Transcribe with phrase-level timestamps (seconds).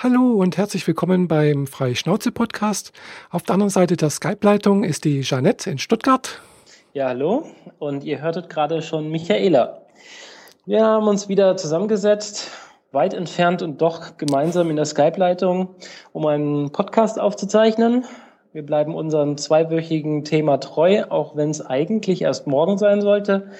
[0.00, 2.92] Hallo und herzlich willkommen beim Freischnauze-Podcast.
[3.30, 6.40] Auf der anderen Seite der Skype-Leitung ist die Jeanette in Stuttgart.
[6.92, 7.48] Ja, hallo.
[7.80, 9.82] Und ihr hörtet gerade schon Michaela.
[10.66, 12.48] Wir haben uns wieder zusammengesetzt,
[12.92, 15.74] weit entfernt und doch gemeinsam in der Skype-Leitung,
[16.12, 18.04] um einen Podcast aufzuzeichnen.
[18.58, 23.52] Wir bleiben unserem zweiwöchigen Thema treu, auch wenn es eigentlich erst morgen sein sollte.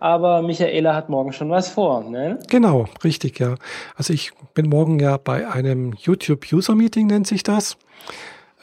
[0.00, 2.38] Aber Michaela hat morgen schon was vor, ne?
[2.48, 3.56] Genau, richtig, ja.
[3.96, 7.76] Also ich bin morgen ja bei einem YouTube-User-Meeting, nennt sich das.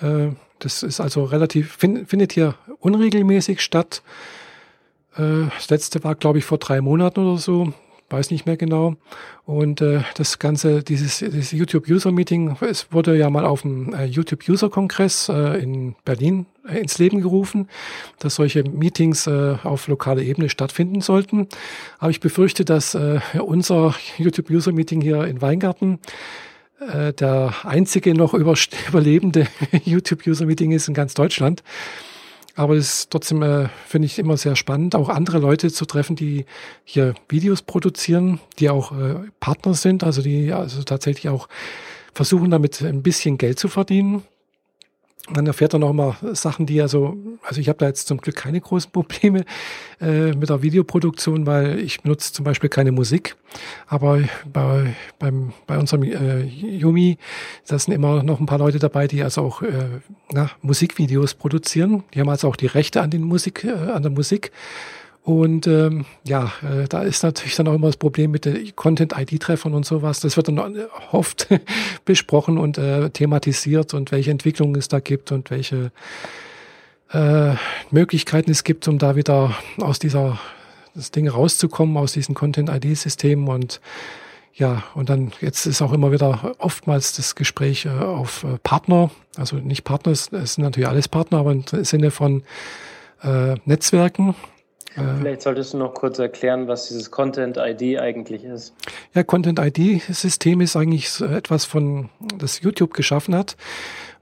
[0.02, 4.02] Äh, das ist also relativ, findet hier unregelmäßig statt.
[5.16, 7.71] Äh, das letzte war, glaube ich, vor drei Monaten oder so
[8.13, 8.95] weiß nicht mehr genau.
[9.45, 15.30] Und äh, das Ganze, dieses, dieses YouTube-User-Meeting, es wurde ja mal auf dem äh, YouTube-User-Kongress
[15.30, 17.67] äh, in Berlin äh, ins Leben gerufen,
[18.20, 21.48] dass solche Meetings äh, auf lokaler Ebene stattfinden sollten.
[21.99, 26.00] Aber ich befürchte, dass äh, unser YouTube-User-Meeting hier in Weingarten
[26.80, 28.34] äh, der einzige noch
[28.88, 29.48] überlebende
[29.84, 31.64] YouTube-User-Meeting ist in ganz Deutschland.
[32.55, 36.15] Aber es ist trotzdem, äh, finde ich, immer sehr spannend, auch andere Leute zu treffen,
[36.15, 36.45] die
[36.83, 41.47] hier Videos produzieren, die auch äh, Partner sind, also die also tatsächlich auch
[42.13, 44.23] versuchen, damit ein bisschen Geld zu verdienen
[45.29, 48.35] man erfährt dann auch immer Sachen, die also, also ich habe da jetzt zum Glück
[48.35, 49.45] keine großen Probleme
[50.02, 53.35] äh, mit der Videoproduktion, weil ich benutze zum Beispiel keine Musik.
[53.88, 54.21] Aber
[54.52, 57.17] bei, beim, bei unserem äh, Yumi,
[57.67, 62.03] da sind immer noch ein paar Leute dabei, die also auch äh, na, Musikvideos produzieren.
[62.13, 64.52] Die haben also auch die Rechte an den Musik, äh, an der Musik.
[65.23, 69.73] Und ähm, ja, äh, da ist natürlich dann auch immer das Problem mit den Content-ID-Treffern
[69.73, 70.19] und sowas.
[70.19, 70.77] Das wird dann
[71.11, 71.47] oft
[72.05, 75.91] besprochen und äh, thematisiert und welche Entwicklungen es da gibt und welche
[77.13, 77.53] äh,
[77.89, 80.39] Möglichkeiten es gibt, um da wieder aus dieser
[80.93, 83.81] das Ding rauszukommen, aus diesen Content-ID-Systemen und
[84.55, 89.09] ja, und dann jetzt ist auch immer wieder oftmals das Gespräch äh, auf äh, Partner,
[89.35, 92.43] also nicht Partner, es sind natürlich alles Partner, aber im Sinne von
[93.23, 94.35] äh, Netzwerken,
[94.95, 98.73] äh, Vielleicht solltest du noch kurz erklären, was dieses Content ID eigentlich ist.
[99.14, 103.55] Ja, Content ID-System ist eigentlich etwas von, das YouTube geschaffen hat,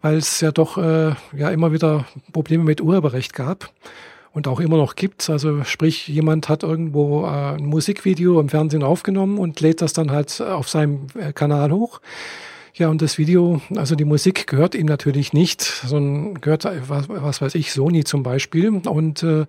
[0.02, 3.70] weil es ja doch äh, ja immer wieder Probleme mit Urheberrecht gab
[4.34, 5.30] und auch immer noch gibt.
[5.30, 10.12] Also sprich, jemand hat irgendwo äh, ein Musikvideo im Fernsehen aufgenommen und lädt das dann
[10.12, 12.02] halt auf seinem äh, Kanal hoch.
[12.74, 17.42] Ja, und das Video, also die Musik gehört ihm natürlich nicht, sondern gehört, was, was
[17.42, 18.70] weiß ich, Sony zum Beispiel.
[18.70, 19.46] Und äh,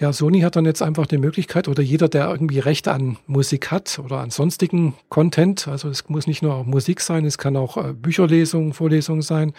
[0.00, 3.70] ja, Sony hat dann jetzt einfach die Möglichkeit, oder jeder, der irgendwie Rechte an Musik
[3.70, 7.76] hat oder an sonstigen Content, also es muss nicht nur Musik sein, es kann auch
[7.76, 9.52] äh, Bücherlesungen, Vorlesungen sein,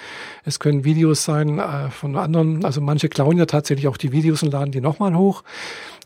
[0.44, 4.41] es können Videos sein äh, von anderen, also manche klauen ja tatsächlich auch die Videos
[4.41, 5.44] und laden die nochmal hoch.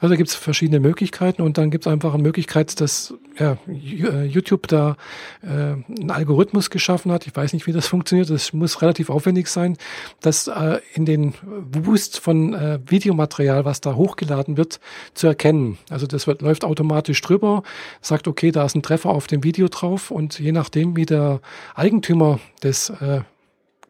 [0.01, 3.57] Also da gibt es verschiedene Möglichkeiten und dann gibt es einfach eine Möglichkeit, dass ja,
[3.65, 4.97] äh, YouTube da
[5.41, 7.25] äh, einen Algorithmus geschaffen hat.
[7.25, 8.29] Ich weiß nicht, wie das funktioniert.
[8.29, 9.77] Das muss relativ aufwendig sein,
[10.19, 11.33] dass äh, in den
[11.71, 14.79] Boost von äh, Videomaterial, was da hochgeladen wird,
[15.13, 15.77] zu erkennen.
[15.89, 17.63] Also das wird, läuft automatisch drüber,
[18.01, 21.41] sagt, okay, da ist ein Treffer auf dem Video drauf und je nachdem, wie der
[21.75, 23.21] Eigentümer des äh,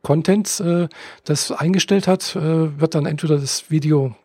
[0.02, 0.88] Contents äh,
[1.24, 4.16] das eingestellt hat, äh, wird dann entweder das Video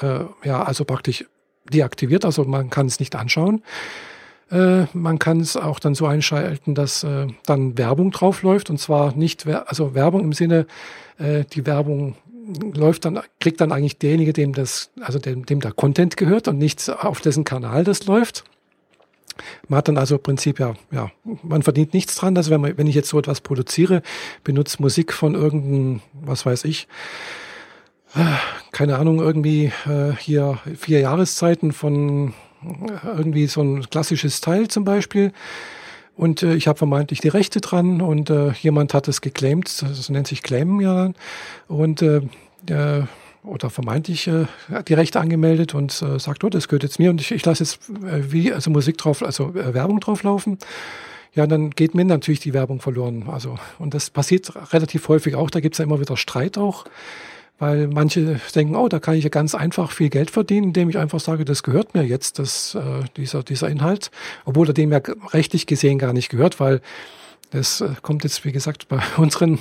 [0.00, 1.24] äh, ja, also praktisch
[1.72, 3.62] deaktiviert, also man kann es nicht anschauen.
[4.50, 8.78] Äh, man kann es auch dann so einschalten, dass äh, dann Werbung drauf läuft und
[8.78, 10.66] zwar nicht, also Werbung im Sinne,
[11.16, 12.16] die Werbung
[12.74, 16.58] läuft dann, kriegt dann eigentlich derjenige, dem das, also dem, dem der Content gehört und
[16.58, 18.44] nicht auf dessen Kanal das läuft.
[19.68, 21.10] Man hat dann also im Prinzip ja, ja,
[21.42, 22.36] man verdient nichts dran.
[22.36, 24.02] Also wenn, man, wenn ich jetzt so etwas produziere,
[24.44, 26.86] benutze Musik von irgendeinem, was weiß ich,
[28.70, 32.32] keine Ahnung, irgendwie äh, hier vier Jahreszeiten von
[33.04, 35.32] irgendwie so ein klassisches Teil zum Beispiel.
[36.16, 40.08] Und äh, ich habe vermeintlich die Rechte dran und äh, jemand hat es geclaimed, das
[40.10, 41.12] nennt sich Claimen ja.
[41.66, 42.22] Und äh,
[42.68, 43.02] äh,
[43.42, 44.46] oder vermeintlich äh,
[44.88, 47.64] die Rechte angemeldet und äh, sagt, oh, das gehört jetzt mir und ich, ich lasse
[47.64, 50.58] jetzt äh, wie, also Musik drauf, also äh, Werbung drauf laufen.
[51.34, 53.24] Ja, dann geht mir natürlich die Werbung verloren.
[53.28, 55.50] Also, und das passiert relativ häufig auch.
[55.50, 56.84] Da gibt's ja immer wieder Streit auch
[57.58, 60.98] weil manche denken, oh, da kann ich ja ganz einfach viel Geld verdienen, indem ich
[60.98, 64.10] einfach sage, das gehört mir jetzt, das, äh, dieser, dieser Inhalt,
[64.44, 65.00] obwohl er dem ja
[65.32, 66.80] rechtlich gesehen gar nicht gehört, weil
[67.50, 69.60] das äh, kommt jetzt, wie gesagt, bei unseren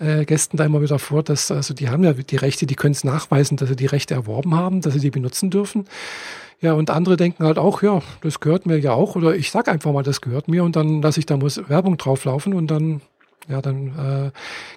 [0.00, 2.92] äh, Gästen da immer wieder vor, dass also die haben ja die Rechte, die können
[2.92, 5.86] es nachweisen, dass sie die Rechte erworben haben, dass sie die benutzen dürfen.
[6.60, 9.68] Ja, und andere denken halt auch, ja, das gehört mir ja auch, oder ich sag
[9.68, 13.00] einfach mal, das gehört mir und dann lasse ich da muss Werbung drauflaufen und dann
[13.50, 14.30] ja, dann äh,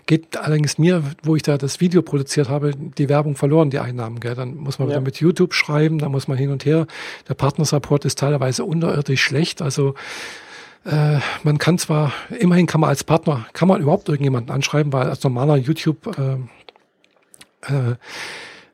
[0.05, 4.19] geht allerdings mir, wo ich da das Video produziert habe, die Werbung verloren, die Einnahmen.
[4.19, 4.35] Gell?
[4.35, 4.95] Dann muss man ja.
[4.95, 6.87] wieder mit YouTube schreiben, dann muss man hin und her.
[7.29, 9.61] Der Partnersupport ist teilweise unterirdisch schlecht.
[9.61, 9.95] Also
[10.85, 15.09] Äh, man kann zwar, immerhin kann man als Partner, kann man überhaupt irgendjemanden anschreiben, weil
[15.09, 16.33] als normaler YouTube äh,
[17.71, 17.95] äh,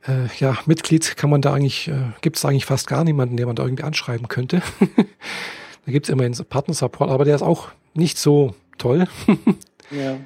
[0.08, 3.46] äh, ja, Mitglied kann man da eigentlich, äh, gibt es eigentlich fast gar niemanden, den
[3.46, 4.62] man da irgendwie anschreiben könnte.
[5.86, 9.08] da gibt es immerhin Partner-Support, aber der ist auch nicht so toll.
[9.92, 10.18] ja.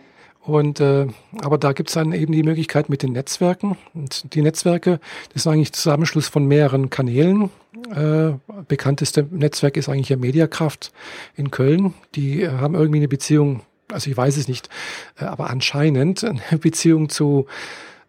[0.45, 1.07] Und äh,
[1.41, 3.77] aber da gibt es dann eben die Möglichkeit mit den Netzwerken.
[3.93, 4.99] Und die Netzwerke,
[5.29, 7.49] das ist eigentlich Zusammenschluss von mehreren Kanälen.
[7.95, 8.33] Äh,
[8.67, 10.91] bekannteste Netzwerk ist eigentlich ja Mediakraft
[11.35, 11.93] in Köln.
[12.15, 14.67] Die äh, haben irgendwie eine Beziehung, also ich weiß es nicht,
[15.17, 17.45] äh, aber anscheinend eine Beziehung zu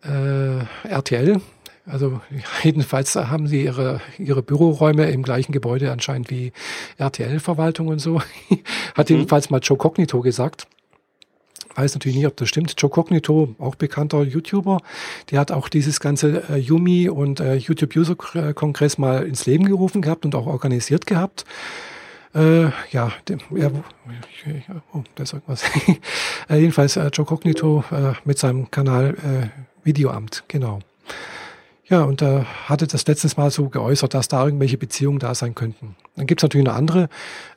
[0.02, 1.40] äh, RTL.
[1.86, 2.20] Also
[2.64, 6.52] jedenfalls haben sie ihre, ihre Büroräume im gleichen Gebäude anscheinend wie
[6.98, 8.20] RTL-Verwaltung und so.
[8.96, 9.16] Hat mhm.
[9.16, 10.66] jedenfalls mal Joe Cognito gesagt
[11.74, 12.74] weiß natürlich nicht, ob das stimmt.
[12.76, 14.80] Joe Cognito, auch bekannter YouTuber,
[15.30, 19.66] der hat auch dieses ganze äh, Yumi und äh, YouTube User Kongress mal ins Leben
[19.66, 21.44] gerufen gehabt und auch organisiert gehabt.
[22.34, 23.70] Äh, ja, dem, ja,
[24.92, 25.62] oh, da ist irgendwas.
[26.48, 30.80] äh, jedenfalls äh, Joe Cognito äh, mit seinem Kanal äh, Videoamt, genau.
[31.86, 35.54] Ja, und da hatte das letztens mal so geäußert, dass da irgendwelche Beziehungen da sein
[35.54, 35.96] könnten.
[36.16, 37.10] Dann gibt's natürlich noch andere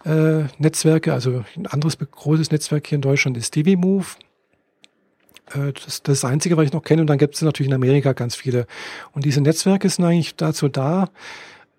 [0.04, 4.06] äh, Netzwerke, also ein anderes großes Netzwerk hier in Deutschland ist TV Move.
[5.54, 7.02] Äh, das, das ist das Einzige, was ich noch kenne.
[7.02, 8.68] Und dann gibt es natürlich in Amerika ganz viele.
[9.14, 11.10] Und diese Netzwerke sind eigentlich dazu da,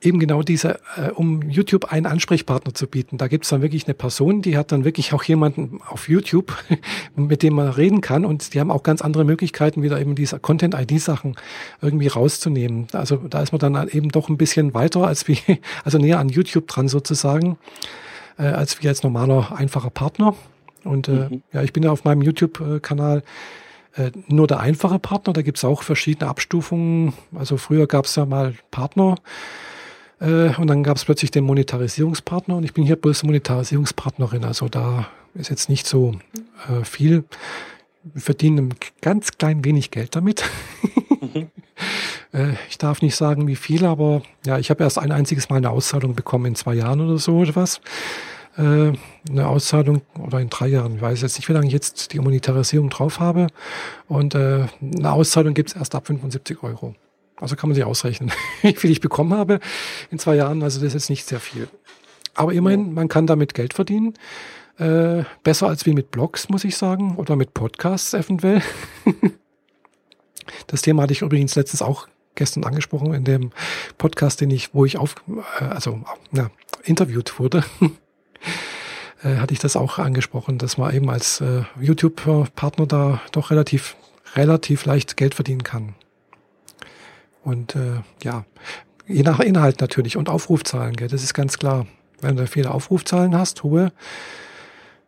[0.00, 3.18] eben genau diese, äh, um YouTube einen Ansprechpartner zu bieten.
[3.18, 6.56] Da gibt es dann wirklich eine Person, die hat dann wirklich auch jemanden auf YouTube,
[7.16, 10.38] mit dem man reden kann und die haben auch ganz andere Möglichkeiten, wieder eben diese
[10.38, 11.36] Content-ID-Sachen
[11.82, 12.86] irgendwie rauszunehmen.
[12.92, 15.38] Also da ist man dann eben doch ein bisschen weiter als wie,
[15.84, 17.58] also näher an YouTube dran sozusagen,
[18.38, 20.36] äh, als wie als normaler, einfacher Partner.
[20.84, 21.42] Und äh, mhm.
[21.52, 23.24] ja, ich bin ja auf meinem YouTube-Kanal
[23.96, 27.14] äh, nur der einfache Partner, da gibt es auch verschiedene Abstufungen.
[27.34, 29.16] Also früher gab es ja mal Partner,
[30.20, 34.44] äh, und dann gab es plötzlich den Monetarisierungspartner und ich bin hier bloß Monetarisierungspartnerin.
[34.44, 36.14] Also da ist jetzt nicht so
[36.68, 37.24] äh, viel.
[38.02, 40.44] Wir verdienen ein ganz klein wenig Geld damit.
[41.20, 41.48] Mhm.
[42.32, 45.56] äh, ich darf nicht sagen, wie viel, aber ja, ich habe erst ein einziges Mal
[45.56, 47.80] eine Auszahlung bekommen in zwei Jahren oder so oder was.
[48.56, 48.92] Äh,
[49.30, 50.96] eine Auszahlung oder in drei Jahren.
[50.96, 53.46] Ich weiß jetzt nicht, wie lange ich jetzt die Monetarisierung drauf habe.
[54.08, 56.96] Und äh, eine Auszahlung gibt es erst ab 75 Euro.
[57.40, 58.32] Also kann man sich ausrechnen,
[58.62, 59.60] wie viel ich bekommen habe
[60.10, 60.62] in zwei Jahren.
[60.62, 61.68] Also das ist jetzt nicht sehr viel.
[62.34, 64.14] Aber immerhin, man kann damit Geld verdienen.
[64.78, 68.62] Äh, besser als wie mit Blogs, muss ich sagen, oder mit Podcasts eventuell.
[70.68, 72.06] das Thema hatte ich übrigens letztens auch
[72.36, 73.50] gestern angesprochen in dem
[73.98, 75.16] Podcast, den ich, wo ich auf,
[75.60, 76.00] äh, also
[76.30, 76.50] na,
[76.84, 77.64] interviewt wurde.
[79.24, 83.96] äh, hatte ich das auch angesprochen, dass man eben als äh, YouTube-Partner da doch relativ,
[84.36, 85.96] relativ leicht Geld verdienen kann.
[87.44, 88.44] Und äh, ja,
[89.06, 91.86] je nach Inhalt natürlich und Aufrufzahlen, gell, das ist ganz klar.
[92.20, 93.92] Wenn du viele Aufrufzahlen hast, hohe,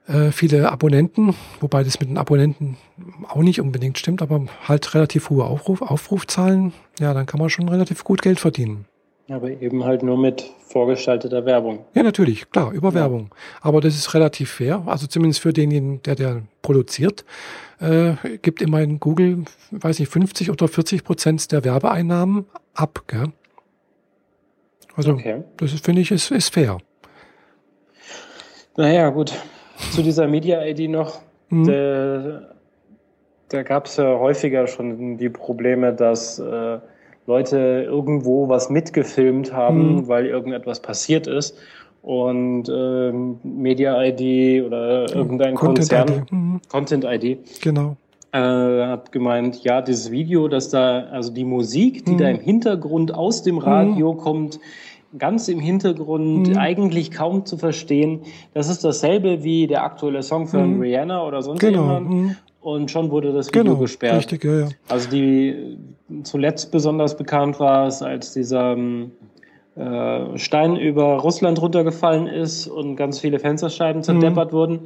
[0.06, 2.76] äh, viele Abonnenten, wobei das mit den Abonnenten
[3.28, 7.68] auch nicht unbedingt stimmt, aber halt relativ hohe Aufruf, Aufrufzahlen, ja, dann kann man schon
[7.68, 8.86] relativ gut Geld verdienen.
[9.28, 11.84] Aber eben halt nur mit vorgestalteter Werbung.
[11.94, 12.94] Ja, natürlich, klar, über ja.
[12.94, 13.32] Werbung.
[13.60, 17.24] Aber das ist relativ fair, also zumindest für denjenigen, der der produziert
[17.80, 23.04] äh, gibt immerhin Google, weiß nicht, 50 oder 40 Prozent der Werbeeinnahmen ab.
[23.06, 23.32] Gell?
[24.94, 25.42] Also okay.
[25.56, 26.78] das finde ich ist, ist fair.
[28.76, 29.32] Naja, gut.
[29.92, 31.22] Zu dieser Media-ID noch.
[31.48, 31.64] Mhm.
[31.64, 32.54] Der,
[33.48, 36.78] da gab es ja häufiger schon die Probleme, dass äh,
[37.26, 40.08] Leute irgendwo was mitgefilmt haben, mhm.
[40.08, 41.58] weil irgendetwas passiert ist
[42.02, 46.32] und ähm, Media ID oder irgendein Content Konzern, ID.
[46.32, 46.60] Mhm.
[46.68, 47.96] Content ID, genau,
[48.32, 52.18] äh, hat gemeint, ja, dieses Video, dass da, also die Musik, die mhm.
[52.18, 54.18] da im Hintergrund aus dem Radio mhm.
[54.18, 54.60] kommt,
[55.18, 56.56] ganz im Hintergrund, mhm.
[56.56, 58.20] eigentlich kaum zu verstehen.
[58.54, 60.80] Das ist dasselbe wie der aktuelle Song von mhm.
[60.80, 61.82] Rihanna oder sonst genau.
[61.82, 62.10] jemand.
[62.10, 62.36] Mhm.
[62.60, 63.76] Und schon wurde das Video genau.
[63.76, 64.18] gesperrt.
[64.18, 64.68] Richtig, ja, ja.
[64.88, 65.78] Also die
[66.22, 69.39] zuletzt besonders bekannt war es, als dieser ähm, äh,
[70.36, 74.56] Stein über Russland runtergefallen ist und ganz viele Fensterscheiben zerdeppert mhm.
[74.56, 74.78] wurden.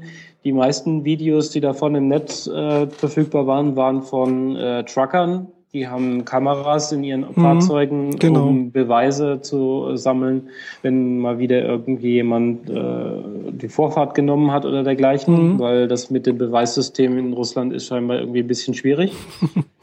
[0.45, 5.49] Die meisten Videos, die davon im Netz äh, verfügbar waren, waren von äh, Truckern.
[5.73, 7.35] Die haben Kameras in ihren mhm.
[7.35, 8.47] Fahrzeugen, genau.
[8.47, 10.51] um Beweise zu sammeln,
[10.83, 15.59] wenn mal wieder irgendwie jemand äh, die Vorfahrt genommen hat oder dergleichen, mhm.
[15.59, 19.13] weil das mit dem Beweissystem in Russland ist scheinbar irgendwie ein bisschen schwierig.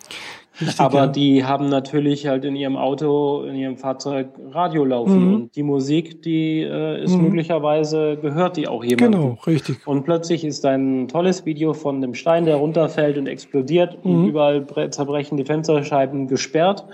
[0.61, 1.07] Richtig, Aber ja.
[1.07, 5.33] die haben natürlich halt in ihrem Auto, in ihrem Fahrzeug Radio laufen mhm.
[5.33, 7.23] und die Musik, die äh, ist mhm.
[7.23, 9.21] möglicherweise gehört die auch jemandem.
[9.21, 9.85] Genau, richtig.
[9.87, 14.11] Und plötzlich ist ein tolles Video von dem Stein, der runterfällt und explodiert mhm.
[14.11, 16.85] und überall zerbrechen die Fensterscheiben gesperrt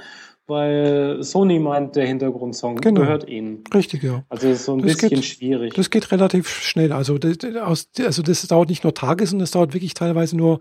[0.48, 3.02] weil Sony meint, der Hintergrundsong Genau.
[3.02, 3.64] gehört ihnen.
[3.74, 4.24] Richtig, ja.
[4.30, 5.74] Also ist so ein Das bisschen geht- schwierig.
[5.74, 6.92] Das geht relativ schnell.
[6.92, 7.38] Also das,
[8.04, 10.60] also das dauert nicht nur Tage, sondern es dauert wirklich teilweise nur,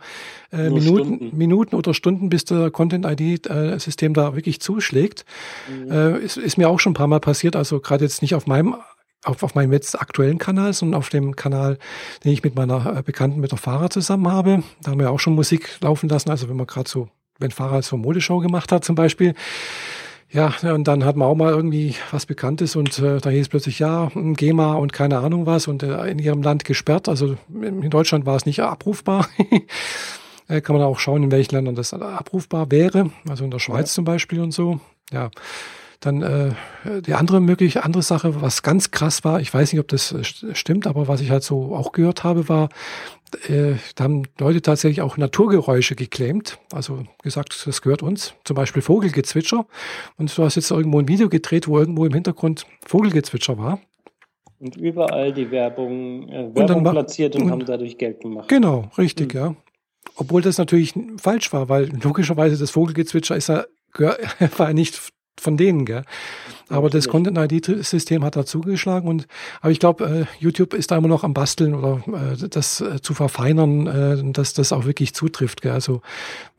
[0.53, 1.37] äh, Nur Minuten, Stunden.
[1.39, 5.25] Minuten oder Stunden, bis der Content-ID-System da wirklich zuschlägt.
[5.69, 5.91] Mhm.
[5.91, 7.57] Äh, ist, ist mir auch schon ein paar Mal passiert.
[7.57, 8.77] Also gerade jetzt nicht auf meinem
[9.25, 11.79] auf, auf meinem jetzt aktuellen Kanal, sondern auf dem Kanal,
[12.23, 14.63] den ich mit meiner äh, Bekannten, mit der Fahrer zusammen habe.
[14.83, 16.31] Da haben wir auch schon Musik laufen lassen.
[16.31, 19.35] Also wenn man gerade so, wenn Fahrer so Modeshow gemacht hat zum Beispiel,
[20.31, 23.79] ja, und dann hat man auch mal irgendwie was Bekanntes und äh, da hieß plötzlich,
[23.79, 27.09] ja, ein GEMA und keine Ahnung was und äh, in ihrem Land gesperrt.
[27.09, 29.29] Also in Deutschland war es nicht abrufbar.
[30.49, 33.11] äh, kann man auch schauen, in welchen Ländern das abrufbar wäre.
[33.29, 33.95] Also in der Schweiz Ja.
[33.95, 34.81] zum Beispiel und so.
[35.13, 35.31] Ja.
[36.01, 36.51] Dann äh,
[37.03, 40.17] die andere mögliche andere Sache, was ganz krass war, ich weiß nicht, ob das äh,
[40.19, 42.69] st- stimmt, aber was ich halt so auch gehört habe, war,
[43.49, 48.83] äh, da haben Leute tatsächlich auch Naturgeräusche geclaimt, also gesagt, das gehört uns, zum Beispiel
[48.83, 49.67] Vogelgezwitscher.
[50.19, 53.81] Und du hast jetzt irgendwo ein Video gedreht, wo irgendwo im Hintergrund Vogelgezwitscher war.
[54.59, 58.49] Und überall die Werbung, äh, Werbung ma- platziert und, und- haben dadurch Geld gemacht.
[58.49, 59.55] Genau, richtig, ja.
[60.15, 63.65] Obwohl das natürlich falsch war, weil logischerweise das Vogelgezwitscher ist ja,
[64.57, 66.03] war ja nicht von denen, gell?
[66.69, 67.07] Aber das.
[67.07, 69.29] Content-ID-System hat da zugeschlagen und
[69.61, 73.01] aber ich glaube, äh, YouTube ist da immer noch am Basteln oder äh, das äh,
[73.01, 75.63] zu verfeinern, äh, dass das auch wirklich zutrifft.
[75.63, 75.73] Gell?
[75.73, 76.03] Also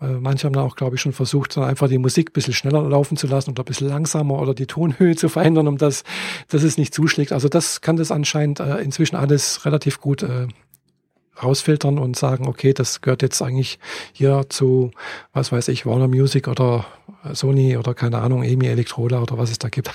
[0.01, 2.53] äh, manche haben da auch, glaube ich, schon versucht, dann einfach die Musik ein bisschen
[2.53, 6.03] schneller laufen zu lassen oder ein bisschen langsamer oder die Tonhöhe zu verändern, um das,
[6.47, 7.33] dass es nicht zuschlägt.
[7.33, 10.47] Also das kann das anscheinend äh, inzwischen alles relativ gut äh,
[11.41, 13.79] rausfiltern und sagen, okay, das gehört jetzt eigentlich
[14.13, 14.91] hier zu,
[15.33, 16.85] was weiß ich, Warner Music oder
[17.33, 19.91] Sony oder keine Ahnung, EMI Elektroda oder was es da gibt.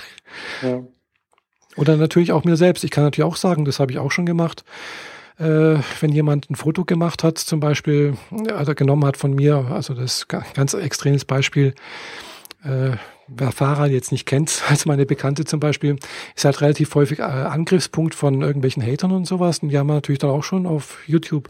[0.61, 0.83] Ja.
[1.75, 2.83] Oder natürlich auch mir selbst.
[2.83, 4.63] Ich kann natürlich auch sagen, das habe ich auch schon gemacht.
[5.39, 8.15] Äh, wenn jemand ein Foto gemacht hat, zum Beispiel,
[8.55, 11.73] also genommen hat von mir, also das ganz extremes Beispiel,
[12.63, 12.91] äh,
[13.37, 15.97] wer Fahrer jetzt nicht kennt, als meine Bekannte zum Beispiel,
[16.35, 19.59] ist halt relativ häufig äh, Angriffspunkt von irgendwelchen Hatern und sowas.
[19.59, 21.49] Und die haben natürlich dann auch schon auf YouTube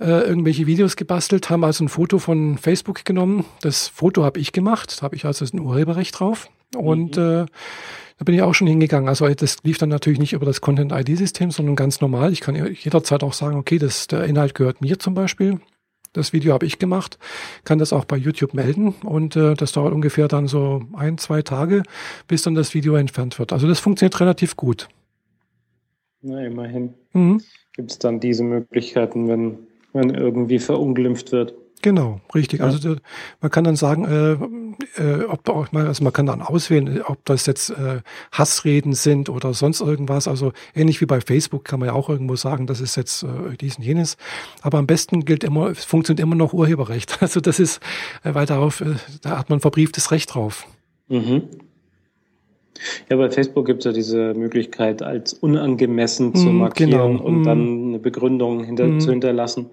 [0.00, 3.44] äh, irgendwelche Videos gebastelt, haben also ein Foto von Facebook genommen.
[3.62, 6.48] Das Foto habe ich gemacht, da habe ich also ein Urheberrecht drauf.
[6.76, 7.46] Und äh,
[8.18, 9.08] da bin ich auch schon hingegangen.
[9.08, 12.32] Also das lief dann natürlich nicht über das Content-ID-System, sondern ganz normal.
[12.32, 15.60] Ich kann jederzeit auch sagen, okay, das, der Inhalt gehört mir zum Beispiel.
[16.12, 17.18] Das Video habe ich gemacht,
[17.64, 21.42] kann das auch bei YouTube melden und äh, das dauert ungefähr dann so ein, zwei
[21.42, 21.82] Tage,
[22.26, 23.52] bis dann das Video entfernt wird.
[23.52, 24.88] Also das funktioniert relativ gut.
[26.22, 27.40] Na, immerhin Mhm.
[27.74, 29.58] gibt es dann diese Möglichkeiten, wenn,
[29.92, 31.54] wenn irgendwie verunglimpft wird.
[31.80, 32.58] Genau, richtig.
[32.60, 32.66] Ja.
[32.66, 32.96] Also
[33.40, 37.24] man kann dann sagen, äh, äh, ob auch mal, also man kann dann auswählen, ob
[37.24, 38.00] das jetzt äh,
[38.32, 40.26] Hassreden sind oder sonst irgendwas.
[40.26, 43.56] Also ähnlich wie bei Facebook kann man ja auch irgendwo sagen, das ist jetzt äh,
[43.60, 44.16] dies und jenes.
[44.62, 47.18] Aber am besten gilt immer, es funktioniert immer noch Urheberrecht.
[47.28, 47.80] Also das ist,
[48.24, 50.66] äh, weil darauf, äh, da hat man verbrieftes Recht drauf.
[51.08, 51.42] Mhm.
[53.10, 57.24] Ja, bei Facebook gibt es ja diese Möglichkeit, als unangemessen zu Mhm, markieren genau.
[57.24, 57.44] und Mhm.
[57.44, 59.00] dann eine Begründung hinter, Mhm.
[59.00, 59.66] zu hinterlassen.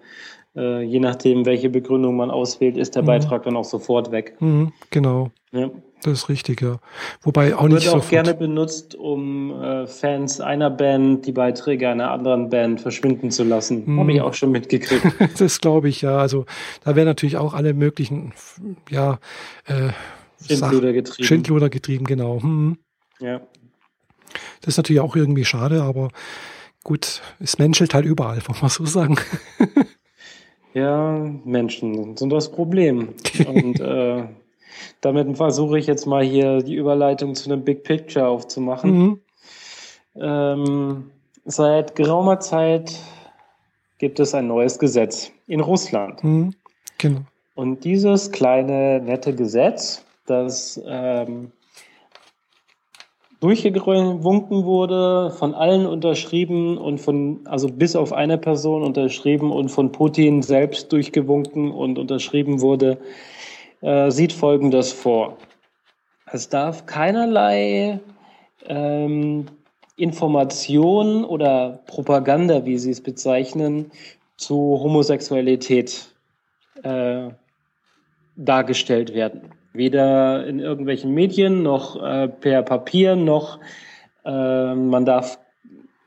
[0.55, 3.07] Äh, je nachdem, welche Begründung man auswählt, ist der Mhm.
[3.07, 4.35] Beitrag dann auch sofort weg.
[4.39, 5.69] Mhm, genau, Ja.
[6.03, 6.79] das ist richtig, ja.
[7.21, 8.09] Wobei auch nicht Wird auch sofort.
[8.09, 13.83] gerne benutzt, um äh, Fans einer Band die Beiträge einer anderen Band verschwinden zu lassen.
[13.85, 13.99] Mhm.
[13.99, 15.03] Habe ich auch schon mitgekriegt.
[15.39, 16.17] Das glaube ich, ja.
[16.17, 16.45] Also
[16.83, 18.33] da werden natürlich auch alle möglichen,
[18.89, 19.19] ja,
[19.65, 19.89] äh,
[20.47, 21.25] Schindluder getrieben.
[21.27, 22.41] Schindluder getrieben, genau.
[22.41, 22.77] Hm.
[23.19, 23.41] Ja.
[24.61, 26.09] Das ist natürlich auch irgendwie schade, aber
[26.83, 29.17] gut, es menschelt halt überall, wollen wir so sagen.
[30.75, 33.15] Ja, Menschen sind das Problem.
[33.47, 34.25] Und äh,
[35.01, 38.91] damit versuche ich jetzt mal hier die Überleitung zu einem Big Picture aufzumachen.
[38.91, 39.19] Mhm.
[40.17, 41.11] Ähm,
[41.45, 42.93] seit geraumer Zeit
[43.97, 46.23] gibt es ein neues Gesetz in Russland.
[46.23, 46.53] Mhm.
[46.97, 47.21] Genau.
[47.55, 51.51] Und dieses kleine, nette Gesetz, das ähm,
[53.45, 59.91] durchgewunken wurde, von allen unterschrieben und von, also bis auf eine Person unterschrieben und von
[59.91, 62.97] Putin selbst durchgewunken und unterschrieben wurde,
[63.81, 65.37] äh, sieht Folgendes vor.
[66.31, 67.99] Es darf keinerlei
[68.65, 69.45] ähm,
[69.95, 73.91] Information oder Propaganda, wie Sie es bezeichnen,
[74.37, 76.15] zu Homosexualität
[76.81, 77.29] äh,
[78.35, 79.51] dargestellt werden.
[79.75, 83.59] Weder in irgendwelchen Medien noch äh, per Papier noch
[84.25, 85.39] äh, man darf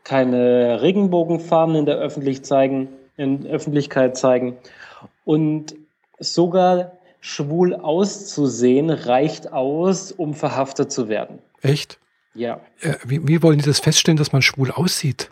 [0.05, 4.59] keine Regenbogenfarben in der Öffentlich zeigen, in Öffentlichkeit zeigen
[5.25, 5.77] und
[6.19, 11.39] sogar schwul auszusehen reicht aus, um verhaftet zu werden.
[11.63, 11.99] Echt?
[12.35, 12.61] Ja.
[12.81, 15.31] Äh, wie, wie wollen die das feststellen, dass man schwul aussieht?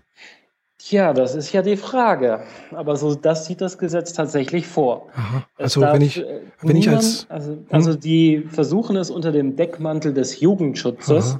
[0.90, 2.40] Ja, das ist ja die Frage.
[2.70, 5.08] Aber so, das sieht das Gesetz tatsächlich vor.
[5.14, 5.46] Aha.
[5.56, 7.66] Also wenn ich, äh, wenn niemand, ich als also, hm?
[7.70, 11.38] also die versuchen es unter dem Deckmantel des Jugendschutzes,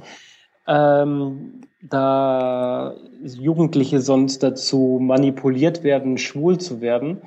[0.67, 7.21] ähm, da Jugendliche sonst dazu manipuliert werden, schwul zu werden.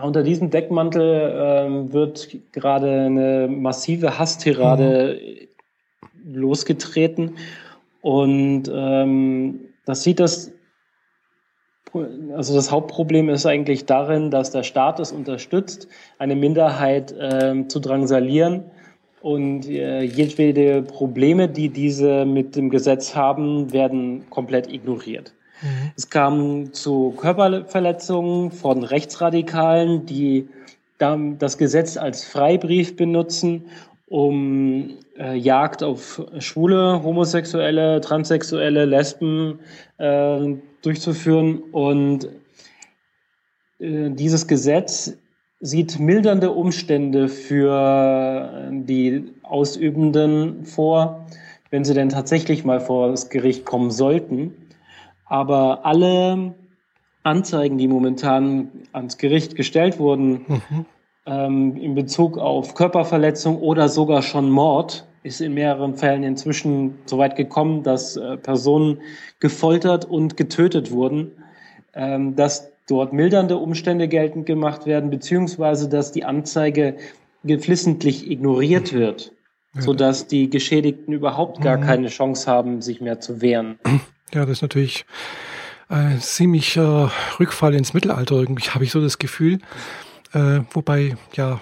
[0.00, 5.18] Unter diesem Deckmantel ähm, wird gerade eine massive Hasstirade
[6.24, 6.34] mhm.
[6.34, 7.36] losgetreten
[8.00, 10.53] und ähm, das sieht das
[12.36, 17.80] also das Hauptproblem ist eigentlich darin, dass der Staat es unterstützt, eine Minderheit äh, zu
[17.80, 18.64] drangsalieren
[19.22, 25.32] und äh, jedwede Probleme, die diese mit dem Gesetz haben, werden komplett ignoriert.
[25.62, 25.92] Mhm.
[25.96, 30.48] Es kam zu Körperverletzungen von Rechtsradikalen, die
[30.98, 33.64] das Gesetz als Freibrief benutzen,
[34.08, 39.60] um äh, Jagd auf Schwule, Homosexuelle, Transsexuelle, Lesben
[39.98, 41.62] äh, durchzuführen.
[41.72, 42.28] Und
[43.78, 45.16] äh, dieses Gesetz
[45.60, 51.26] sieht mildernde Umstände für die Ausübenden vor,
[51.70, 54.54] wenn sie denn tatsächlich mal vor das Gericht kommen sollten.
[55.26, 56.54] Aber alle
[57.22, 60.86] Anzeigen, die momentan ans Gericht gestellt wurden, mhm.
[61.26, 67.18] Ähm, in Bezug auf Körperverletzung oder sogar schon Mord, ist in mehreren Fällen inzwischen so
[67.18, 69.00] weit gekommen, dass äh, Personen
[69.40, 71.32] gefoltert und getötet wurden,
[71.94, 76.96] ähm, dass dort mildernde Umstände geltend gemacht werden, beziehungsweise dass die Anzeige
[77.42, 79.32] geflissentlich ignoriert wird,
[79.74, 79.80] ja.
[79.80, 81.82] sodass die Geschädigten überhaupt gar mhm.
[81.82, 83.78] keine Chance haben, sich mehr zu wehren.
[84.32, 85.06] Ja, das ist natürlich
[85.88, 89.58] ein ziemlicher Rückfall ins Mittelalter, irgendwie habe ich so das Gefühl.
[90.34, 91.60] Äh, wobei, ja,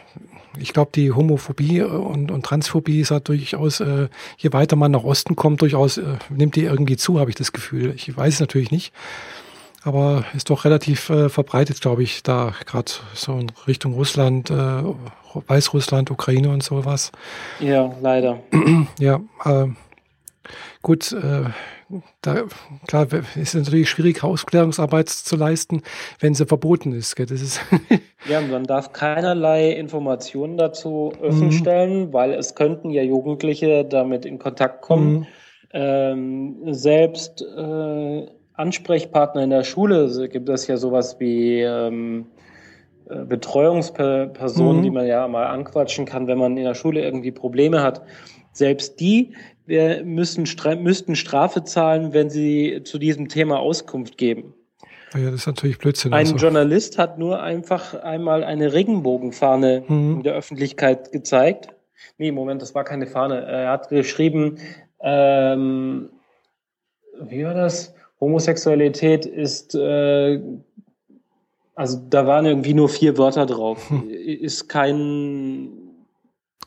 [0.58, 5.04] ich glaube, die Homophobie und, und Transphobie ist ja durchaus, äh, je weiter man nach
[5.04, 7.92] Osten kommt, durchaus äh, nimmt die irgendwie zu, habe ich das Gefühl.
[7.96, 8.92] Ich weiß es natürlich nicht.
[9.84, 14.82] Aber ist doch relativ äh, verbreitet, glaube ich, da gerade so in Richtung Russland, äh,
[15.34, 17.10] Weißrussland, Ukraine und sowas.
[17.58, 18.40] Ja, leider.
[18.98, 19.66] ja, äh,
[20.82, 21.50] gut, äh,
[22.20, 22.44] da,
[22.87, 25.82] klar, ist es natürlich schwierig, Aufklärungsarbeit zu leisten,
[26.20, 27.16] wenn sie verboten ist.
[27.16, 27.26] Gell?
[27.26, 27.61] Das ist
[28.28, 31.52] ja, man darf keinerlei Informationen dazu offen mhm.
[31.52, 35.12] stellen, weil es könnten ja Jugendliche damit in Kontakt kommen.
[35.12, 35.26] Mhm.
[35.74, 42.26] Ähm, selbst äh, Ansprechpartner in der Schule gibt es ja sowas wie ähm,
[43.09, 44.83] äh, Betreuungspersonen, mhm.
[44.83, 48.02] die man ja mal anquatschen kann, wenn man in der Schule irgendwie Probleme hat.
[48.52, 49.35] Selbst die
[49.66, 50.44] wir müssen,
[50.83, 54.55] müssten Strafe zahlen, wenn sie zu diesem Thema Auskunft geben.
[55.14, 56.12] Ja, das ist natürlich Blödsinn.
[56.12, 56.37] Ein also.
[56.37, 60.16] Journalist hat nur einfach einmal eine Regenbogenfahne mhm.
[60.16, 61.68] in der Öffentlichkeit gezeigt.
[62.18, 63.42] Nee, Moment, das war keine Fahne.
[63.42, 64.59] Er hat geschrieben,
[65.01, 66.11] ähm,
[67.20, 67.94] wie war das?
[68.20, 70.40] Homosexualität ist, äh,
[71.75, 73.90] also da waren irgendwie nur vier Wörter drauf.
[73.90, 74.09] Hm.
[74.09, 75.70] Ist kein.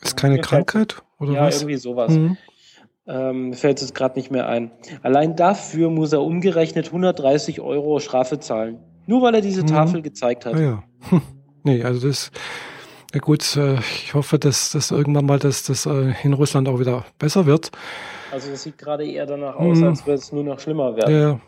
[0.01, 1.01] Ist keine Krankheit?
[1.19, 1.61] Oder ja, was?
[1.61, 2.11] irgendwie sowas.
[2.11, 2.37] Mhm.
[3.07, 4.71] Ähm, fällt es gerade nicht mehr ein.
[5.03, 8.79] Allein dafür muss er umgerechnet 130 Euro Strafe zahlen.
[9.05, 9.67] Nur weil er diese mhm.
[9.67, 10.55] Tafel gezeigt hat.
[10.55, 10.83] Ah, ja.
[11.09, 11.21] Hm.
[11.63, 12.31] Nee, also das,
[13.13, 16.79] ja gut, äh, ich hoffe, dass das irgendwann mal dass das äh, in Russland auch
[16.79, 17.71] wieder besser wird.
[18.31, 19.85] Also es sieht gerade eher danach aus, mhm.
[19.85, 21.15] als würde es nur noch schlimmer werden.
[21.15, 21.39] Ja.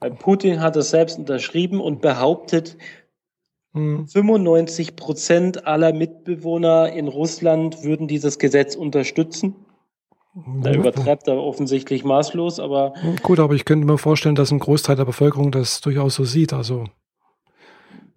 [0.00, 2.76] Weil Putin hat es selbst unterschrieben und behauptet,
[3.72, 4.96] 95 mhm.
[4.96, 9.54] Prozent aller Mitbewohner in Russland würden dieses Gesetz unterstützen.
[10.34, 12.94] Da übertreibt er offensichtlich maßlos, aber.
[13.22, 16.52] Gut, aber ich könnte mir vorstellen, dass ein Großteil der Bevölkerung das durchaus so sieht.
[16.52, 16.84] Also.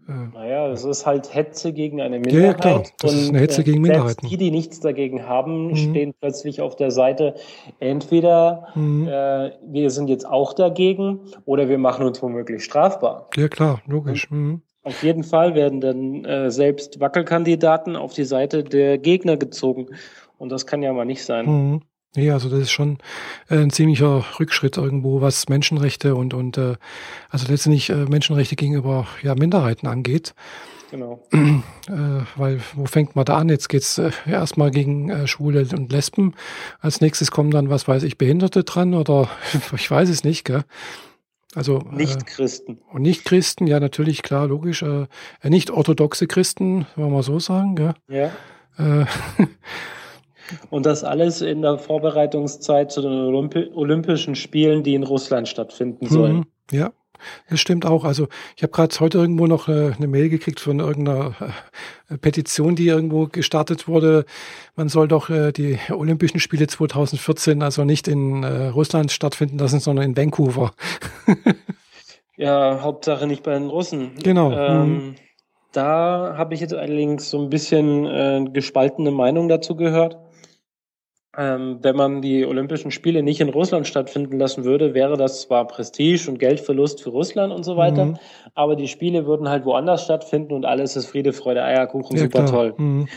[0.07, 2.43] Äh, naja, das ist halt Hetze gegen eine Minderheit.
[2.43, 2.83] Ja, klar.
[2.99, 4.27] Das ist eine Hetze äh, gegen Minderheiten.
[4.27, 5.75] Die, die nichts dagegen haben, mhm.
[5.75, 7.35] stehen plötzlich auf der Seite.
[7.79, 9.07] Entweder mhm.
[9.07, 13.29] äh, wir sind jetzt auch dagegen oder wir machen uns womöglich strafbar.
[13.37, 14.29] Ja, klar, logisch.
[14.29, 14.61] Mhm.
[14.83, 19.87] Auf jeden Fall werden dann äh, selbst Wackelkandidaten auf die Seite der Gegner gezogen.
[20.37, 21.81] Und das kann ja mal nicht sein.
[22.15, 22.99] Nee, also das ist schon
[23.49, 26.75] äh, ein ziemlicher Rückschritt irgendwo, was Menschenrechte und, und äh,
[27.29, 30.35] also letztendlich äh, Menschenrechte gegenüber ja, Minderheiten angeht.
[30.91, 31.23] Genau.
[31.89, 33.49] Äh, weil wo fängt man da an?
[33.49, 36.33] Jetzt geht's äh, erstmal gegen äh, Schwule und Lesben.
[36.79, 39.29] Als nächstes kommen dann, was weiß ich, Behinderte dran oder
[39.75, 40.63] ich weiß es nicht, gell?
[41.55, 42.77] Also Nicht-Christen.
[42.77, 44.81] Äh, und Nicht-Christen, ja natürlich, klar, logisch.
[44.81, 45.07] Äh,
[45.43, 47.95] nicht orthodoxe Christen, wollen wir so sagen, gell?
[48.07, 48.31] Ja.
[48.77, 49.05] Äh,
[50.69, 56.07] Und das alles in der Vorbereitungszeit zu den Olympi Olympischen Spielen, die in Russland stattfinden
[56.07, 56.37] sollen.
[56.37, 56.91] Mhm, ja,
[57.49, 58.03] das stimmt auch.
[58.03, 61.35] Also ich habe gerade heute irgendwo noch eine, äh, eine, Mail gekriegt von irgendeiner
[62.09, 64.25] äh, Petition, die irgendwo gestartet wurde.
[64.75, 69.79] Man soll doch äh, die Olympischen Spiele 2014 also nicht in äh, Russland stattfinden lassen,
[69.79, 70.73] sondern in Vancouver.
[72.35, 74.11] Ja, Hauptsache nicht bei den Russen.
[74.23, 74.51] Genau.
[74.51, 75.15] Ähm, mhm.
[75.71, 80.17] Da habe ich jetzt allerdings so ein bisschen äh, gespaltene Meinung dazu gehört.
[81.35, 85.65] Ähm, wenn man die Olympischen Spiele nicht in Russland stattfinden lassen würde, wäre das zwar
[85.65, 88.17] Prestige und Geldverlust für Russland und so weiter, mhm.
[88.53, 92.45] aber die Spiele würden halt woanders stattfinden und alles ist Friede, Freude, Eierkuchen, ja, super
[92.45, 92.51] klar.
[92.51, 92.73] toll.
[92.77, 93.07] Mhm.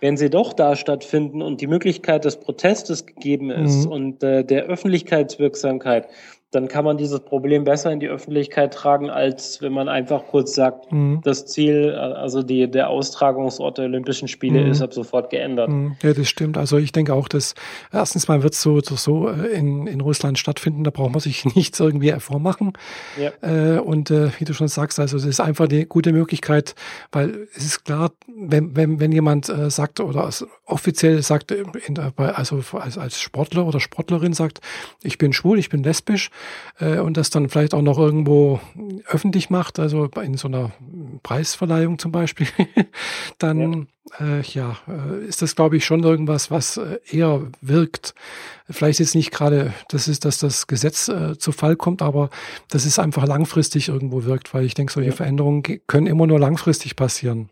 [0.00, 3.92] Wenn sie doch da stattfinden und die Möglichkeit des Protestes gegeben ist mhm.
[3.92, 6.08] und äh, der Öffentlichkeitswirksamkeit,
[6.54, 10.54] dann kann man dieses Problem besser in die Öffentlichkeit tragen, als wenn man einfach kurz
[10.54, 11.20] sagt, mhm.
[11.24, 14.70] das Ziel, also die, der Austragungsort der Olympischen Spiele mhm.
[14.70, 15.68] ist ab sofort geändert.
[15.68, 15.96] Mhm.
[16.02, 16.56] Ja, das stimmt.
[16.56, 17.54] Also ich denke auch, dass
[17.92, 21.44] erstens mal wird es so, so äh, in, in Russland stattfinden, da braucht man sich
[21.56, 22.72] nichts irgendwie vormachen.
[23.18, 23.32] Ja.
[23.42, 26.74] Äh, und äh, wie du schon sagst, also das ist einfach eine gute Möglichkeit,
[27.10, 30.30] weil es ist klar, wenn, wenn, wenn jemand äh, sagt oder
[30.66, 34.60] offiziell sagt, in, also als, als Sportler oder Sportlerin sagt,
[35.02, 36.30] ich bin schwul, ich bin lesbisch,
[36.78, 38.60] äh, und das dann vielleicht auch noch irgendwo
[39.06, 40.72] öffentlich macht, also in so einer
[41.22, 42.46] Preisverleihung zum Beispiel,
[43.38, 43.86] dann
[44.18, 48.14] ja, äh, ja äh, ist das, glaube ich, schon irgendwas, was äh, eher wirkt.
[48.68, 52.30] Vielleicht jetzt nicht gerade, das ist, dass das Gesetz äh, zu Fall kommt, aber
[52.68, 55.16] das ist einfach langfristig irgendwo wirkt, weil ich denke, solche ja.
[55.16, 57.50] Veränderungen können immer nur langfrig passieren.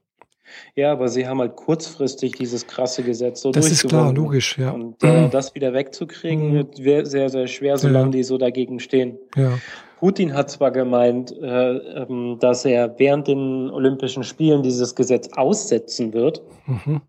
[0.75, 4.71] Ja, aber sie haben halt kurzfristig dieses krasse Gesetz so Das ist klar, logisch, ja.
[4.71, 6.69] Und äh, das wieder wegzukriegen, mhm.
[6.79, 8.13] wird sehr, sehr schwer, solange ja.
[8.13, 9.19] die so dagegen stehen.
[9.37, 9.59] Ja.
[10.03, 16.13] Putin hat zwar gemeint, äh, ähm, dass er während den Olympischen Spielen dieses Gesetz aussetzen
[16.13, 17.03] wird, mhm.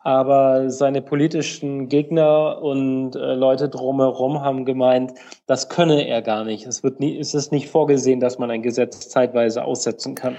[0.00, 5.12] aber seine politischen Gegner und äh, Leute drumherum haben gemeint,
[5.46, 6.66] das könne er gar nicht.
[6.66, 10.36] Es wird nie, es ist nicht vorgesehen, dass man ein Gesetz zeitweise aussetzen kann.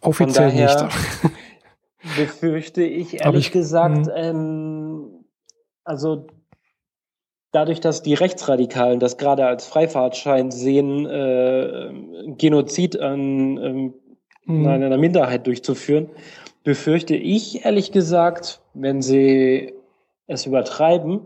[0.00, 2.16] Offiziell Von daher nicht.
[2.16, 4.12] befürchte ich ehrlich ich, gesagt, hm.
[4.14, 5.24] ähm,
[5.84, 6.26] also
[7.52, 11.92] dadurch, dass die Rechtsradikalen das gerade als Freifahrtschein sehen, äh,
[12.38, 13.94] Genozid an ähm,
[14.46, 14.66] mhm.
[14.66, 16.10] einer Minderheit durchzuführen,
[16.64, 19.74] befürchte ich ehrlich gesagt, wenn sie
[20.26, 21.20] es übertreiben,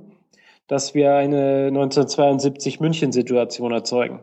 [0.67, 4.21] dass wir eine 1972 München-Situation erzeugen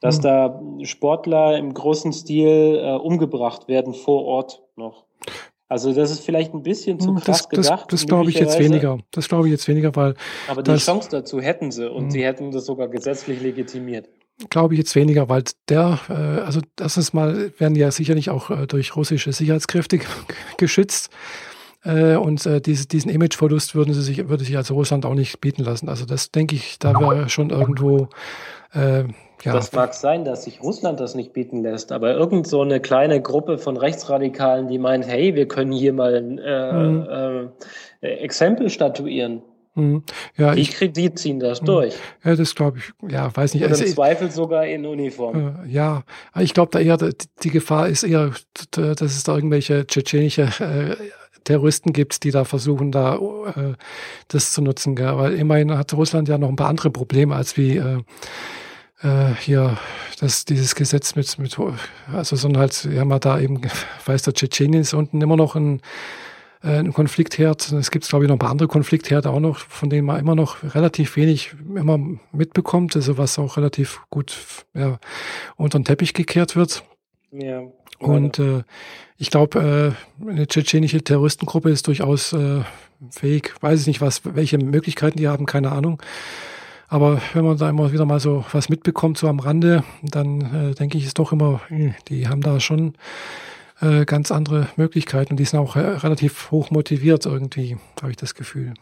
[0.00, 0.22] dass mhm.
[0.22, 5.04] da Sportler im großen Stil äh, umgebracht werden vor Ort noch.
[5.68, 7.92] Also das ist vielleicht ein bisschen zu hm, krass das, gedacht.
[7.92, 8.98] Das, glaube ich jetzt weniger.
[9.10, 10.14] Das glaube ich jetzt weniger, weil.
[10.48, 12.10] Aber die Chance dazu hätten sie und mh.
[12.10, 14.08] sie hätten das sogar gesetzlich legitimiert.
[14.48, 18.66] Glaube ich jetzt weniger, weil der, äh, also erstens mal werden ja sicherlich auch äh,
[18.66, 19.98] durch russische Sicherheitskräfte
[20.56, 21.10] geschützt.
[21.84, 25.40] Äh, und äh, diese, diesen Imageverlust würden sie sich, würde sich also Russland auch nicht
[25.40, 25.88] bieten lassen.
[25.88, 28.08] Also das denke ich, da wäre schon irgendwo
[28.74, 29.04] äh,
[29.44, 29.52] ja.
[29.52, 33.22] Das mag sein, dass sich Russland das nicht bieten lässt, aber irgend so eine kleine
[33.22, 37.52] Gruppe von Rechtsradikalen, die meint, hey, wir können hier mal ein äh, mhm.
[38.00, 39.42] äh, Exempel statuieren.
[39.76, 40.02] Mhm.
[40.36, 41.66] Ja, die, ich, die ziehen das mhm.
[41.66, 41.94] durch.
[42.24, 43.62] Ja, das glaube ich, ja, weiß nicht.
[43.62, 45.64] Und im also, Zweifel sogar in Uniform.
[45.64, 46.02] Äh, ja,
[46.40, 46.98] ich glaube da eher,
[47.42, 48.32] die Gefahr ist eher,
[48.72, 50.96] dass es da irgendwelche tschetschenische äh,
[51.48, 53.74] Terroristen gibt, die da versuchen, da äh,
[54.28, 54.94] das zu nutzen.
[54.94, 55.16] Gell?
[55.16, 58.02] Weil immerhin hat Russland ja noch ein paar andere Probleme als wie äh,
[59.02, 59.78] äh, hier
[60.20, 61.56] das, dieses Gesetz mit, mit
[62.12, 63.62] also so halt, ja da eben,
[64.04, 65.80] weiß der Tschetschenien ist unten immer noch ein,
[66.62, 67.72] äh, ein Konfliktherd.
[67.72, 70.34] Es gibt, glaube ich, noch ein paar andere Konfliktherde auch noch, von denen man immer
[70.34, 71.98] noch relativ wenig immer
[72.30, 74.36] mitbekommt, also was auch relativ gut
[74.74, 74.98] ja,
[75.56, 76.84] unter den Teppich gekehrt wird.
[77.30, 77.62] Ja.
[77.98, 78.62] Und äh,
[79.16, 82.60] ich glaube, äh, eine tschetschenische Terroristengruppe ist durchaus äh,
[83.10, 86.00] fähig, weiß ich nicht, was, welche Möglichkeiten die haben, keine Ahnung.
[86.88, 90.74] Aber wenn man da immer wieder mal so was mitbekommt, so am Rande, dann äh,
[90.74, 92.94] denke ich, ist doch immer, hm, die haben da schon
[93.80, 98.16] äh, ganz andere Möglichkeiten und die sind auch äh, relativ hoch motiviert irgendwie, habe ich
[98.16, 98.74] das Gefühl.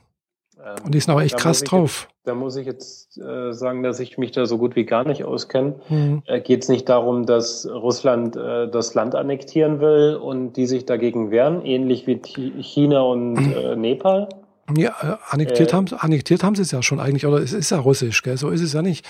[0.66, 2.08] Ähm, und die sind auch echt krass drauf.
[2.08, 5.06] Jetzt, da muss ich jetzt äh, sagen, dass ich mich da so gut wie gar
[5.06, 5.76] nicht auskenne.
[5.88, 6.22] Mhm.
[6.26, 10.86] Äh, Geht es nicht darum, dass Russland äh, das Land annektieren will und die sich
[10.86, 12.20] dagegen wehren, ähnlich wie
[12.62, 13.54] China und mhm.
[13.80, 14.28] Nepal?
[14.76, 17.70] Ja, äh, annektiert, äh, haben, annektiert haben sie es ja schon eigentlich, oder es ist
[17.70, 18.36] ja russisch, gell?
[18.36, 19.06] so ist es ja nicht.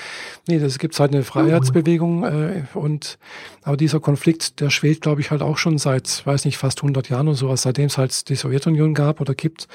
[0.46, 3.18] Nee, das gibt halt eine Freiheitsbewegung äh, und
[3.62, 7.08] aber dieser Konflikt, der schwelt, glaube ich, halt auch schon seit, weiß nicht, fast 100
[7.08, 9.66] Jahren oder sowas, seitdem es halt die Sowjetunion gab oder gibt,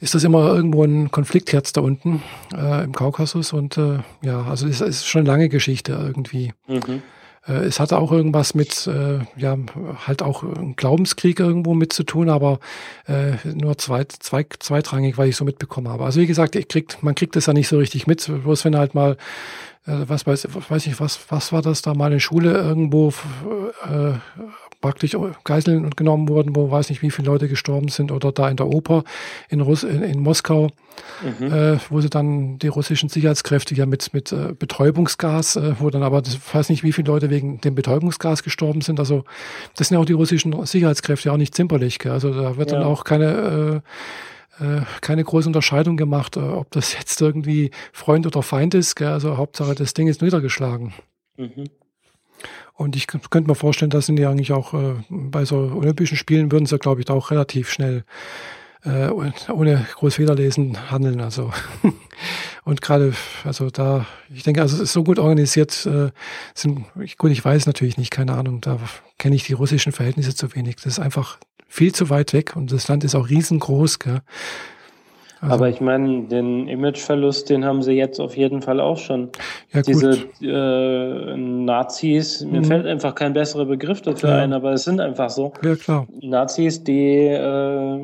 [0.00, 2.22] ist das immer irgendwo ein Konfliktherz da unten
[2.54, 6.52] äh, im Kaukasus und äh, ja, also es ist schon lange Geschichte irgendwie.
[6.68, 7.02] Mhm.
[7.46, 9.56] Äh, es hatte auch irgendwas mit, äh, ja,
[10.06, 12.60] halt auch ein Glaubenskrieg irgendwo mit zu tun, aber
[13.06, 16.04] äh, nur zweit, zwei, zweitrangig, weil ich so mitbekommen habe.
[16.04, 18.76] Also wie gesagt, ich kriegt, man kriegt das ja nicht so richtig mit, bloß wenn
[18.76, 19.16] halt mal,
[19.86, 23.12] äh, was weiß, weiß ich, was, was war das da mal in Schule irgendwo,
[23.84, 24.12] äh,
[24.80, 28.56] praktisch Geiseln genommen wurden, wo weiß nicht, wie viele Leute gestorben sind, oder da in
[28.56, 29.04] der Oper
[29.48, 30.68] in, Russ in, in Moskau,
[31.22, 31.52] mhm.
[31.52, 36.02] äh, wo sie dann die russischen Sicherheitskräfte ja mit, mit äh, Betäubungsgas, äh, wo dann
[36.02, 39.00] aber, das weiß nicht, wie viele Leute wegen dem Betäubungsgas gestorben sind.
[39.00, 39.24] Also
[39.76, 41.98] das sind ja auch die russischen Sicherheitskräfte auch nicht zimperlich.
[41.98, 42.12] Gell?
[42.12, 42.78] Also da wird ja.
[42.78, 43.82] dann auch keine
[44.58, 48.96] äh, äh, keine große Unterscheidung gemacht, äh, ob das jetzt irgendwie Freund oder Feind ist.
[48.96, 49.08] Gell?
[49.08, 50.92] Also Hauptsache, das Ding ist niedergeschlagen.
[51.36, 51.64] Mhm.
[52.78, 56.64] Und ich könnte mir vorstellen, dass sie eigentlich auch äh, bei so Olympischen Spielen würden
[56.64, 58.04] sie, glaube ich, auch relativ schnell
[58.84, 61.20] äh, ohne groß Fehlerlesen handeln.
[61.20, 61.50] Also
[62.64, 65.86] und gerade, also da, ich denke, also es ist so gut organisiert.
[65.86, 66.12] Äh,
[66.54, 66.84] sind,
[67.18, 68.60] gut, ich weiß natürlich nicht, keine Ahnung.
[68.60, 68.78] Da
[69.18, 70.76] kenne ich die russischen Verhältnisse zu wenig.
[70.76, 73.98] Das ist einfach viel zu weit weg und das Land ist auch riesengroß.
[73.98, 74.22] Gell?
[75.40, 79.30] Also, Aber ich meine, den Imageverlust, den haben sie jetzt auf jeden Fall auch schon.
[79.72, 82.64] Ja, Diese äh, Nazis, mir mhm.
[82.64, 84.36] fällt einfach kein besserer Begriff dafür ja.
[84.38, 85.52] ein, aber es sind einfach so.
[85.62, 86.06] Ja, klar.
[86.20, 88.00] Nazis, die äh,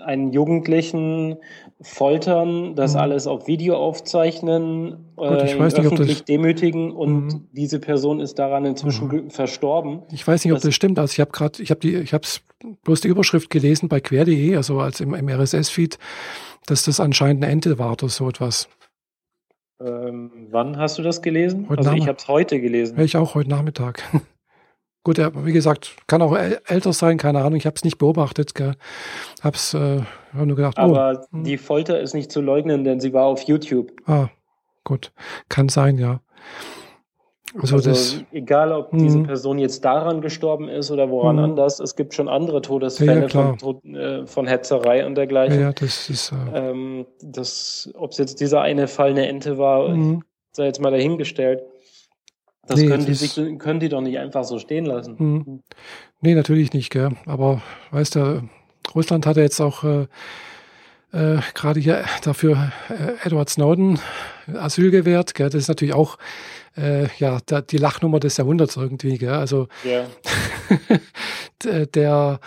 [0.00, 1.36] einen Jugendlichen
[1.80, 3.00] foltern, das mhm.
[3.00, 7.48] alles auf Video aufzeichnen, Gut, ich äh, weiß nicht, öffentlich ob das, demütigen und mhm.
[7.52, 9.30] diese Person ist daran inzwischen mhm.
[9.30, 10.02] verstorben.
[10.10, 10.98] Ich weiß nicht, ob das, das stimmt.
[10.98, 12.26] Also ich habe gerade, ich habe die, ich habe
[12.84, 15.98] bloß die Überschrift gelesen bei quer.de, also als im, im RSS-Feed
[16.66, 18.68] dass das anscheinend eine Ente war oder so etwas.
[19.80, 21.68] Ähm, wann hast du das gelesen?
[21.68, 22.98] Heute also ich habe es heute gelesen.
[22.98, 24.02] Ja, ich auch heute Nachmittag.
[25.06, 27.54] Gut, ja, wie gesagt, kann auch älter sein, keine Ahnung.
[27.54, 28.56] Ich habe es nicht beobachtet.
[28.56, 28.72] Gell.
[29.40, 30.00] Hab's äh,
[30.34, 30.74] nur gedacht.
[30.80, 33.92] Oh, Aber oh, die Folter ist nicht zu leugnen, denn sie war auf YouTube.
[34.06, 34.30] Ah,
[34.82, 35.12] gut,
[35.48, 36.22] kann sein, ja.
[37.54, 39.26] Also, also das, egal, ob diese mhm.
[39.28, 41.44] Person jetzt daran gestorben ist oder woran mh.
[41.44, 45.60] anders, es gibt schon andere Todesfälle ja, von, äh, von, Hetzerei und dergleichen.
[45.60, 46.32] Ja, das ist.
[46.32, 49.88] Äh, ähm, das, ob es jetzt dieser eine Fall eine Ente war,
[50.50, 51.62] sei jetzt mal dahingestellt.
[52.66, 55.16] Das, nee, können, die, sich, können die doch nicht einfach so stehen lassen.
[55.18, 55.62] Mhm.
[56.20, 57.10] Nee, natürlich nicht, gell.
[57.26, 58.48] Aber weißt du,
[58.94, 60.06] Russland hat ja jetzt auch äh,
[61.12, 63.98] äh, gerade hier dafür äh, Edward Snowden
[64.52, 65.34] Asyl gewährt.
[65.34, 65.48] Gell?
[65.48, 66.18] Das ist natürlich auch
[66.76, 69.18] äh, ja da, die Lachnummer des Jahrhunderts irgendwie.
[69.18, 69.30] Gell?
[69.30, 70.06] Also yeah.
[71.94, 72.40] der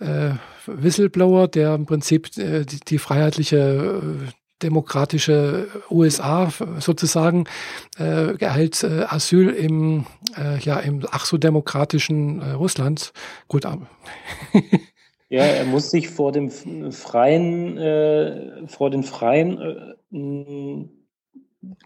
[0.00, 0.30] äh,
[0.66, 7.44] Whistleblower, der im Prinzip äh, die, die freiheitliche äh, demokratische USA sozusagen
[7.98, 13.12] äh, erhält äh, Asyl im äh, ja im ach so demokratischen äh, Russland.
[13.48, 13.64] Gut,
[15.32, 19.60] Ja, er muss sich vor dem freien, äh, vor den freien
[20.10, 20.88] äh,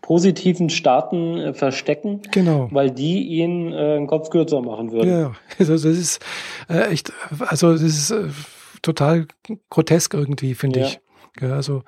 [0.00, 2.68] positiven Staaten äh, verstecken, genau.
[2.72, 5.10] weil die ihn äh, einen Kopf kürzer machen würden.
[5.10, 6.24] Ja, also das ist
[6.70, 8.28] äh, echt, also das ist äh,
[8.80, 9.26] total
[9.68, 10.86] grotesk irgendwie, finde ja.
[10.86, 11.00] ich.
[11.40, 11.82] Ja, also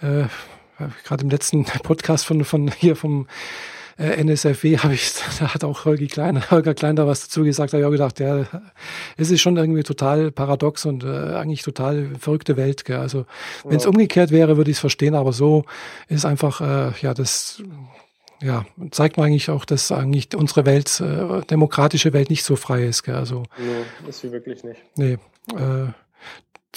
[0.00, 0.24] äh,
[1.04, 3.26] gerade im letzten Podcast von, von hier vom
[3.98, 7.72] äh, NSFW habe ich, da hat auch Holger Klein, Holger Klein da was dazu gesagt,
[7.72, 8.46] habe ich auch gedacht, ja,
[9.16, 12.84] es ist schon irgendwie total paradox und äh, eigentlich total verrückte Welt.
[12.84, 12.98] Gell?
[12.98, 13.26] Also
[13.64, 13.90] wenn es ja.
[13.90, 15.64] umgekehrt wäre, würde ich es verstehen, aber so
[16.08, 17.62] ist einfach, äh, ja, das
[18.40, 22.84] ja, zeigt man eigentlich auch, dass eigentlich unsere Welt, äh, demokratische Welt nicht so frei
[22.84, 23.02] ist.
[23.02, 23.16] Gell?
[23.16, 24.80] Also, nee, ist sie wirklich nicht.
[24.96, 25.18] Nee.
[25.56, 25.88] Äh,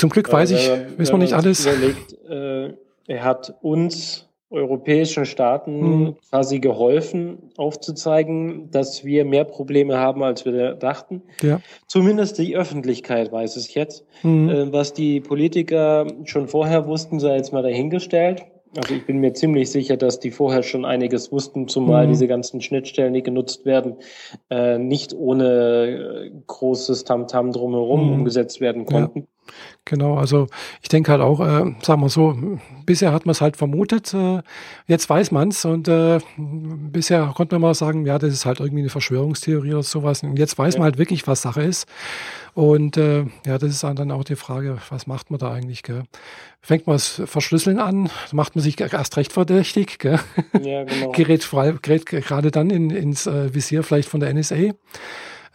[0.01, 1.63] zum Glück weiß ich, wissen wir nicht alles.
[1.63, 2.73] Überlegt, äh,
[3.05, 6.15] er hat uns europäischen Staaten mhm.
[6.27, 11.21] quasi geholfen, aufzuzeigen, dass wir mehr Probleme haben, als wir dachten.
[11.43, 11.61] Ja.
[11.85, 14.03] Zumindest die Öffentlichkeit weiß es jetzt.
[14.23, 14.49] Mhm.
[14.49, 18.43] Äh, was die Politiker schon vorher wussten, sei jetzt mal dahingestellt.
[18.75, 22.13] Also ich bin mir ziemlich sicher, dass die vorher schon einiges wussten, zumal mhm.
[22.13, 23.97] diese ganzen Schnittstellen, die genutzt werden,
[24.49, 28.13] äh, nicht ohne äh, großes Tamtam drumherum mhm.
[28.13, 29.19] umgesetzt werden konnten.
[29.19, 29.25] Ja.
[29.85, 30.47] Genau, also
[30.81, 32.37] ich denke halt auch, äh, sagen wir so,
[32.85, 34.41] bisher hat man es halt vermutet, äh,
[34.87, 38.59] jetzt weiß man es und äh, bisher konnte man mal sagen, ja, das ist halt
[38.59, 40.23] irgendwie eine Verschwörungstheorie oder sowas.
[40.23, 40.79] Und jetzt weiß ja.
[40.79, 41.87] man halt wirklich, was Sache ist.
[42.53, 45.83] Und äh, ja, das ist dann auch die Frage, was macht man da eigentlich?
[45.83, 46.03] Gell?
[46.61, 50.19] Fängt man das Verschlüsseln an, macht man sich erst recht verdächtig, gell?
[50.61, 51.11] Ja, genau.
[51.13, 54.73] gerät, frei, gerät gerade dann in, ins äh, Visier vielleicht von der NSA.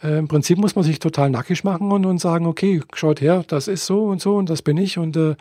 [0.03, 3.43] Äh, Im Prinzip muss man sich total nackig machen und, und sagen, okay, schaut her,
[3.47, 4.97] das ist so und so und das bin ich.
[4.97, 5.35] Und äh,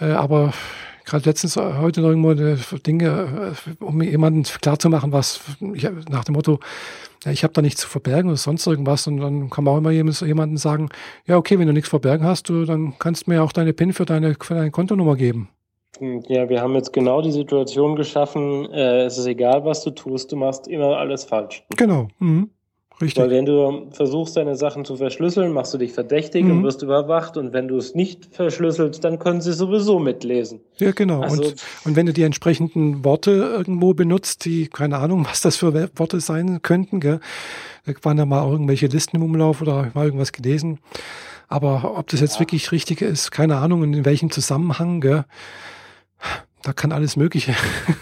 [0.00, 0.52] äh, aber
[1.04, 2.56] gerade letztens äh, heute noch irgendwo äh,
[2.86, 5.40] Dinge, äh, um jemandem klarzumachen, was
[5.74, 6.60] ich, nach dem Motto,
[7.24, 9.06] ja, ich habe da nichts zu verbergen oder sonst irgendwas.
[9.06, 10.88] Und dann kann man auch immer jemandem sagen,
[11.26, 13.92] ja, okay, wenn du nichts verbergen hast, du, dann kannst du mir auch deine PIN
[13.92, 15.48] für deine, für deine Kontonummer geben.
[15.98, 19.90] Hm, ja, wir haben jetzt genau die Situation geschaffen, äh, es ist egal, was du
[19.90, 21.64] tust, du machst immer alles falsch.
[21.76, 22.08] Genau.
[22.18, 22.50] Mhm.
[23.04, 23.22] Richtig.
[23.22, 26.50] Weil wenn du versuchst, deine Sachen zu verschlüsseln, machst du dich verdächtig mhm.
[26.50, 27.36] und wirst überwacht.
[27.36, 30.60] Und wenn du es nicht verschlüsselst, dann können sie sowieso mitlesen.
[30.78, 31.20] Ja, genau.
[31.20, 35.56] Also, und, und wenn du die entsprechenden Worte irgendwo benutzt, die, keine Ahnung, was das
[35.56, 37.20] für Worte sein könnten, gell?
[37.84, 40.78] da waren ja mal irgendwelche Listen im Umlauf oder mal irgendwas gelesen.
[41.46, 42.40] Aber ob das jetzt ja.
[42.40, 45.26] wirklich richtig ist, keine Ahnung, in welchem Zusammenhang, gell?
[46.62, 47.54] da kann alles Mögliche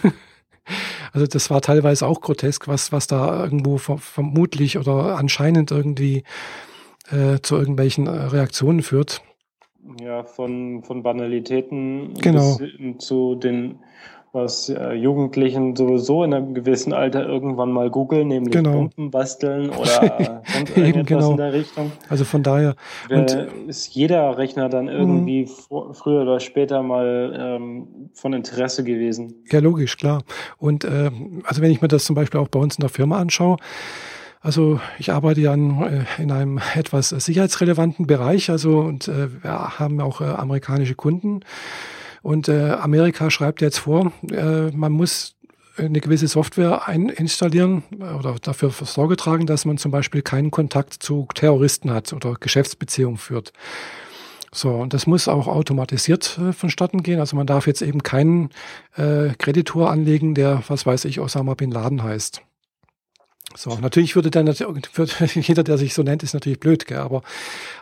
[1.13, 6.25] Also das war teilweise auch grotesk, was, was da irgendwo vermutlich oder anscheinend irgendwie
[7.11, 9.23] äh, zu irgendwelchen äh, Reaktionen führt.
[10.01, 12.59] Ja, von, von Banalitäten genau.
[12.99, 13.81] zu den
[14.33, 18.73] was äh, Jugendlichen sowieso in einem gewissen Alter irgendwann mal googeln, nämlich genau.
[18.73, 21.31] Pumpen basteln oder sonst irgendetwas genau.
[21.33, 21.93] in der Richtung.
[22.09, 22.75] Also von daher
[23.11, 23.33] und,
[23.69, 25.95] ist jeder Rechner dann irgendwie mhm.
[25.95, 29.45] früher oder später mal ähm, von Interesse gewesen.
[29.51, 30.23] Ja, logisch, klar.
[30.59, 31.11] Und äh,
[31.45, 33.59] also wenn ich mir das zum Beispiel auch bei uns in der Firma anschaue,
[34.41, 39.79] also ich arbeite ja in, äh, in einem etwas sicherheitsrelevanten Bereich, also und äh, wir
[39.79, 41.41] haben auch äh, amerikanische Kunden.
[42.23, 45.35] Und äh, Amerika schreibt jetzt vor, äh, man muss
[45.77, 47.83] eine gewisse Software einstallieren
[48.19, 53.17] oder dafür Sorge tragen, dass man zum Beispiel keinen Kontakt zu Terroristen hat oder Geschäftsbeziehungen
[53.17, 53.53] führt.
[54.55, 57.21] So, und das muss auch automatisiert äh, vonstatten gehen.
[57.21, 58.51] Also man darf jetzt eben keinen
[58.97, 62.43] äh, Kreditor anlegen, der, was weiß ich, Osama Bin Laden heißt.
[63.57, 66.99] So, natürlich würde dann würde jeder, der sich so nennt, ist natürlich blöd, gell?
[66.99, 67.23] aber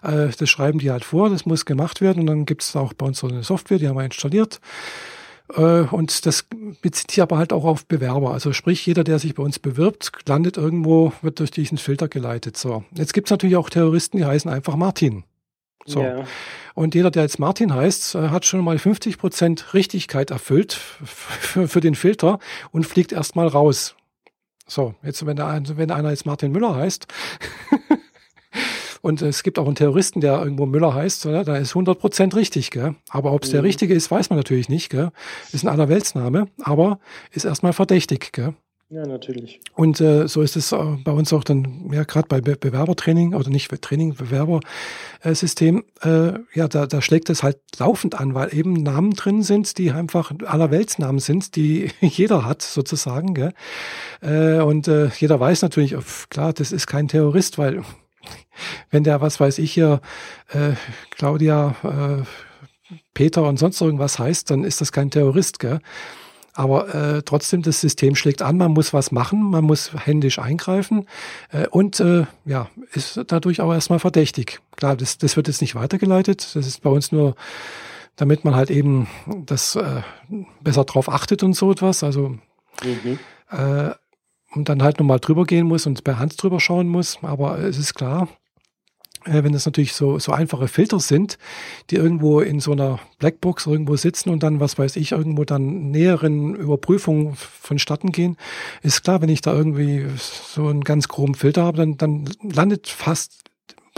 [0.02, 2.92] äh, das schreiben die halt vor, das muss gemacht werden und dann gibt es auch
[2.92, 4.60] bei uns so eine Software, die haben wir installiert.
[5.54, 6.46] Äh, und das
[6.80, 8.32] bezieht sich aber halt auch auf Bewerber.
[8.32, 12.56] Also sprich, jeder, der sich bei uns bewirbt, landet irgendwo, wird durch diesen Filter geleitet.
[12.56, 15.24] So, jetzt gibt es natürlich auch Terroristen, die heißen einfach Martin.
[15.86, 16.02] So.
[16.02, 16.24] Ja.
[16.74, 21.80] Und jeder, der jetzt Martin heißt, äh, hat schon mal 50 Prozent Richtigkeit erfüllt für
[21.80, 22.38] den Filter
[22.70, 23.96] und fliegt erstmal raus.
[24.70, 27.08] So, jetzt, wenn, der, wenn einer jetzt Martin Müller heißt,
[29.02, 31.42] und es gibt auch einen Terroristen, der irgendwo Müller heißt, oder?
[31.42, 32.94] da ist 100 Prozent richtig, gell?
[33.08, 33.54] Aber ob es mhm.
[33.54, 35.10] der richtige ist, weiß man natürlich nicht, gell?
[35.50, 37.00] Ist ein Allerweltsname, aber
[37.32, 38.54] ist erstmal verdächtig, gell?
[38.92, 39.60] Ja, natürlich.
[39.76, 43.34] Und äh, so ist es äh, bei uns auch dann, ja, gerade bei Be Bewerbertraining
[43.34, 48.72] oder nicht Training, Bewerbersystem, äh, ja, da, da schlägt es halt laufend an, weil eben
[48.72, 53.34] Namen drin sind, die einfach allerweltsnamen sind, die jeder hat, sozusagen.
[53.34, 53.52] Gell?
[54.22, 55.94] Äh, und äh, jeder weiß natürlich,
[56.28, 57.84] klar, das ist kein Terrorist, weil
[58.90, 60.00] wenn der, was weiß ich hier,
[60.48, 60.72] äh,
[61.10, 65.78] Claudia, äh, Peter und sonst irgendwas heißt, dann ist das kein Terrorist, gell?
[66.52, 71.06] Aber äh, trotzdem, das System schlägt an, man muss was machen, man muss händisch eingreifen
[71.50, 74.60] äh, und äh, ja, ist dadurch auch erstmal verdächtig.
[74.76, 76.54] Klar, das, das wird jetzt nicht weitergeleitet.
[76.54, 77.34] Das ist bei uns nur,
[78.16, 79.06] damit man halt eben
[79.46, 80.02] das äh,
[80.60, 82.02] besser drauf achtet und so etwas.
[82.02, 82.36] Also
[82.82, 83.18] mhm.
[83.50, 83.90] äh,
[84.52, 87.18] und dann halt nochmal drüber gehen muss und per Hand drüber schauen muss.
[87.22, 88.28] Aber es ist klar,
[89.24, 91.38] wenn das natürlich so, so einfache Filter sind,
[91.90, 95.90] die irgendwo in so einer Blackbox irgendwo sitzen und dann, was weiß ich, irgendwo dann
[95.90, 98.36] näheren Überprüfungen vonstatten gehen,
[98.82, 102.88] ist klar, wenn ich da irgendwie so einen ganz groben Filter habe, dann, dann landet
[102.88, 103.49] fast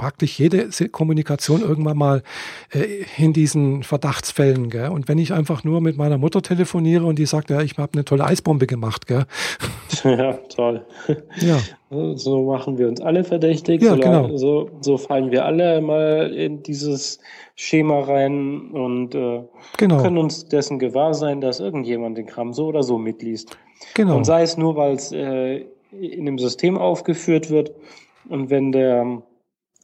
[0.02, 2.22] praktisch jede Kommunikation irgendwann mal
[2.74, 4.68] äh, in diesen Verdachtsfällen.
[4.68, 4.88] Gell?
[4.88, 7.92] Und wenn ich einfach nur mit meiner Mutter telefoniere und die sagt, ja, ich habe
[7.92, 9.06] eine tolle Eisbombe gemacht.
[9.06, 9.26] Gell?
[10.04, 10.84] Ja, toll.
[11.36, 11.58] Ja.
[12.16, 13.82] So machen wir uns alle verdächtig.
[13.82, 14.36] Ja, so, genau.
[14.36, 17.20] so, so fallen wir alle mal in dieses
[17.54, 19.42] Schema rein und äh,
[19.76, 20.02] genau.
[20.02, 23.56] können uns dessen gewahr sein, dass irgendjemand den Kram so oder so mitliest.
[23.94, 24.16] Genau.
[24.16, 27.70] Und sei es nur, weil es äh, in dem System aufgeführt wird
[28.28, 29.22] und wenn der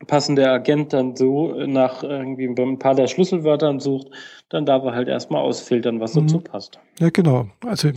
[0.06, 4.08] passende Agent dann so nach irgendwie ein paar der Schlüsselwörtern sucht,
[4.48, 6.26] dann darf er halt erstmal ausfiltern, was mhm.
[6.26, 6.78] dazu passt.
[6.98, 7.48] Ja, genau.
[7.66, 7.90] Also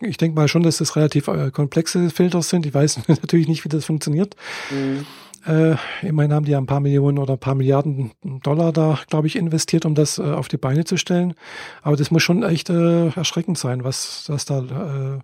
[0.00, 2.66] ich denke mal schon, dass das relativ äh, komplexe Filter sind.
[2.66, 4.36] Ich weiß natürlich nicht, wie das funktioniert.
[4.70, 5.06] Mhm.
[5.46, 9.28] Äh, immerhin haben die ja ein paar Millionen oder ein paar Milliarden Dollar da, glaube
[9.28, 11.34] ich, investiert, um das äh, auf die Beine zu stellen.
[11.82, 15.20] Aber das muss schon echt äh, erschreckend sein, was das da äh,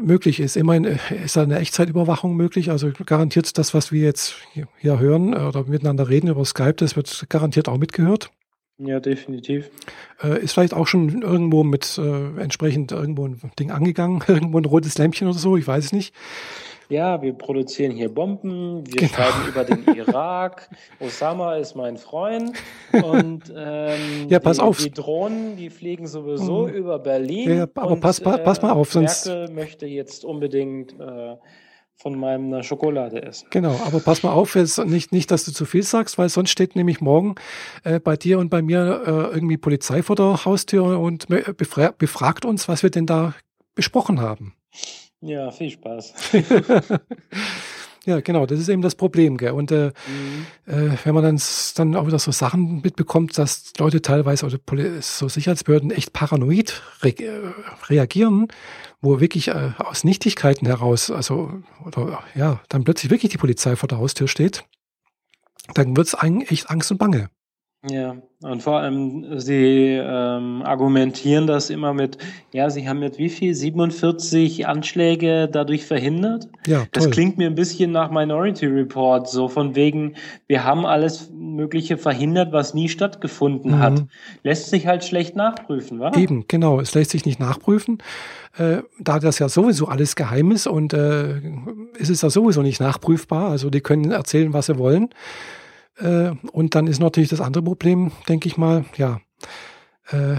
[0.00, 0.56] möglich ist.
[0.56, 2.70] Immerhin äh, ist da eine Echtzeitüberwachung möglich.
[2.70, 4.36] Also garantiert das, was wir jetzt
[4.78, 8.30] hier hören äh, oder miteinander reden über Skype, das wird garantiert auch mitgehört.
[8.78, 9.70] Ja, definitiv.
[10.22, 14.64] Äh, ist vielleicht auch schon irgendwo mit äh, entsprechend irgendwo ein Ding angegangen, irgendwo ein
[14.64, 16.14] rotes Lämpchen oder so, ich weiß es nicht
[16.90, 19.12] ja, wir produzieren hier Bomben, wir genau.
[19.12, 20.68] schreiben über den Irak,
[21.00, 22.52] Osama ist mein Freund
[22.92, 24.78] und ähm, ja, pass die, auf.
[24.78, 26.74] die Drohnen, die fliegen sowieso mhm.
[26.74, 27.56] über Berlin.
[27.56, 29.26] Ja, aber und, pass, pass, pass mal auf, sonst.
[29.26, 31.36] Merkel möchte jetzt unbedingt äh,
[32.00, 33.46] von meiner Schokolade essen.
[33.50, 36.50] Genau, aber pass mal auf, jetzt nicht, nicht, dass du zu viel sagst, weil sonst
[36.50, 37.34] steht nämlich morgen
[37.84, 42.44] äh, bei dir und bei mir äh, irgendwie Polizei vor der Haustür und befra befragt
[42.44, 43.34] uns, was wir denn da
[43.74, 44.54] besprochen haben.
[45.20, 46.14] Ja, viel Spaß.
[48.06, 49.36] Ja, genau, das ist eben das Problem.
[49.36, 49.52] Gell?
[49.52, 50.46] Und äh, mhm.
[50.66, 51.40] äh, wenn man dann,
[51.76, 54.58] dann auch wieder so Sachen mitbekommt, dass Leute teilweise oder
[55.02, 57.52] so Sicherheitsbehörden echt paranoid re äh,
[57.88, 58.48] reagieren,
[59.02, 61.52] wo wirklich äh, aus Nichtigkeiten heraus, also
[61.84, 64.64] oder ja, dann plötzlich wirklich die Polizei vor der Haustür steht,
[65.74, 67.28] dann wird's eigentlich echt Angst und Bange.
[67.88, 72.18] Ja, und vor allem, Sie ähm, argumentieren das immer mit,
[72.52, 73.54] ja, Sie haben jetzt wie viel?
[73.54, 76.48] 47 Anschläge dadurch verhindert?
[76.66, 76.88] Ja, toll.
[76.92, 80.16] Das klingt mir ein bisschen nach Minority Report, so von wegen,
[80.46, 83.78] wir haben alles Mögliche verhindert, was nie stattgefunden mhm.
[83.78, 84.04] hat.
[84.42, 86.12] Lässt sich halt schlecht nachprüfen, wa?
[86.14, 88.02] Eben, genau, es lässt sich nicht nachprüfen.
[88.58, 91.38] Äh, da das ja sowieso alles geheim ist und äh,
[91.96, 95.08] ist es ja sowieso nicht nachprüfbar, also die können erzählen, was sie wollen.
[96.00, 99.20] Äh, und dann ist natürlich das andere Problem, denke ich mal, ja,
[100.10, 100.36] äh,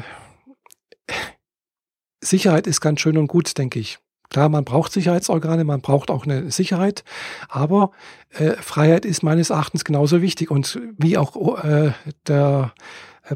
[2.23, 3.99] Sicherheit ist ganz schön und gut, denke ich.
[4.29, 7.03] Klar, man braucht Sicherheitsorgane, man braucht auch eine Sicherheit,
[7.49, 7.91] aber
[8.29, 10.49] äh, Freiheit ist meines Erachtens genauso wichtig.
[10.51, 11.91] Und wie auch äh,
[12.27, 12.73] der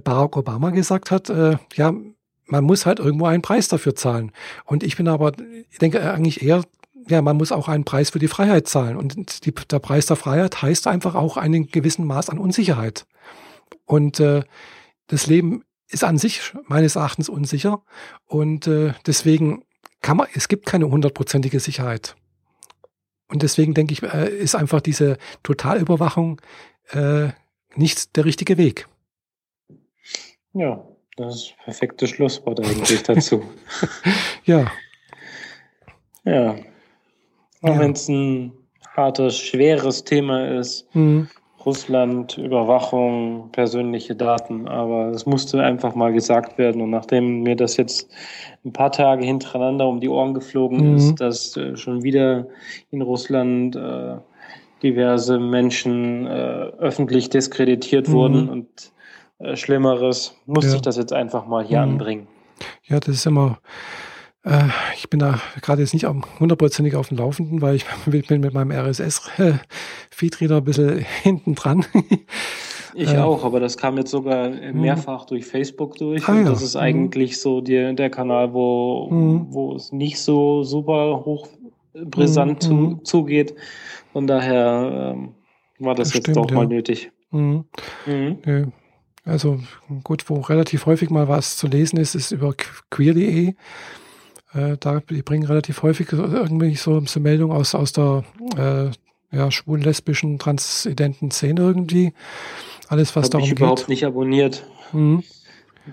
[0.03, 1.93] Barack Obama gesagt hat, äh, ja,
[2.47, 4.32] man muss halt irgendwo einen Preis dafür zahlen.
[4.63, 5.34] Und ich bin aber,
[5.69, 6.63] ich denke eigentlich eher
[7.08, 8.97] ja, man muss auch einen Preis für die Freiheit zahlen.
[8.97, 13.06] Und die, der Preis der Freiheit heißt einfach auch einen gewissen Maß an Unsicherheit.
[13.86, 14.43] Und äh,
[15.08, 17.84] das Leben ist an sich meines Erachtens unsicher.
[18.26, 19.64] Und äh, deswegen
[20.01, 22.16] kann man, es gibt keine hundertprozentige Sicherheit.
[23.28, 26.41] Und deswegen denke ich, äh, ist einfach diese Totalüberwachung
[26.91, 27.30] äh,
[27.76, 28.88] nicht der richtige Weg.
[30.53, 30.88] Ja,
[31.18, 33.43] das ist das perfekte Schlusswort eigentlich dazu.
[34.45, 34.72] ja.
[36.24, 36.56] Ja,
[37.66, 37.80] auch ja.
[37.80, 38.51] wenn es ein
[38.95, 40.88] hartes, schweres Thema ist.
[40.95, 41.28] Mhm.
[41.66, 46.80] Russland, Überwachung, persönliche Daten, aber es musste einfach mal gesagt werden.
[46.80, 48.07] Und nachdem mir das jetzt
[48.63, 50.95] ein paar Tage hintereinander um die Ohren geflogen mhm.
[50.95, 52.45] ist, dass äh, schon wieder
[52.91, 54.18] in Russland äh,
[54.84, 58.13] diverse Menschen äh, öffentlich diskreditiert mhm.
[58.13, 58.68] wurden und
[59.39, 60.76] äh, Schlimmeres, musste ja.
[60.76, 61.93] ich das jetzt einfach mal hier mhm.
[61.93, 62.28] anbringen.
[62.84, 63.57] Ja, das ist immer
[64.46, 68.54] äh, ich bin da gerade jetzt nicht hundertprozentig auf dem Laufenden, weil ich bin mit
[68.54, 71.86] meinem RSS-Feedreader ein bisschen hinten dran.
[72.98, 74.80] Ich äh, auch, aber das kam jetzt sogar mhm.
[74.80, 76.26] mehrfach durch Facebook durch.
[76.30, 76.82] Ah, und das ist mhm.
[76.82, 79.48] eigentlich so die, der Kanal, wo, mhm.
[79.50, 81.50] wo es nicht so super hoch
[81.93, 83.54] brisant zu, zugeht.
[84.14, 85.36] Von daher ähm,
[85.78, 86.56] war das, das jetzt stimmt, doch ja.
[86.56, 87.12] mal nötig.
[87.32, 87.66] Mhm.
[88.06, 88.72] Mhm.
[89.26, 89.60] Also
[90.06, 92.54] gut, wo relativ häufig mal was zu lesen ist, ist über
[92.91, 93.56] queer.de.
[94.56, 98.24] Äh, da, die bringen relativ häufig irgendwie so, so Meldungen aus, aus der
[98.58, 102.14] äh, ja, schwulen, lesbischen, transidenten Szene irgendwie.
[102.88, 103.60] Alles, was Hab darum ich geht.
[103.60, 104.66] überhaupt nicht abonniert.
[104.93, 105.24] Mhm.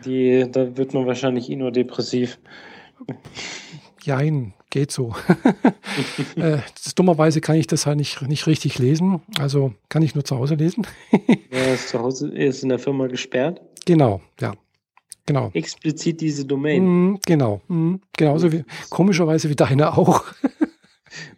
[0.04, 2.38] Die, da wird man wahrscheinlich eh nur depressiv.
[4.02, 5.14] Jein, geht so.
[6.36, 6.58] äh,
[6.94, 9.20] dummerweise kann ich das halt nicht, nicht richtig lesen.
[9.38, 10.86] Also kann ich nur zu Hause lesen.
[11.50, 13.60] ja, ist zu Hause ist in der Firma gesperrt.
[13.86, 14.54] Genau, ja.
[15.26, 15.50] Genau.
[15.54, 16.84] Explizit diese Domain.
[17.12, 17.60] Mm, genau.
[17.68, 20.24] Mm, genauso wie, komischerweise wie deine auch.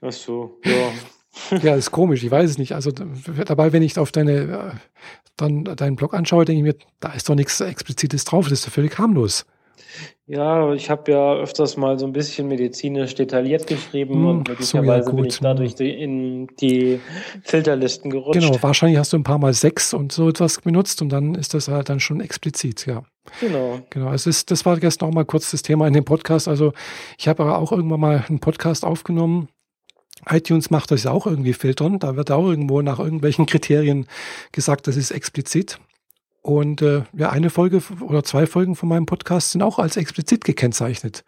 [0.00, 1.58] Ach so, ja.
[1.58, 2.72] ja, ist komisch, ich weiß es nicht.
[2.72, 4.70] Also dabei, wenn ich auf deine, äh,
[5.36, 8.66] dann deinen Blog anschaue, denke ich mir, da ist doch nichts Explizites drauf, das ist
[8.66, 9.44] doch völlig harmlos.
[10.26, 15.04] Ja, ich habe ja öfters mal so ein bisschen medizinisch detailliert geschrieben hm, und möglicherweise
[15.04, 16.98] so, ja, bin ich dadurch in die
[17.42, 18.40] Filterlisten gerutscht.
[18.40, 21.52] Genau, wahrscheinlich hast du ein paar Mal sechs und so etwas benutzt und dann ist
[21.52, 23.02] das halt dann schon explizit, ja.
[23.40, 23.80] Genau.
[23.90, 26.48] Genau, also ist, das war gestern auch mal kurz das Thema in dem Podcast.
[26.48, 26.72] Also
[27.18, 29.48] ich habe aber auch irgendwann mal einen Podcast aufgenommen.
[30.30, 31.98] iTunes macht das ja auch irgendwie filtern.
[31.98, 34.06] Da wird auch irgendwo nach irgendwelchen Kriterien
[34.52, 35.78] gesagt, das ist explizit.
[36.44, 40.44] Und äh, ja, eine Folge oder zwei Folgen von meinem Podcast sind auch als explizit
[40.44, 41.24] gekennzeichnet.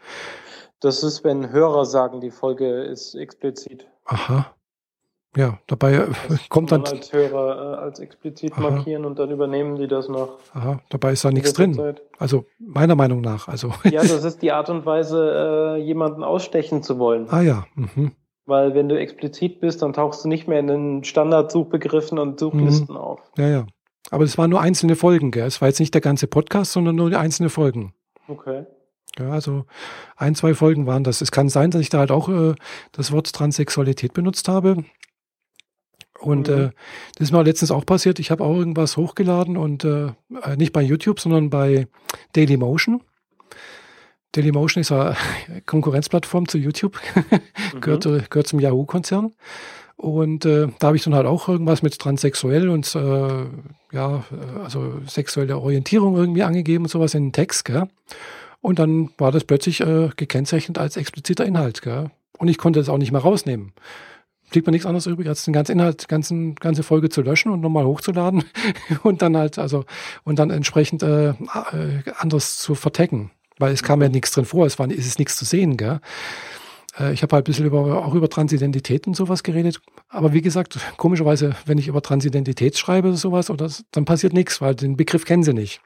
[0.80, 3.88] Das ist, wenn Hörer sagen, die Folge ist explizit.
[4.04, 4.54] Aha.
[5.34, 6.84] Ja, dabei äh, das kommt dann.
[6.84, 8.60] als Hörer äh, als explizit aha.
[8.60, 10.36] markieren und dann übernehmen die das noch.
[10.52, 11.72] Aha, dabei ist da nichts drin.
[11.72, 12.02] Zeit.
[12.18, 13.48] Also meiner Meinung nach.
[13.48, 13.72] Also.
[13.84, 17.26] Ja, das ist die Art und Weise, äh, jemanden ausstechen zu wollen.
[17.30, 17.64] Ah ja.
[17.74, 18.12] Mhm.
[18.44, 22.96] Weil wenn du explizit bist, dann tauchst du nicht mehr in den Standardsuchbegriffen und Suchlisten
[22.96, 23.00] mhm.
[23.00, 23.20] auf.
[23.38, 23.66] Ja, ja.
[24.11, 25.46] Aber es waren nur einzelne Folgen, gell?
[25.46, 27.92] Es war jetzt nicht der ganze Podcast, sondern nur die einzelnen Folgen.
[28.28, 28.66] Okay.
[29.18, 29.64] Ja, also
[30.16, 31.20] ein, zwei Folgen waren das.
[31.20, 32.54] Es kann sein, dass ich da halt auch äh,
[32.92, 34.84] das Wort Transsexualität benutzt habe.
[36.18, 36.54] Und mhm.
[36.54, 36.70] äh,
[37.14, 38.18] das ist mir letztens auch passiert.
[38.18, 40.07] Ich habe auch irgendwas hochgeladen und äh,
[40.42, 41.88] äh nicht bei YouTube, sondern bei
[42.32, 43.02] Dailymotion.
[44.32, 45.16] Dailymotion ist eine
[45.66, 47.00] Konkurrenzplattform zu YouTube,
[47.74, 47.80] mhm.
[47.80, 49.32] gehört, gehört zum Yahoo-Konzern.
[49.97, 53.47] Und äh, da habe ich dann halt auch irgendwas mit transsexuell und äh,
[53.92, 54.24] ja,
[54.62, 57.88] also sexuelle Orientierung irgendwie angegeben und sowas in den Text, gell?
[58.61, 62.11] Und dann war das plötzlich äh, gekennzeichnet als expliziter Inhalt, gell?
[62.36, 63.72] Und ich konnte das auch nicht mehr rausnehmen.
[64.51, 67.61] blieb mir nichts anderes übrig, als den ganzen Inhalt, ganzen, ganze Folge zu löschen und
[67.61, 68.44] nochmal hochzuladen
[69.03, 69.86] und dann halt, also,
[70.24, 71.34] und dann entsprechend äh, äh,
[72.18, 73.30] anders zu vertecken.
[73.59, 76.01] Weil es kam ja nichts drin vor, es war, es ist nichts zu sehen, gell?
[76.99, 79.80] Äh, ich habe halt ein bisschen über, auch über Transidentität und sowas geredet.
[80.09, 84.61] Aber wie gesagt, komischerweise, wenn ich über Transidentität schreibe oder sowas, oder, dann passiert nichts,
[84.61, 85.80] weil den Begriff kennen sie nicht.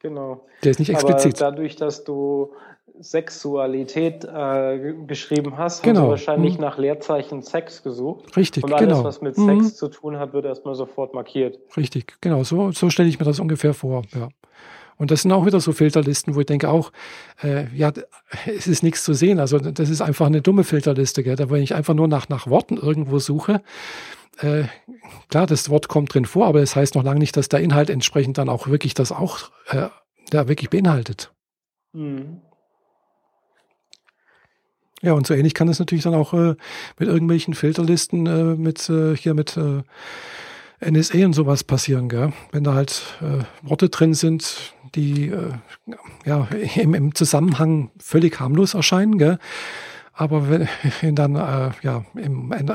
[0.00, 0.46] Genau.
[0.62, 1.42] Der ist nicht explizit.
[1.42, 2.52] Aber dadurch, dass du
[3.00, 6.00] Sexualität äh, geschrieben hast, genau.
[6.00, 6.62] hast du wahrscheinlich mhm.
[6.62, 8.36] nach Leerzeichen Sex gesucht.
[8.36, 9.04] Richtig, Und alles, genau.
[9.04, 9.62] was mit Mhm.
[9.62, 11.58] Sex zu tun hat, wird erstmal sofort markiert.
[11.76, 12.42] Richtig, genau.
[12.42, 14.02] So, so stelle ich mir das ungefähr vor.
[14.14, 14.28] Ja.
[14.98, 16.92] Und das sind auch wieder so Filterlisten, wo ich denke auch,
[17.42, 17.92] äh, ja,
[18.46, 19.38] es ist nichts zu sehen.
[19.38, 21.36] Also das ist einfach eine dumme Filterliste, gell?
[21.36, 23.62] Da wenn ich einfach nur nach, nach Worten irgendwo suche,
[24.40, 24.64] äh,
[25.28, 27.60] klar, das Wort kommt drin vor, aber es das heißt noch lange nicht, dass der
[27.60, 29.88] Inhalt entsprechend dann auch wirklich das auch äh,
[30.32, 31.32] ja, wirklich beinhaltet.
[31.92, 32.42] Mhm.
[35.00, 36.56] Ja, und so ähnlich kann es natürlich dann auch äh,
[36.98, 39.82] mit irgendwelchen Filterlisten äh, mit äh, hier mit äh,
[40.80, 42.32] NSA und sowas passieren, gell?
[42.52, 45.52] Wenn da halt äh, Worte drin sind, die äh,
[46.24, 49.38] ja im, im Zusammenhang völlig harmlos erscheinen, gell?
[50.12, 50.68] Aber wenn,
[51.00, 52.72] wenn dann äh, ja im, in,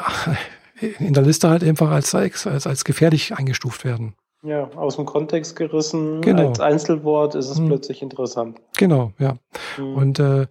[1.00, 4.16] in der Liste halt einfach als, als, als gefährlich eingestuft werden.
[4.46, 6.50] Ja, aus dem Kontext gerissen, Genau.
[6.50, 7.68] als Einzelwort ist es Mhm.
[7.68, 8.60] plötzlich interessant.
[8.78, 9.38] Genau, ja.
[9.78, 9.96] Mhm.
[9.96, 10.48] Und äh,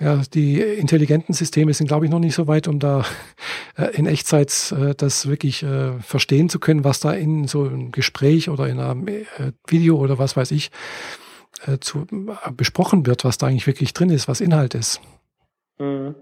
[0.00, 3.04] ja, die intelligenten Systeme sind, glaube ich, noch nicht so weit, um da
[3.76, 7.92] äh, in Echtzeit äh, das wirklich äh, verstehen zu können, was da in so einem
[7.92, 9.24] Gespräch oder in einem äh,
[9.68, 10.72] Video oder was weiß ich
[11.68, 15.00] äh, zu, äh, besprochen wird, was da eigentlich wirklich drin ist, was Inhalt ist.
[15.78, 16.16] Mhm.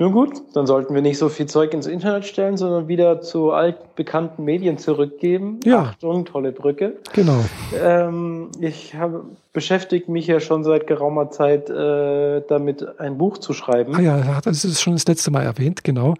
[0.00, 3.52] Nun gut, dann sollten wir nicht so viel Zeug ins Internet stellen, sondern wieder zu
[3.52, 5.60] altbekannten Medien zurückgeben.
[5.62, 5.90] Ja.
[5.90, 6.96] Achtung, tolle Brücke.
[7.12, 7.44] Genau.
[7.78, 13.52] Ähm, ich habe beschäftige mich ja schon seit geraumer Zeit äh, damit, ein Buch zu
[13.52, 13.94] schreiben.
[13.94, 16.14] Ah ja, das ist schon das letzte Mal erwähnt, genau.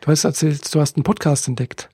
[0.00, 1.90] Du hast erzählt, du hast einen Podcast entdeckt.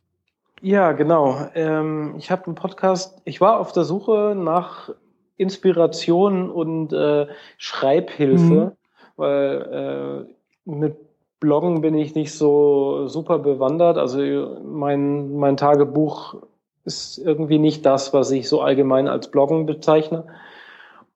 [0.61, 1.49] Ja, genau.
[1.55, 3.17] Ähm, ich habe einen Podcast.
[3.25, 4.91] Ich war auf der Suche nach
[5.39, 8.77] Inspiration und äh, Schreibhilfe,
[9.17, 11.10] weil äh, mit
[11.41, 13.97] Bloggen bin ich nicht so super bewandert.
[13.97, 14.21] Also
[14.63, 16.37] mein, mein Tagebuch
[16.85, 20.25] ist irgendwie nicht das, was ich so allgemein als Bloggen bezeichne.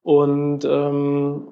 [0.02, 1.48] Und ähm,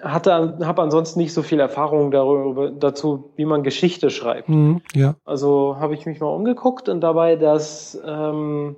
[0.00, 4.48] hatte, habe ansonsten nicht so viel Erfahrung darüber, dazu, wie man Geschichte schreibt.
[4.48, 5.14] Mhm, ja.
[5.24, 8.76] Also habe ich mich mal umgeguckt und dabei das ähm,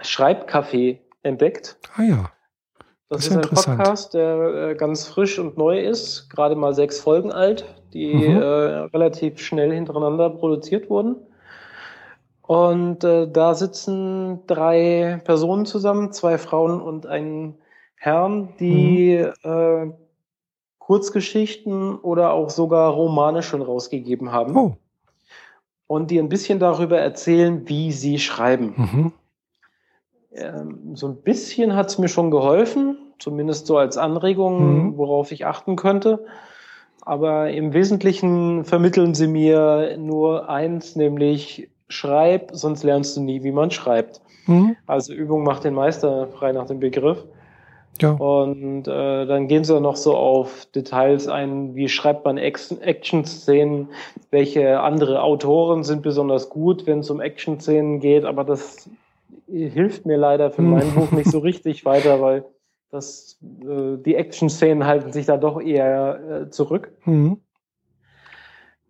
[0.00, 1.76] Schreibcafé entdeckt.
[1.96, 2.30] Ah ja.
[3.08, 3.76] Das, Das ist ist ein.
[3.76, 8.36] Podcast, der äh, ganz frisch und neu ist, gerade mal sechs Folgen alt, die Mhm.
[8.36, 8.44] äh,
[8.92, 11.16] relativ schnell hintereinander produziert wurden.
[12.42, 17.54] Und äh, da sitzen drei Personen zusammen, zwei Frauen und ein
[17.96, 19.50] Herrn, die Mhm.
[19.50, 19.92] äh,
[20.78, 24.76] Kurzgeschichten oder auch sogar Romane schon rausgegeben haben Oh.
[25.86, 28.74] und die ein bisschen darüber erzählen, wie sie schreiben.
[28.76, 29.12] Mhm.
[30.32, 34.98] Ähm, so ein bisschen hat es mir schon geholfen, zumindest so als Anregung, Mhm.
[34.98, 36.26] worauf ich achten könnte.
[37.04, 43.52] Aber im Wesentlichen vermitteln sie mir nur eins, nämlich schreib, sonst lernst du nie, wie
[43.52, 44.20] man schreibt.
[44.46, 44.76] Mhm.
[44.86, 47.24] Also Übung macht den Meister, frei nach dem Begriff.
[48.00, 48.10] Ja.
[48.10, 53.88] Und äh, dann gehen sie noch so auf Details ein, wie schreibt man Action- Action-Szenen,
[54.30, 58.88] welche andere Autoren sind besonders gut, wenn es um Action-Szenen geht, aber das
[59.46, 62.44] hilft mir leider für mein Buch nicht so richtig weiter, weil
[62.94, 66.92] das, äh, die Action-Szenen halten sich da doch eher äh, zurück.
[67.04, 67.38] Mhm.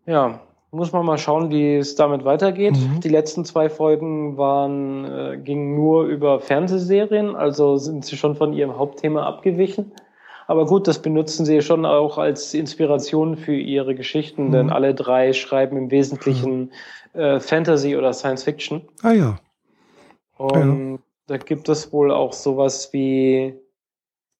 [0.06, 0.40] Ja,
[0.70, 2.74] muss man mal schauen, wie es damit weitergeht.
[2.74, 3.00] Mhm.
[3.00, 8.52] Die letzten zwei Folgen waren, äh, gingen nur über Fernsehserien, also sind sie schon von
[8.52, 9.92] ihrem Hauptthema abgewichen.
[10.46, 14.52] Aber gut, das benutzen sie schon auch als Inspiration für ihre Geschichten, Mhm.
[14.52, 16.72] denn alle drei schreiben im Wesentlichen
[17.14, 18.82] äh, Fantasy oder Science Fiction.
[19.02, 19.36] Ah ja.
[20.36, 20.98] Und
[21.28, 23.54] da gibt es wohl auch sowas wie,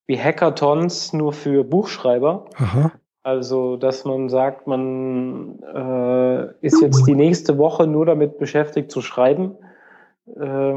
[0.07, 2.45] wie Hackathons nur für Buchschreiber.
[2.55, 2.91] Aha.
[3.23, 9.01] Also, dass man sagt, man äh, ist jetzt die nächste Woche nur damit beschäftigt zu
[9.01, 9.55] schreiben.
[10.39, 10.73] Äh,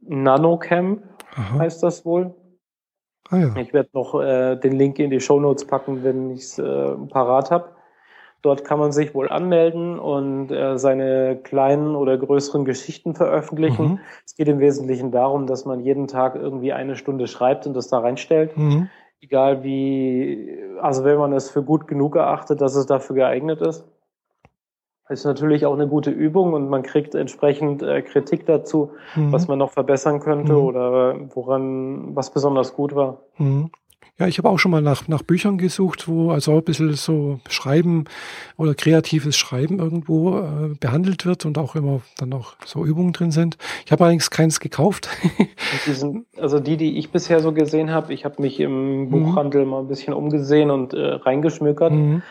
[0.00, 1.02] NanoCamp
[1.34, 1.58] Aha.
[1.58, 2.34] heißt das wohl.
[3.28, 3.56] Ah ja.
[3.56, 7.50] Ich werde noch äh, den Link in die Shownotes packen, wenn ich es äh, parat
[7.50, 7.68] habe.
[8.42, 13.84] Dort kann man sich wohl anmelden und äh, seine kleinen oder größeren Geschichten veröffentlichen.
[13.84, 13.98] Mhm.
[14.24, 17.88] Es geht im Wesentlichen darum, dass man jeden Tag irgendwie eine Stunde schreibt und das
[17.88, 18.56] da reinstellt.
[18.56, 18.88] Mhm.
[19.20, 23.84] Egal wie, also wenn man es für gut genug erachtet, dass es dafür geeignet ist.
[25.10, 29.32] Ist natürlich auch eine gute Übung und man kriegt entsprechend äh, Kritik dazu, Mhm.
[29.32, 30.58] was man noch verbessern könnte Mhm.
[30.64, 33.18] oder woran, was besonders gut war.
[34.20, 37.40] Ja, ich habe auch schon mal nach, nach Büchern gesucht, wo also ein bisschen so
[37.48, 38.04] Schreiben
[38.58, 43.30] oder kreatives Schreiben irgendwo äh, behandelt wird und auch immer dann auch so Übungen drin
[43.30, 43.56] sind.
[43.86, 45.08] Ich habe allerdings keins gekauft.
[45.86, 49.10] Diesen, also die, die ich bisher so gesehen habe, ich habe mich im mhm.
[49.10, 51.92] Buchhandel mal ein bisschen umgesehen und äh, reingeschmückert.
[51.94, 52.22] Mhm.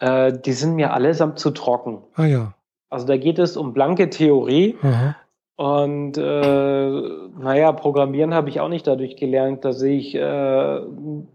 [0.00, 1.98] Äh, die sind mir allesamt zu trocken.
[2.16, 2.54] Ah ja.
[2.90, 4.74] Also da geht es um blanke Theorie.
[4.82, 5.14] Aha.
[5.58, 7.02] Und äh,
[7.40, 10.80] naja, Programmieren habe ich auch nicht dadurch gelernt, dass ich äh,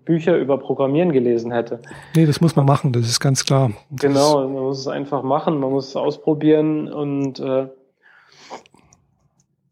[0.06, 1.82] Bücher über Programmieren gelesen hätte.
[2.16, 3.72] Nee, das muss man machen, das ist ganz klar.
[3.90, 7.68] Das genau, man muss es einfach machen, man muss es ausprobieren und äh,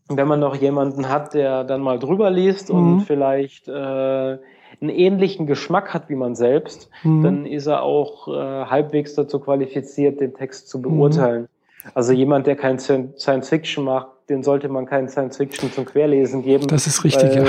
[0.09, 2.75] wenn man noch jemanden hat, der dann mal drüber liest mhm.
[2.75, 4.39] und vielleicht äh, einen
[4.81, 7.23] ähnlichen Geschmack hat wie man selbst, mhm.
[7.23, 11.43] dann ist er auch äh, halbwegs dazu qualifiziert, den Text zu beurteilen.
[11.43, 11.91] Mhm.
[11.93, 16.43] Also jemand, der kein Science Fiction macht, den sollte man kein Science Fiction zum Querlesen
[16.43, 16.67] geben.
[16.67, 17.45] Das ist richtig, ja.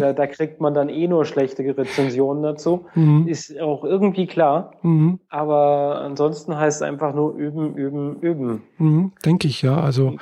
[0.00, 2.86] Da, da, kriegt man dann eh nur schlechte Rezensionen dazu.
[2.94, 3.26] Mhm.
[3.28, 4.74] Ist auch irgendwie klar.
[4.82, 5.20] Mhm.
[5.28, 8.62] Aber ansonsten heißt es einfach nur üben, üben, üben.
[8.78, 9.80] Mhm, Denke ich, ja.
[9.80, 10.16] Also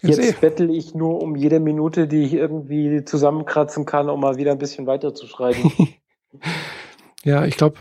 [0.00, 0.34] Jetzt eh.
[0.40, 4.58] bettel ich nur um jede Minute, die ich irgendwie zusammenkratzen kann, um mal wieder ein
[4.58, 5.72] bisschen weiter zu schreiben.
[7.24, 7.78] ja, ich glaube,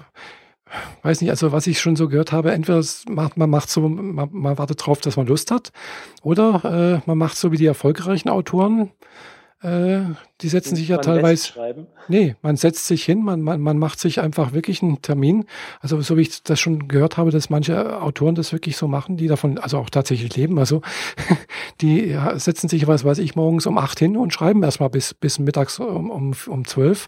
[1.04, 4.30] weiß nicht, also was ich schon so gehört habe, entweder macht, man macht so, man,
[4.32, 5.72] man wartet drauf, dass man Lust hat,
[6.22, 8.92] oder äh, man macht so wie die erfolgreichen Autoren,
[9.64, 10.02] äh,
[10.42, 11.54] die setzen sich ja teilweise.
[12.08, 15.46] Nee, man setzt sich hin, man, man, man macht sich einfach wirklich einen Termin.
[15.80, 19.18] Also so wie ich das schon gehört habe, dass manche Autoren das wirklich so machen,
[19.18, 20.60] die davon, also auch tatsächlich leben.
[20.60, 20.84] Also
[21.82, 25.40] die setzen sich, was weiß ich, morgens um acht hin und schreiben erstmal bis, bis
[25.40, 27.08] mittags um, um, um zwölf.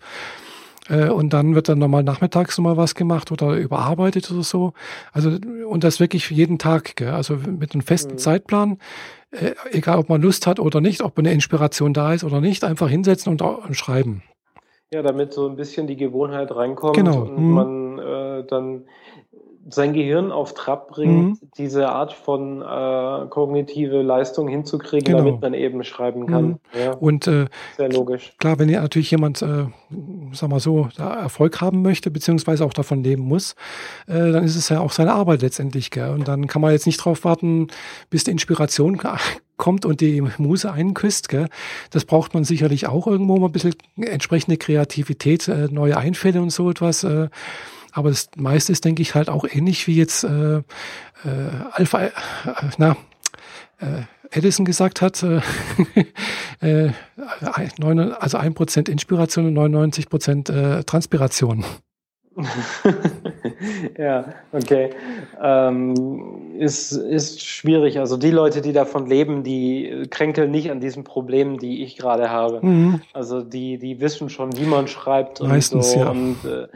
[0.89, 4.73] Äh, und dann wird dann nochmal nachmittags nochmal was gemacht oder überarbeitet oder so.
[5.13, 5.37] Also,
[5.67, 7.09] und das wirklich jeden Tag, gell?
[7.09, 8.17] also mit einem festen mhm.
[8.17, 8.77] Zeitplan,
[9.31, 12.63] äh, egal ob man Lust hat oder nicht, ob eine Inspiration da ist oder nicht,
[12.63, 14.23] einfach hinsetzen und, und schreiben.
[14.91, 17.21] Ja, damit so ein bisschen die Gewohnheit reinkommt genau.
[17.21, 17.51] und mhm.
[17.51, 18.85] man äh, dann
[19.69, 21.49] sein Gehirn auf Trab bringt, mhm.
[21.57, 25.17] diese Art von äh, kognitive Leistung hinzukriegen, genau.
[25.19, 26.45] damit man eben schreiben kann.
[26.45, 26.59] Mhm.
[26.77, 26.91] Ja.
[26.93, 27.45] Und äh,
[27.77, 28.33] sehr logisch.
[28.39, 29.65] Klar, wenn natürlich jemand, äh,
[30.33, 33.55] sag mal so, Erfolg haben möchte, beziehungsweise auch davon leben muss,
[34.07, 35.91] äh, dann ist es ja auch seine Arbeit letztendlich.
[35.91, 36.09] Gell?
[36.09, 37.67] Und dann kann man jetzt nicht drauf warten,
[38.09, 38.99] bis die Inspiration
[39.57, 41.29] kommt und die Muse einküsst.
[41.29, 41.47] Gell?
[41.91, 46.51] Das braucht man sicherlich auch irgendwo mal ein bisschen entsprechende Kreativität, äh, neue Einfälle und
[46.51, 47.03] so etwas.
[47.03, 47.29] Äh,
[47.93, 50.61] aber das meiste ist, denke ich, halt auch ähnlich wie jetzt äh, äh,
[51.71, 52.11] Alpha, äh,
[52.77, 52.97] na,
[53.79, 55.41] äh, Edison gesagt hat, äh,
[56.87, 56.91] äh,
[58.19, 61.65] also ein Prozent Inspiration und 99 Prozent äh, Transpiration.
[63.97, 64.91] ja, okay.
[65.41, 67.99] Ähm, ist, ist schwierig.
[67.99, 72.29] Also die Leute, die davon leben, die kränkeln nicht an diesen Problemen, die ich gerade
[72.29, 72.65] habe.
[72.65, 73.01] Mhm.
[73.13, 75.99] Also die, die wissen schon, wie man schreibt Meistens, und so.
[75.99, 76.09] Ja.
[76.11, 76.67] Und äh,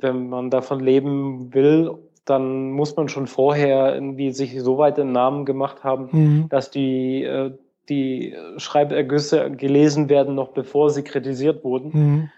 [0.00, 1.94] wenn man davon leben will,
[2.24, 6.48] dann muss man schon vorher irgendwie sich so weit den Namen gemacht haben, mhm.
[6.48, 7.52] dass die, äh,
[7.88, 11.90] die Schreibergüsse gelesen werden, noch bevor sie kritisiert wurden.
[11.92, 12.30] Mhm.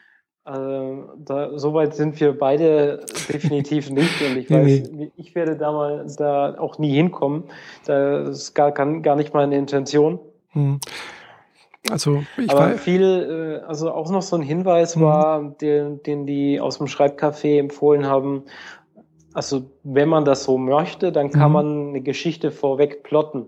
[0.45, 5.11] Also, da, so weit sind wir beide definitiv nicht und ich weiß, nee.
[5.17, 7.45] ich werde da mal da auch nie hinkommen.
[7.85, 10.19] Das ist gar, gar nicht meine Intention.
[10.55, 10.81] Mhm.
[11.89, 15.01] Also ich Aber viel, äh, also auch noch so ein Hinweis mhm.
[15.01, 18.45] war, den, den die aus dem Schreibcafé empfohlen haben.
[19.33, 21.55] Also wenn man das so möchte, dann kann mhm.
[21.55, 23.47] man eine Geschichte vorweg plotten.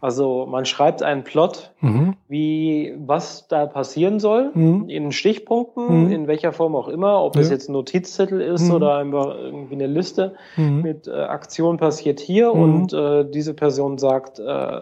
[0.00, 2.14] Also man schreibt einen Plot, mhm.
[2.26, 4.88] wie was da passieren soll, mhm.
[4.88, 6.12] in Stichpunkten, mhm.
[6.12, 7.42] in welcher Form auch immer, ob ja.
[7.42, 8.74] das jetzt ein Notizzettel ist mhm.
[8.74, 10.80] oder einfach irgendwie eine Liste mhm.
[10.80, 12.62] mit äh, Aktion passiert hier mhm.
[12.62, 14.80] und äh, diese Person sagt äh,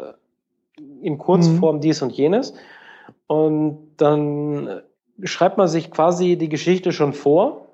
[1.02, 2.54] in Kurzform dies und jenes.
[3.28, 4.80] Und dann
[5.22, 7.68] schreibt man sich quasi die Geschichte schon vor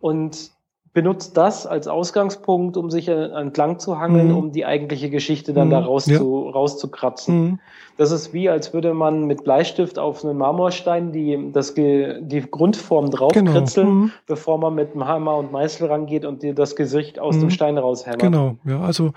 [0.00, 0.50] und
[0.96, 4.36] benutzt das als Ausgangspunkt, um sich entlang zu hangeln, mhm.
[4.36, 5.72] um die eigentliche Geschichte dann mhm.
[5.72, 6.16] da raus ja.
[6.16, 7.38] zu, rauszukratzen.
[7.38, 7.58] Mhm.
[7.98, 13.10] Das ist wie, als würde man mit Bleistift auf einen Marmorstein die, das, die Grundform
[13.10, 14.06] draufkritzeln, genau.
[14.06, 14.12] Mhm.
[14.26, 17.50] bevor man mit dem Hammer und Meißel rangeht und dir das Gesicht aus dem mhm.
[17.50, 18.20] Stein raushämmert.
[18.20, 19.12] Genau, ja, also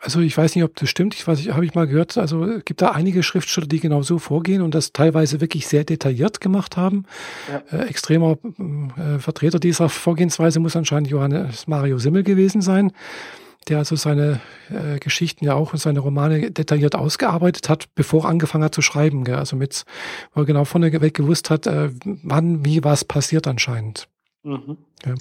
[0.00, 1.14] also ich weiß nicht, ob das stimmt.
[1.14, 2.16] Ich weiß, habe ich mal gehört.
[2.18, 5.84] Also es gibt da einige Schriftsteller, die genau so vorgehen und das teilweise wirklich sehr
[5.84, 7.04] detailliert gemacht haben.
[7.50, 7.78] Ja.
[7.78, 8.38] Äh, extremer
[8.96, 12.92] äh, Vertreter dieser Vorgehensweise muss anscheinend Johannes Mario Simmel gewesen sein,
[13.66, 14.40] der also seine
[14.70, 18.82] äh, Geschichten ja auch und seine Romane detailliert ausgearbeitet hat, bevor er angefangen hat zu
[18.82, 19.24] schreiben.
[19.24, 19.34] Gell?
[19.36, 19.84] Also mit,
[20.32, 24.08] wo er genau vorneweg gewusst hat, äh, wann, wie, was passiert anscheinend.
[24.48, 24.78] Mhm.
[25.04, 25.14] Ja.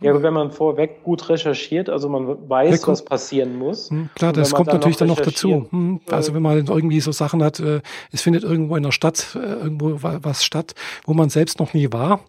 [0.00, 3.90] ja, wenn man vorweg gut recherchiert, also man weiß, ja, was passieren muss.
[3.90, 5.68] Hm, klar, das kommt natürlich dann noch dazu.
[5.70, 7.80] Hm, also wenn man irgendwie so Sachen hat, äh,
[8.10, 10.74] es findet irgendwo in der Stadt äh, irgendwo was statt,
[11.06, 12.20] wo man selbst noch nie war.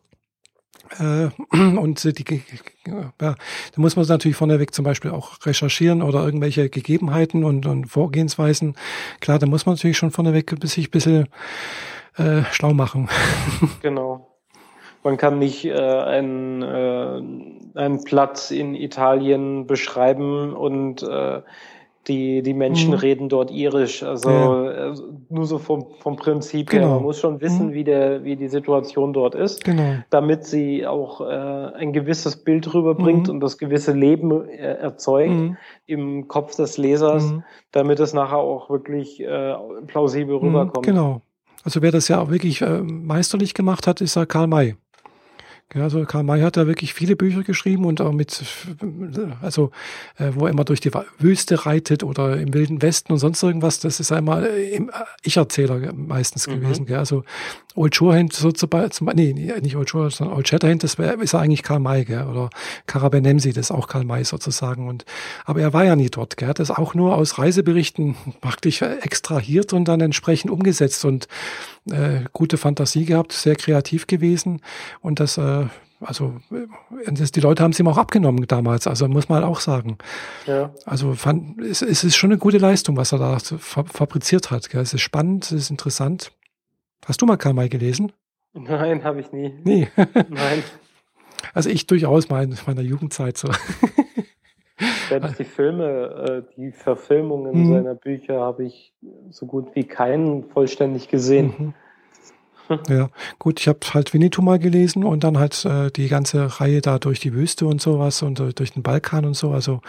[0.99, 2.43] Äh, und die,
[2.87, 3.35] ja, da
[3.75, 8.75] muss man natürlich vorneweg zum Beispiel auch recherchieren oder irgendwelche Gegebenheiten und, und Vorgehensweisen.
[9.19, 11.27] Klar, da muss man natürlich schon vorneweg sich ein bisschen
[12.17, 13.09] äh, schlau machen.
[13.81, 14.32] Genau.
[15.03, 21.41] Man kann nicht äh, einen, äh, einen Platz in Italien beschreiben und äh,
[22.07, 22.97] die, die Menschen mhm.
[22.97, 24.03] reden dort irisch.
[24.03, 24.91] Also ja.
[24.91, 24.95] Äh,
[25.29, 26.83] nur so vom, vom Prinzip genau.
[26.83, 26.93] her.
[26.95, 27.73] Man muss schon wissen, mhm.
[27.73, 29.95] wie, der, wie die Situation dort ist, genau.
[30.09, 33.35] damit sie auch äh, ein gewisses Bild rüberbringt mhm.
[33.35, 35.57] und das gewisse Leben äh, erzeugt mhm.
[35.85, 37.43] im Kopf des Lesers, mhm.
[37.71, 39.55] damit es nachher auch wirklich äh,
[39.87, 40.47] plausibel mhm.
[40.47, 40.85] rüberkommt.
[40.85, 41.21] Genau.
[41.63, 44.75] Also wer das ja auch wirklich äh, meisterlich gemacht hat, ist ja Karl May.
[45.73, 48.43] Ja, also Karl May hat da wirklich viele Bücher geschrieben und auch mit,
[49.41, 49.71] also
[50.17, 53.79] äh, wo er immer durch die Wüste reitet oder im Wilden Westen und sonst irgendwas,
[53.79, 54.91] das ist einmal im
[55.23, 56.61] Ich-Erzähler meistens mhm.
[56.61, 56.85] gewesen.
[56.85, 56.97] Gell?
[56.97, 57.23] Also
[57.75, 61.33] Old Shatterhand, so zum Beispiel, nee, nicht Old Shatterhand, sondern Old Shatterhand, das wär, ist
[61.33, 62.27] ja eigentlich Karl May, gell?
[62.27, 62.51] oder
[62.85, 64.87] Karabenemsi, das ist auch Karl May sozusagen.
[64.87, 65.05] Und,
[65.45, 66.53] aber er war ja nie dort, gell?
[66.53, 71.27] das auch nur aus Reiseberichten praktisch extrahiert und dann entsprechend umgesetzt und
[71.91, 74.61] äh, gute Fantasie gehabt, sehr kreativ gewesen
[75.01, 75.62] und das äh,
[75.99, 76.35] also
[77.05, 79.97] das, die Leute haben es ihm auch abgenommen damals, also muss man auch sagen.
[80.45, 80.73] Ja.
[80.85, 84.69] Also fand, es, es ist schon eine gute Leistung, was er da fabriziert hat.
[84.69, 84.81] Gell?
[84.81, 86.31] Es ist spannend, es ist interessant.
[87.05, 88.11] Hast du mal Karl May gelesen?
[88.53, 89.53] Nein, habe ich nie.
[89.63, 89.87] Nie?
[89.95, 90.63] Nein.
[91.53, 93.49] Also ich durchaus mal in meiner Jugendzeit so.
[95.09, 97.73] Selbst die Filme, äh, die Verfilmungen mhm.
[97.73, 98.93] seiner Bücher habe ich
[99.29, 101.53] so gut wie keinen vollständig gesehen.
[101.57, 101.73] Mhm.
[102.87, 103.09] Ja,
[103.39, 106.99] gut, ich habe halt Winnetou mal gelesen und dann halt äh, die ganze Reihe da
[106.99, 109.51] durch die Wüste und sowas und äh, durch den Balkan und so.
[109.51, 109.81] Also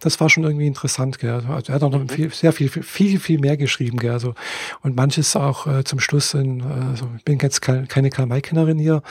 [0.00, 1.42] das war schon irgendwie interessant, gell.
[1.48, 2.08] Also, er hat auch noch mhm.
[2.08, 4.12] viel, sehr viel, viel, viel mehr geschrieben, gell.
[4.12, 4.34] Also,
[4.82, 8.78] und manches auch äh, zum Schluss in, äh, also ich bin jetzt keine, keine Karl-May-Kennerin
[8.78, 9.02] hier,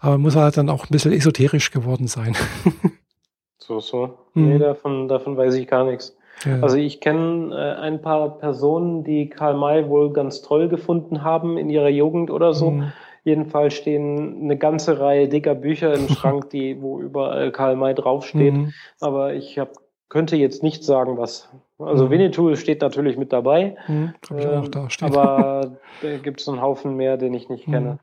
[0.00, 2.36] aber muss halt dann auch ein bisschen esoterisch geworden sein.
[3.58, 4.18] so, so.
[4.34, 4.48] Mhm.
[4.48, 6.17] Nee, davon, davon weiß ich gar nichts.
[6.44, 6.60] Ja.
[6.60, 11.58] Also ich kenne äh, ein paar Personen, die Karl May wohl ganz toll gefunden haben
[11.58, 12.72] in ihrer Jugend oder so.
[12.72, 12.92] Mhm.
[13.24, 18.54] Jedenfalls stehen eine ganze Reihe dicker Bücher im Schrank, die, wo überall Karl May draufsteht.
[18.54, 18.72] Mhm.
[19.00, 19.72] Aber ich hab,
[20.08, 21.48] könnte jetzt nicht sagen, was.
[21.78, 22.10] Also mhm.
[22.10, 23.76] Winnetou steht natürlich mit dabei.
[23.86, 25.08] Mhm, ich auch ähm, da stehen.
[25.08, 27.92] aber da gibt es einen Haufen mehr, den ich nicht kenne.
[27.92, 27.98] Mhm.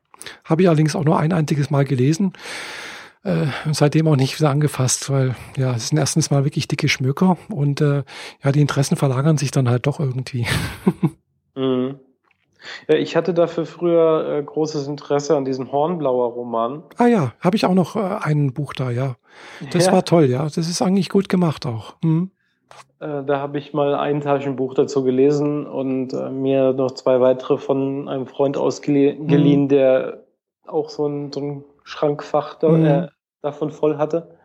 [0.45, 2.33] Habe ich allerdings auch nur ein einziges Mal gelesen.
[3.26, 7.38] Äh, seitdem auch nicht wieder angefasst, weil ja, es sind erstens mal wirklich dicke Schmöker
[7.49, 8.03] und äh,
[8.43, 10.45] ja, die Interessen verlagern sich dann halt doch irgendwie.
[11.55, 11.99] mhm.
[12.88, 16.84] Ja, ich hatte dafür früher äh, großes Interesse an diesem Hornblauer Roman.
[16.97, 19.15] Ah ja, habe ich auch noch äh, ein Buch da, ja.
[19.71, 19.91] Das ja.
[19.91, 20.43] war toll, ja.
[20.43, 21.95] Das ist eigentlich gut gemacht auch.
[22.03, 22.30] Mhm.
[22.99, 27.57] Äh, da habe ich mal ein Taschenbuch dazu gelesen und äh, mir noch zwei weitere
[27.57, 29.67] von einem Freund ausgeliehen, mhm.
[29.67, 30.26] der
[30.67, 33.07] auch so ein, so ein Schrankfach da, mhm.
[33.45, 34.37] Davon voll hatte.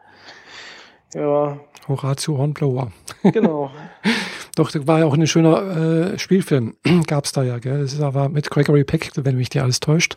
[1.15, 1.59] Ja.
[1.89, 2.93] Horatio Hornblower.
[3.23, 3.71] Genau.
[4.57, 6.77] Doch, das war ja auch ein schöner äh, Spielfilm.
[7.07, 7.81] Gab es da ja, gell?
[7.83, 10.17] Das ist aber mit Gregory Peck, wenn mich dir alles täuscht.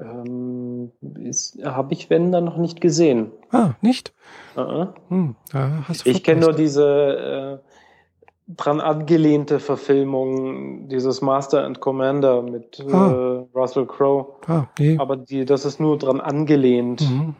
[0.00, 0.92] Ähm,
[1.64, 3.32] Habe ich, wenn, dann noch nicht gesehen.
[3.50, 4.12] Ah, nicht?
[4.56, 4.94] Uh -uh.
[5.08, 5.36] Hm,
[6.04, 7.67] ich kenne nur diese äh,
[8.48, 13.10] dran angelehnte Verfilmung, dieses Master and Commander mit ah.
[13.10, 14.26] äh, Russell Crowe.
[14.46, 14.96] Ah, nee.
[14.98, 17.02] Aber die, das ist nur dran angelehnt.
[17.02, 17.36] Mhm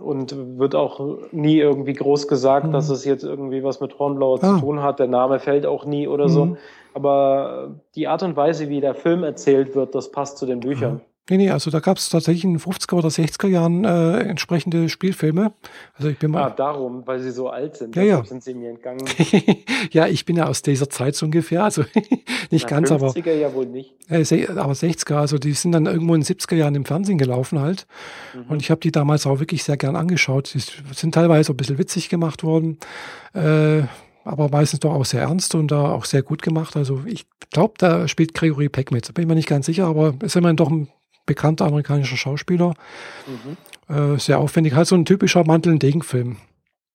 [0.00, 2.72] und wird auch nie irgendwie groß gesagt, mhm.
[2.72, 4.54] dass es jetzt irgendwie was mit Hornblauer ah.
[4.54, 4.98] zu tun hat.
[4.98, 6.32] Der Name fällt auch nie oder mhm.
[6.32, 6.56] so.
[6.94, 11.02] Aber die Art und Weise, wie der Film erzählt wird, das passt zu den Büchern.
[11.28, 14.88] Nee, nee, also da gab es tatsächlich in den 50er oder 60er Jahren äh, entsprechende
[14.88, 15.52] Spielfilme.
[15.94, 16.42] Also ich bin mal.
[16.42, 17.94] Ah, darum, weil sie so alt sind.
[17.94, 18.24] Ja, ja.
[18.24, 19.04] sind sie mir entgangen.
[19.92, 21.62] ja, ich bin ja aus dieser Zeit so ungefähr.
[21.62, 21.84] Also
[22.50, 23.08] nicht Na, ganz, 50er aber.
[23.10, 23.94] 50er ja wohl nicht.
[24.08, 27.60] Äh, aber 60er, also die sind dann irgendwo in den 70er Jahren im Fernsehen gelaufen
[27.60, 27.86] halt.
[28.34, 28.50] Mhm.
[28.50, 30.52] Und ich habe die damals auch wirklich sehr gern angeschaut.
[30.54, 30.60] Die
[30.94, 32.78] sind teilweise ein bisschen witzig gemacht worden.
[33.34, 33.82] Äh,
[34.24, 36.76] aber meistens doch auch sehr ernst und da auch sehr gut gemacht.
[36.76, 39.12] Also ich glaube, da spielt Gregory Peck mit.
[39.14, 40.88] Bin ich mir nicht ganz sicher, aber ist immerhin doch ein
[41.30, 42.74] bekannter amerikanischer Schauspieler.
[43.28, 43.94] Mhm.
[43.94, 46.38] Äh, sehr aufwendig, halt so ein typischer Mantel- und Degenfilm.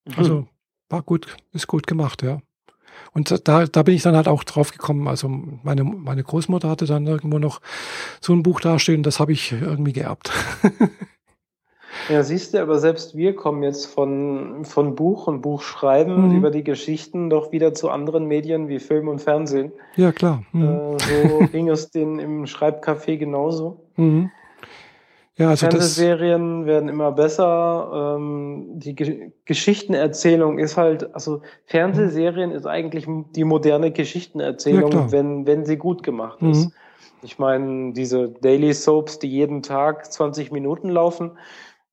[0.06, 0.14] Mhm.
[0.18, 0.48] Also
[0.90, 2.42] war gut, ist gut gemacht, ja.
[3.14, 5.08] Und da, da bin ich dann halt auch drauf gekommen.
[5.08, 7.62] Also meine, meine Großmutter hatte dann irgendwo noch
[8.20, 10.32] so ein Buch dastehen, das habe ich irgendwie geerbt.
[12.10, 16.38] Ja, siehst du, aber selbst wir kommen jetzt von, von Buch und Buchschreiben mhm.
[16.38, 19.72] über die Geschichten doch wieder zu anderen Medien wie Film und Fernsehen.
[19.96, 20.44] Ja, klar.
[20.52, 20.64] Mhm.
[20.64, 23.78] Äh, so ging es denen im Schreibcafé genauso.
[23.96, 24.32] Mhm.
[25.38, 28.16] Ja, also Fernsehserien das werden immer besser.
[28.18, 35.46] Ähm, die Ge Geschichtenerzählung ist halt, also Fernsehserien ist eigentlich die moderne Geschichtenerzählung, ja, wenn,
[35.46, 36.66] wenn sie gut gemacht ist.
[36.66, 36.72] Mhm.
[37.22, 41.32] Ich meine, diese Daily Soaps, die jeden Tag 20 Minuten laufen,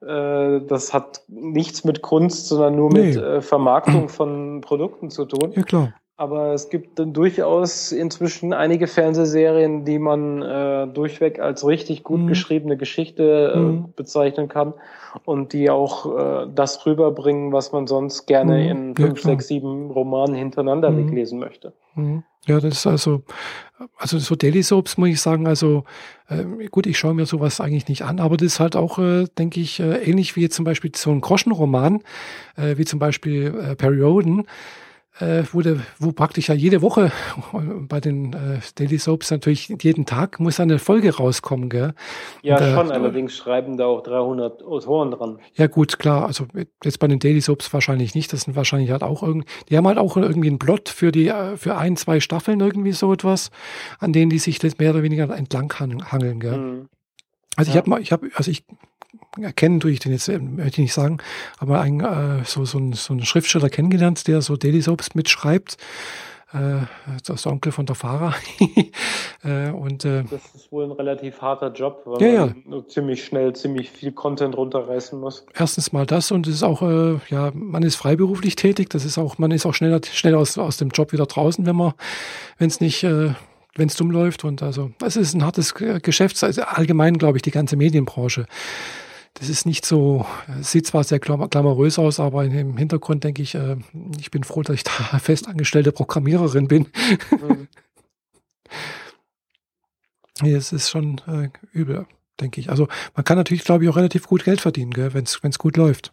[0.06, 3.06] das hat nichts mit Kunst, sondern nur nee.
[3.06, 5.52] mit äh, Vermarktung von Produkten zu tun.
[5.54, 5.94] Ja, klar.
[6.16, 12.20] Aber es gibt dann durchaus inzwischen einige Fernsehserien, die man äh, durchweg als richtig gut
[12.20, 12.26] mhm.
[12.28, 13.92] geschriebene Geschichte äh, mhm.
[13.96, 14.74] bezeichnen kann
[15.24, 18.68] und die auch äh, das rüberbringen, was man sonst gerne mhm.
[18.68, 21.06] in fünf, ja, sechs, sieben Romanen hintereinander mhm.
[21.06, 21.72] weglesen möchte.
[21.94, 22.24] Mhm.
[22.46, 23.22] Ja, das ist also,
[23.96, 25.84] also so Daily Soaps muss ich sagen, also
[26.28, 29.26] äh, gut, ich schaue mir sowas eigentlich nicht an, aber das ist halt auch, äh,
[29.38, 32.02] denke ich, äh, ähnlich wie zum Beispiel so ein Groschenroman,
[32.56, 34.46] äh, wie zum Beispiel äh, Perry Roden
[35.18, 37.12] äh, wurde, wo praktisch ja jede Woche
[37.88, 41.94] bei den äh, Daily Soaps natürlich jeden Tag muss eine Folge rauskommen, gell?
[42.42, 45.38] Ja, schon, äh, allerdings schreiben da auch 300 Autoren dran.
[45.54, 46.46] Ja, gut, klar, also
[46.82, 49.86] jetzt bei den Daily Soaps wahrscheinlich nicht, das sind wahrscheinlich halt auch irgendwie, die haben
[49.86, 53.50] halt auch irgendwie einen Plot für die, äh, für ein, zwei Staffeln irgendwie so etwas,
[53.98, 56.56] an denen die sich das mehr oder weniger entlang hangeln, gell?
[56.56, 56.88] Mhm.
[57.56, 57.74] Also ja.
[57.74, 58.64] ich habe mal, ich habe, also ich
[59.40, 61.18] erkennen tue ich den jetzt, äh, möchte ich nicht sagen,
[61.58, 65.76] aber ein, äh, so, so, ein, so einen Schriftsteller kennengelernt, der so Daily Soaps mitschreibt.
[66.52, 66.84] Äh,
[67.24, 68.34] das ist der Onkel von der Fahrer.
[69.44, 72.86] äh, und, äh, das ist wohl ein relativ harter Job, weil ja, man ja.
[72.88, 75.46] ziemlich schnell ziemlich viel Content runterreißen muss.
[75.54, 78.90] Erstens mal das und es ist auch, äh, ja, man ist freiberuflich tätig.
[78.90, 81.76] Das ist auch, man ist auch schneller, schnell aus, aus dem Job wieder draußen, wenn
[81.76, 81.94] man,
[82.58, 83.30] wenn es nicht, äh,
[83.74, 84.44] wenn es dumm läuft.
[84.44, 88.46] Und also, es ist ein hartes Geschäft, also allgemein, glaube ich, die ganze Medienbranche
[89.34, 90.26] das ist nicht so,
[90.60, 93.76] sieht zwar sehr glamourös aus, aber im Hintergrund denke ich, äh,
[94.18, 96.88] ich bin froh, dass ich da festangestellte Programmiererin bin.
[97.30, 97.68] Mhm.
[100.42, 102.06] es ist schon äh, übel,
[102.40, 102.70] denke ich.
[102.70, 106.12] Also man kann natürlich, glaube ich, auch relativ gut Geld verdienen, wenn es gut läuft.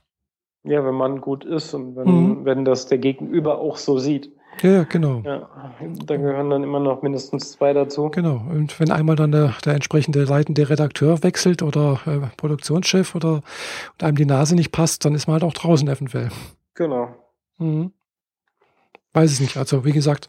[0.63, 2.45] Ja, wenn man gut ist und wenn, mhm.
[2.45, 4.31] wenn das der Gegenüber auch so sieht.
[4.61, 5.21] Ja, genau.
[5.25, 5.49] Ja,
[6.05, 8.09] da gehören dann immer noch mindestens zwei dazu.
[8.09, 8.41] Genau.
[8.49, 13.35] Und wenn einmal dann der, der entsprechende leitende Redakteur wechselt oder äh, Produktionschef oder
[13.93, 16.29] und einem die Nase nicht passt, dann ist man halt auch draußen eventuell.
[16.75, 17.15] Genau.
[17.57, 17.91] Mhm.
[19.13, 19.57] Weiß es nicht.
[19.57, 20.27] Also wie gesagt,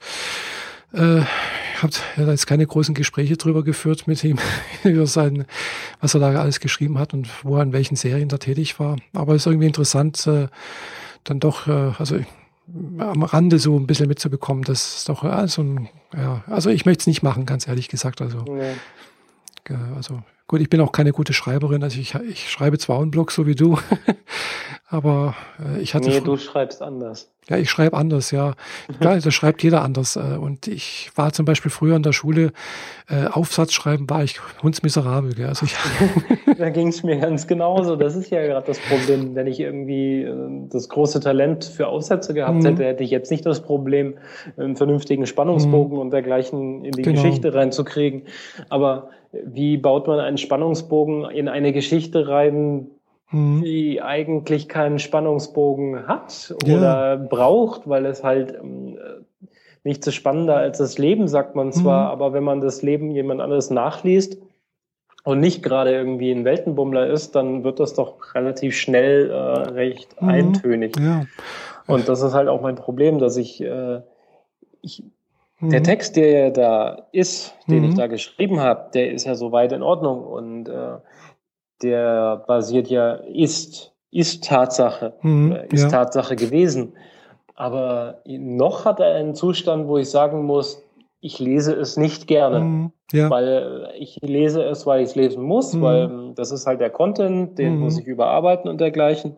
[0.93, 1.23] äh,
[1.83, 4.39] habe ja, jetzt keine großen Gespräche drüber geführt mit ihm,
[4.85, 5.47] über sein,
[6.01, 8.97] was er da alles geschrieben hat und wo er in welchen Serien da tätig war.
[9.13, 10.49] Aber es ist irgendwie interessant, äh,
[11.25, 12.19] dann doch, äh, also
[12.99, 16.87] am Rande so ein bisschen mitzubekommen, das ist doch ja, so ein, ja, also ich
[16.87, 18.21] möchte es nicht machen, ganz ehrlich gesagt.
[18.21, 18.75] Also, nee.
[19.97, 21.85] also Gut, ich bin auch keine gute Schreiberin.
[21.85, 23.79] Also ich, ich schreibe zwar einen Blog, so wie du,
[24.89, 26.11] aber äh, ich hatte.
[26.11, 27.31] Nee, du schreibst anders.
[27.51, 28.55] Ja, ich schreibe anders, ja.
[29.01, 30.15] Klar, das schreibt jeder anders.
[30.15, 32.53] Äh, und ich war zum Beispiel früher in der Schule,
[33.09, 35.35] äh, Aufsatz schreiben war ich hundsmiserabel.
[35.35, 35.49] Gell?
[35.49, 35.75] Also ich
[36.59, 37.97] da ging es mir ganz genauso.
[37.97, 39.35] Das ist ja gerade das Problem.
[39.35, 42.67] Wenn ich irgendwie äh, das große Talent für Aufsätze gehabt mhm.
[42.67, 44.15] hätte, hätte ich jetzt nicht das Problem,
[44.57, 46.03] einen vernünftigen Spannungsbogen mhm.
[46.03, 47.21] und dergleichen in die genau.
[47.21, 48.23] Geschichte reinzukriegen.
[48.69, 52.87] Aber wie baut man einen Spannungsbogen in eine Geschichte rein,
[53.31, 53.63] mhm.
[53.63, 57.17] die eigentlich keinen Spannungsbogen hat oder ja.
[57.17, 58.99] braucht, weil es halt ähm,
[59.85, 62.13] nicht so spannender als das Leben, sagt man zwar, mhm.
[62.13, 64.39] aber wenn man das Leben jemand anderes nachliest
[65.25, 70.21] und nicht gerade irgendwie ein Weltenbummler ist, dann wird das doch relativ schnell äh, recht
[70.21, 70.29] mhm.
[70.29, 70.99] eintönig.
[70.99, 71.25] Ja.
[71.87, 74.01] Und das ist halt auch mein Problem, dass ich, äh,
[74.83, 75.03] ich
[75.61, 75.85] der mhm.
[75.85, 77.91] Text, der da ist, den mhm.
[77.91, 80.97] ich da geschrieben habe, der ist ja soweit in Ordnung und äh,
[81.83, 85.53] der basiert ja, ist, ist Tatsache, mhm.
[85.53, 85.89] Äh, ist ja.
[85.89, 86.95] Tatsache gewesen.
[87.55, 90.83] Aber noch hat er einen Zustand, wo ich sagen muss,
[91.21, 92.61] ich lese es nicht gerne.
[92.61, 92.93] Mhm.
[93.13, 93.29] Ja.
[93.29, 95.83] Weil ich lese es, weil ich es lesen muss, mhm.
[95.83, 97.81] weil ähm, das ist halt der Content, den mhm.
[97.81, 99.35] muss ich überarbeiten und dergleichen.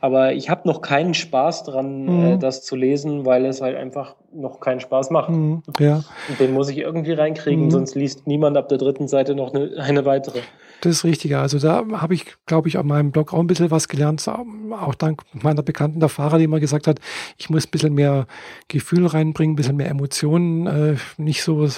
[0.00, 2.24] Aber ich habe noch keinen Spaß dran, mhm.
[2.24, 5.30] äh, das zu lesen, weil es halt einfach noch keinen Spaß macht.
[5.30, 5.62] Mhm.
[5.78, 6.02] Ja.
[6.28, 7.70] Und den muss ich irgendwie reinkriegen, mhm.
[7.70, 10.40] sonst liest niemand ab der dritten Seite noch eine, eine weitere.
[10.82, 11.36] Das ist richtig.
[11.36, 14.94] Also da habe ich, glaube ich, auf meinem Blog auch ein bisschen was gelernt, auch
[14.96, 16.98] dank meiner Bekannten, der Fahrer, die immer gesagt hat,
[17.38, 18.26] ich muss ein bisschen mehr
[18.66, 21.70] Gefühl reinbringen, ein bisschen mehr Emotionen, äh, nicht so, äh,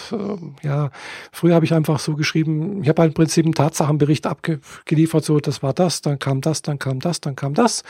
[0.63, 0.91] ja,
[1.33, 5.39] Früher habe ich einfach so geschrieben, ich habe halt im Prinzip einen Tatsachenbericht abgeliefert, so
[5.39, 7.85] das war das, dann kam das, dann kam das, dann kam das.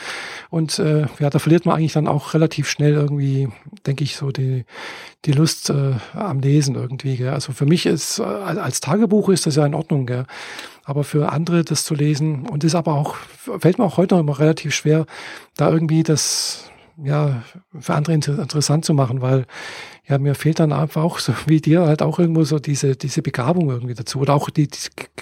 [0.49, 3.47] Und äh, ja, da verliert man eigentlich dann auch relativ schnell irgendwie,
[3.87, 4.65] denke ich, so die,
[5.25, 7.17] die Lust äh, am Lesen irgendwie.
[7.17, 7.29] Gell.
[7.29, 10.25] Also für mich ist, äh, als Tagebuch ist das ja in Ordnung, gell.
[10.83, 13.15] Aber für andere das zu lesen und ist aber auch,
[13.59, 15.05] fällt mir auch heute noch immer relativ schwer,
[15.57, 16.69] da irgendwie das
[17.03, 17.43] ja,
[17.77, 19.45] für andere inter interessant zu machen, weil
[20.07, 23.21] ja, mir fehlt dann einfach auch, so wie dir, halt auch irgendwo so diese, diese
[23.21, 24.69] Begabung irgendwie dazu oder auch die,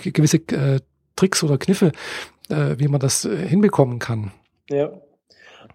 [0.04, 0.82] die gewisse äh,
[1.16, 1.92] Tricks oder Kniffe,
[2.50, 4.32] äh, wie man das äh, hinbekommen kann.
[4.70, 4.90] Ja.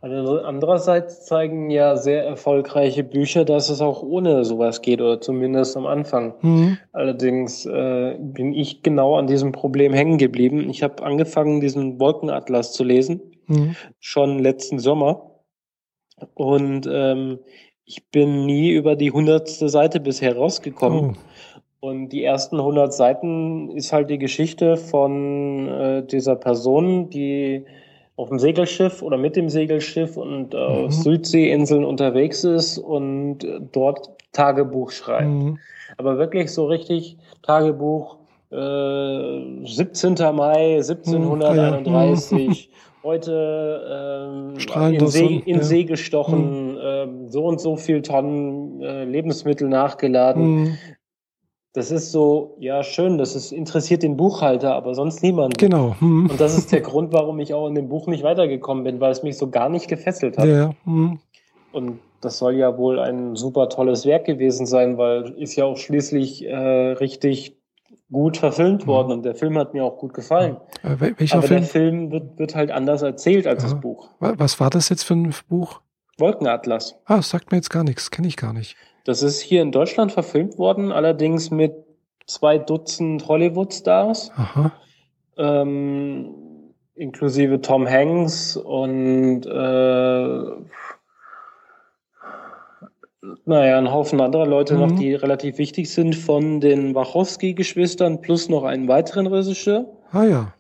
[0.01, 5.77] Also andererseits zeigen ja sehr erfolgreiche Bücher, dass es auch ohne sowas geht, oder zumindest
[5.77, 6.35] am Anfang.
[6.41, 6.79] Mhm.
[6.93, 10.71] Allerdings äh, bin ich genau an diesem Problem hängen geblieben.
[10.71, 13.75] Ich habe angefangen, diesen Wolkenatlas zu lesen, mhm.
[13.99, 15.33] schon letzten Sommer.
[16.35, 17.41] Und ähm,
[17.85, 21.17] ich bin nie über die hundertste Seite bisher rausgekommen.
[21.17, 21.89] Oh.
[21.89, 27.65] Und die ersten hundert Seiten ist halt die Geschichte von äh, dieser Person, die
[28.19, 30.87] auf dem Segelschiff oder mit dem Segelschiff und äh, mhm.
[30.87, 35.29] auf Südseeinseln unterwegs ist und äh, dort Tagebuch schreibt.
[35.29, 35.59] Mhm.
[35.99, 38.17] Aber wirklich so richtig Tagebuch,
[38.51, 40.15] äh, 17.
[40.35, 43.05] Mai 1731, mhm.
[43.05, 45.63] heute ähm, in, See, in ja.
[45.63, 46.79] See gestochen, mhm.
[46.79, 50.63] äh, so und so viel Tonnen äh, Lebensmittel nachgeladen.
[50.63, 50.79] Mhm.
[51.79, 55.59] Das ist so, ja, schön, das ist, interessiert den Buchhalter, aber sonst niemand.
[55.59, 55.95] Genau.
[56.01, 56.29] Hm.
[56.29, 59.13] Und das ist der Grund, warum ich auch in dem Buch nicht weitergekommen bin, weil
[59.13, 60.47] es mich so gar nicht gefesselt hat.
[60.47, 60.75] Ja.
[60.83, 61.21] Hm.
[61.71, 65.77] Und das soll ja wohl ein super tolles Werk gewesen sein, weil ist ja auch
[65.77, 67.57] schließlich äh, richtig
[68.11, 68.89] gut verfilmt hm.
[68.89, 70.57] worden und der Film hat mir auch gut gefallen.
[70.83, 71.61] Äh, welcher Aber Film?
[71.61, 73.69] der Film wird, wird halt anders erzählt als ja.
[73.71, 74.11] das Buch.
[74.19, 75.81] Was war das jetzt für ein Buch?
[76.19, 76.97] Wolkenatlas.
[77.05, 78.75] Ah, sagt mir jetzt gar nichts, kenne ich gar nicht.
[79.09, 81.73] Das ist hier in Deutschland verfilmt worden, allerdings mit
[82.27, 84.31] zwei Dutzend Hollywood-Stars.
[85.39, 86.35] Ähm,
[86.95, 89.49] inklusive Tom Hanks und äh,
[93.47, 94.81] naja, ein Haufen anderer Leute mhm.
[94.81, 99.87] noch, die relativ wichtig sind von den Wachowski-Geschwistern plus noch einen weiteren Regisseur.
[100.13, 100.53] Ah ja.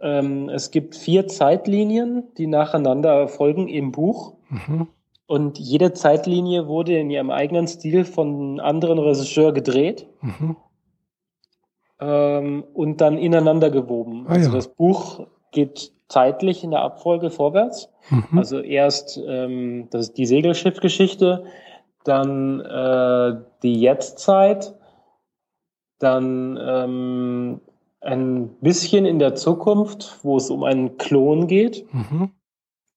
[0.00, 4.34] Ähm, es gibt vier Zeitlinien, die nacheinander folgen im Buch.
[4.48, 4.88] Mhm.
[5.30, 10.56] Und jede Zeitlinie wurde in ihrem eigenen Stil von einem anderen Regisseur gedreht mhm.
[12.00, 14.26] ähm, und dann ineinander gewoben.
[14.26, 14.56] Ah, also ja.
[14.56, 17.90] das Buch geht zeitlich in der Abfolge vorwärts.
[18.08, 18.38] Mhm.
[18.38, 21.44] Also erst ähm, das ist die Segelschiffgeschichte,
[22.02, 24.74] dann äh, die Jetztzeit,
[26.00, 27.60] dann ähm,
[28.00, 31.86] ein bisschen in der Zukunft, wo es um einen Klon geht.
[31.94, 32.32] Mhm.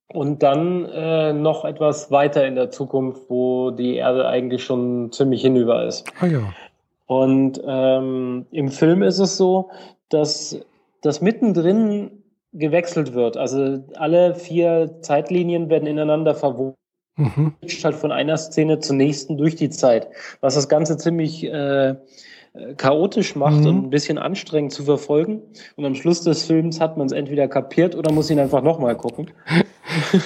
[0.07, 5.41] Und dann äh, noch etwas weiter in der Zukunft, wo die Erde eigentlich schon ziemlich
[5.41, 6.05] hinüber ist.
[6.19, 6.53] Ah ja.
[7.07, 9.69] Und ähm, im Film ist es so,
[10.09, 10.59] dass
[11.01, 12.23] das mittendrin
[12.53, 13.37] gewechselt wird.
[13.37, 16.75] Also alle vier Zeitlinien werden ineinander verwoben.
[17.15, 17.53] Mhm.
[17.83, 20.07] Halt von einer Szene zur nächsten durch die Zeit.
[20.41, 21.95] Was das Ganze ziemlich äh,
[22.77, 23.67] chaotisch macht mhm.
[23.67, 25.41] und ein bisschen anstrengend zu verfolgen.
[25.75, 28.95] Und am Schluss des Films hat man es entweder kapiert oder muss ihn einfach nochmal
[28.95, 29.31] gucken.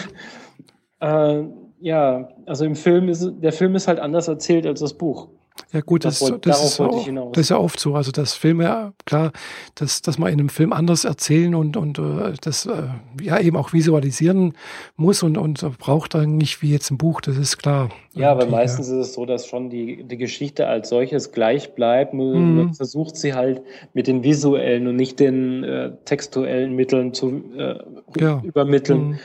[1.00, 1.44] äh,
[1.80, 5.30] ja, also im Film ist der Film ist halt anders erzählt als das Buch.
[5.74, 7.95] Ja gut, das, das, das, ist, auch, das ist ja oft so.
[7.95, 9.34] Also dass Filme, klar,
[9.76, 12.84] dass, dass man in einem Film anders erzählen und, und äh, das äh,
[13.22, 14.53] ja eben auch visualisieren
[14.95, 17.89] muss und, und braucht dann nicht wie jetzt ein Buch, das ist klar.
[18.13, 18.99] Ja, aber meistens ja.
[18.99, 22.74] ist es so, dass schon die, die Geschichte als solches gleich bleibt, nur mhm.
[22.74, 23.61] versucht sie halt
[23.93, 27.76] mit den visuellen und nicht den äh, textuellen Mitteln zu äh,
[28.20, 28.41] ja.
[28.43, 29.09] übermitteln.
[29.09, 29.20] Mhm.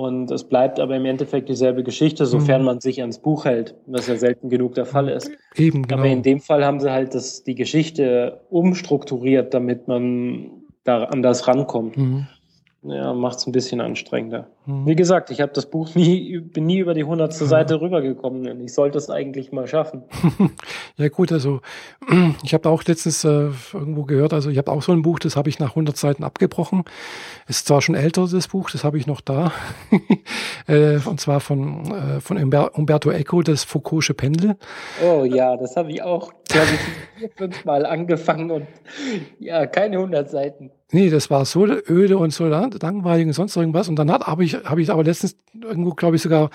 [0.00, 2.66] Und es bleibt aber im Endeffekt dieselbe Geschichte, sofern mhm.
[2.66, 5.30] man sich ans Buch hält, was ja selten genug der Fall ist.
[5.56, 6.00] Eben, genau.
[6.00, 10.50] Aber in dem Fall haben sie halt das, die Geschichte umstrukturiert, damit man
[10.84, 11.98] da anders rankommt.
[11.98, 12.26] Mhm
[12.82, 14.46] ja, macht es ein bisschen anstrengender.
[14.66, 14.86] Mhm.
[14.86, 18.60] Wie gesagt, ich habe das Buch nie, bin nie über die hundertste Seite rübergekommen.
[18.60, 20.02] Ich sollte es eigentlich mal schaffen.
[20.96, 21.60] ja gut, also
[22.44, 25.36] ich habe auch letztens äh, irgendwo gehört, also ich habe auch so ein Buch, das
[25.36, 26.84] habe ich nach 100 Seiten abgebrochen.
[27.48, 29.52] Ist zwar schon älter, das Buch, das habe ich noch da.
[30.66, 34.56] äh, und zwar von, äh, von Umberto Eco, das Foucault'sche Pendel.
[35.04, 36.80] Oh ja, das habe ich auch, glaube ich,
[37.18, 38.66] vier, fünf Mal angefangen und
[39.38, 40.70] ja, keine 100 Seiten.
[40.92, 43.88] Nee, das war so öde und so langweilig und sonst irgendwas.
[43.88, 46.50] Und dann habe ich, habe ich aber letztens irgendwo, glaube ich, sogar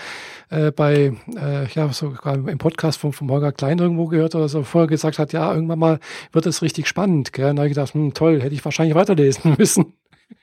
[0.50, 4.64] äh, bei, äh, ja, sogar im Podcast von, von Holger Klein irgendwo gehört oder so,
[4.64, 6.00] vorher gesagt hat, ja, irgendwann mal
[6.32, 7.34] wird es richtig spannend.
[7.34, 7.50] Gell?
[7.50, 9.94] Und da habe ich gedacht, hm, toll, hätte ich wahrscheinlich weiterlesen müssen.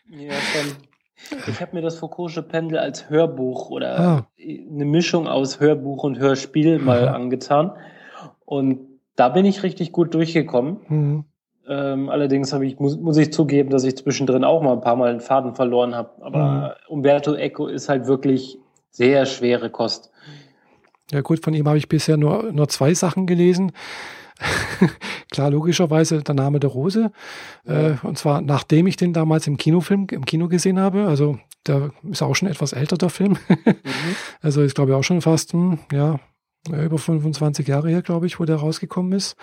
[0.09, 0.73] Ja, schon.
[1.47, 4.27] Ich habe mir das Foucault'sche Pendel als Hörbuch oder ah.
[4.39, 7.15] eine Mischung aus Hörbuch und Hörspiel mal Aha.
[7.15, 7.73] angetan.
[8.45, 8.81] Und
[9.17, 10.79] da bin ich richtig gut durchgekommen.
[10.89, 11.25] Mhm.
[11.69, 14.97] Ähm, allerdings habe ich, muss, muss ich zugeben, dass ich zwischendrin auch mal ein paar
[14.97, 16.11] Mal einen Faden verloren habe.
[16.21, 16.95] Aber mhm.
[16.95, 18.59] Umberto Eco ist halt wirklich
[18.91, 20.11] sehr schwere Kost.
[21.11, 23.73] Ja gut, von ihm habe ich bisher nur, nur zwei Sachen gelesen.
[25.31, 27.13] Klar, logischerweise der Name der Rose.
[27.65, 31.07] Äh, und zwar nachdem ich den damals im Kinofilm, im Kino gesehen habe.
[31.07, 33.37] Also der ist auch schon etwas älter, der Film.
[33.49, 33.75] mhm.
[34.41, 36.19] Also ist, glaube ich, auch schon fast, hm, ja,
[36.69, 39.37] über 25 Jahre her, glaube ich, wo der rausgekommen ist.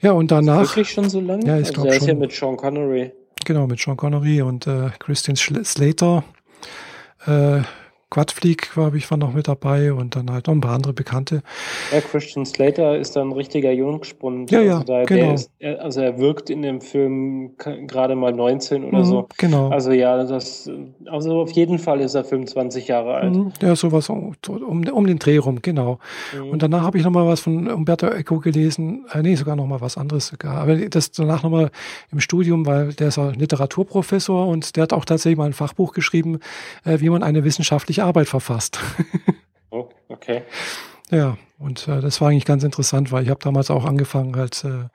[0.00, 0.62] Ja, und danach.
[0.62, 1.46] Ist wirklich schon so lange?
[1.46, 1.98] Ja, ich also glaube schon.
[1.98, 3.12] ist ja mit Sean Connery.
[3.44, 6.24] Genau, mit Sean Connery und äh, Christian Slater.
[7.26, 7.60] Äh,
[8.10, 11.42] Quadflieg, glaube ich, war noch mit dabei und dann halt noch ein paar andere Bekannte.
[11.92, 14.50] Ja, Christian Slater ist dann ein richtiger Jungspund.
[14.50, 15.34] Ja, ja, also da, genau.
[15.34, 19.28] Ist, also er wirkt in dem Film gerade mal 19 oder mhm, so.
[19.38, 19.68] Genau.
[19.68, 20.68] Also ja, das,
[21.06, 23.32] also auf jeden Fall ist er 25 Jahre alt.
[23.32, 26.00] Mhm, ja, sowas um, um den Dreh rum, genau.
[26.36, 26.50] Mhm.
[26.50, 29.06] Und danach habe ich nochmal was von Umberto Eco gelesen.
[29.12, 30.56] Äh, nee, sogar nochmal was anderes sogar.
[30.56, 31.70] Aber das danach nochmal
[32.10, 35.92] im Studium, weil der ist ein Literaturprofessor und der hat auch tatsächlich mal ein Fachbuch
[35.92, 36.40] geschrieben,
[36.84, 38.78] äh, wie man eine wissenschaftliche Arbeit verfasst.
[39.70, 40.42] oh, okay.
[41.10, 44.64] Ja, und äh, das war eigentlich ganz interessant, weil ich habe damals auch angefangen, halt
[44.64, 44.88] äh,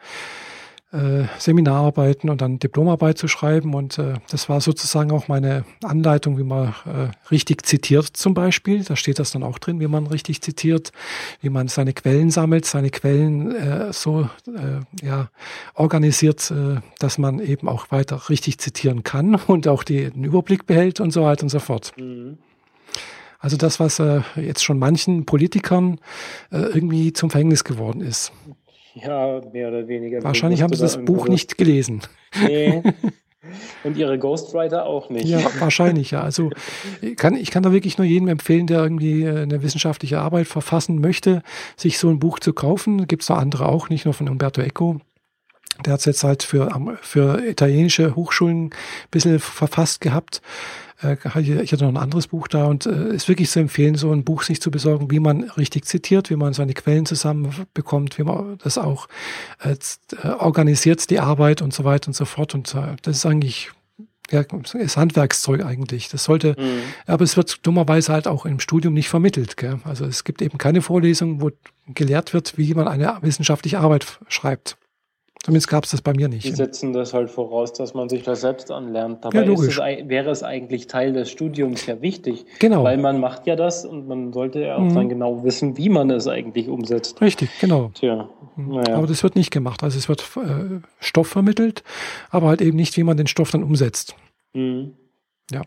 [0.95, 3.73] äh, Seminararbeiten und dann Diplomarbeit zu schreiben.
[3.73, 8.83] Und äh, das war sozusagen auch meine Anleitung, wie man äh, richtig zitiert zum Beispiel.
[8.83, 10.91] Da steht das dann auch drin, wie man richtig zitiert,
[11.41, 15.29] wie man seine Quellen sammelt, seine Quellen äh, so äh, ja,
[15.73, 20.65] organisiert, äh, dass man eben auch weiter richtig zitieren kann und auch die, den Überblick
[20.65, 21.93] behält und so weiter und so fort.
[21.97, 22.37] Mhm.
[23.39, 25.99] Also das, was äh, jetzt schon manchen Politikern
[26.51, 28.31] äh, irgendwie zum Verhängnis geworden ist.
[28.95, 30.23] Ja, mehr oder weniger.
[30.23, 32.01] Wahrscheinlich haben sie das Buch nicht gelesen.
[32.41, 32.81] Nee.
[33.83, 35.27] Und ihre Ghostwriter auch nicht.
[35.27, 36.21] Ja, wahrscheinlich, ja.
[36.21, 36.49] Also
[37.01, 40.47] ich kann, ich kann da wirklich nur jedem empfehlen, der irgendwie äh, eine wissenschaftliche Arbeit
[40.47, 41.43] verfassen möchte,
[41.75, 43.07] sich so ein Buch zu kaufen.
[43.07, 44.99] Gibt es noch andere auch, nicht nur von Umberto Eco.
[45.85, 46.69] Der hat es jetzt halt für,
[47.01, 48.71] für italienische Hochschulen ein
[49.11, 50.41] bisschen verfasst gehabt.
[51.01, 54.11] Äh, ich hatte noch ein anderes Buch da und äh, ist wirklich zu empfehlen, so
[54.11, 58.23] ein Buch sich zu besorgen, wie man richtig zitiert, wie man seine Quellen zusammenbekommt, wie
[58.23, 59.07] man das auch
[59.59, 59.75] äh,
[60.27, 62.55] organisiert, die Arbeit und so weiter und so fort.
[62.55, 63.71] Und das ist eigentlich
[64.31, 64.41] ja,
[64.73, 66.09] ist Handwerkszeug eigentlich.
[66.09, 66.81] Das sollte, mhm.
[67.05, 69.57] aber es wird dummerweise halt auch im Studium nicht vermittelt.
[69.57, 69.79] Gell?
[69.83, 71.51] Also es gibt eben keine Vorlesung, wo
[71.87, 74.77] gelehrt wird, wie man eine wissenschaftliche Arbeit schreibt.
[75.45, 76.43] Zumindest gab es das bei mir nicht.
[76.43, 79.23] Die setzen das halt voraus, dass man sich das selbst anlernt.
[79.23, 82.47] Dabei ja, es, wäre es eigentlich Teil des Studiums ja wichtig.
[82.57, 82.83] Genau.
[82.83, 84.95] Weil man macht ja das und man sollte ja auch mhm.
[84.95, 87.21] dann genau wissen, wie man es eigentlich umsetzt.
[87.21, 87.91] Richtig, genau.
[87.93, 88.73] Tja, mhm.
[88.73, 88.95] naja.
[88.95, 89.83] Aber das wird nicht gemacht.
[89.83, 91.83] Also es wird äh, Stoff vermittelt,
[92.31, 94.15] aber halt eben nicht, wie man den Stoff dann umsetzt.
[94.55, 94.93] Mhm.
[95.51, 95.61] Ja.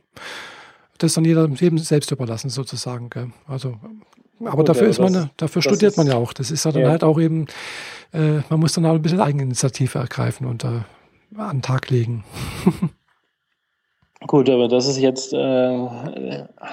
[0.98, 3.10] Das ist dann jeder jedem selbst überlassen sozusagen.
[3.10, 3.30] Gell?
[3.46, 3.76] Also
[4.40, 6.32] aber Gut, dafür ist man, dafür studiert man ja auch.
[6.32, 6.90] Das ist ja dann ja.
[6.90, 7.46] halt auch eben,
[8.12, 10.80] äh, man muss dann auch ein bisschen Eigeninitiative ergreifen und äh,
[11.36, 12.24] an den Tag legen.
[14.26, 15.78] Gut, aber das ist jetzt äh,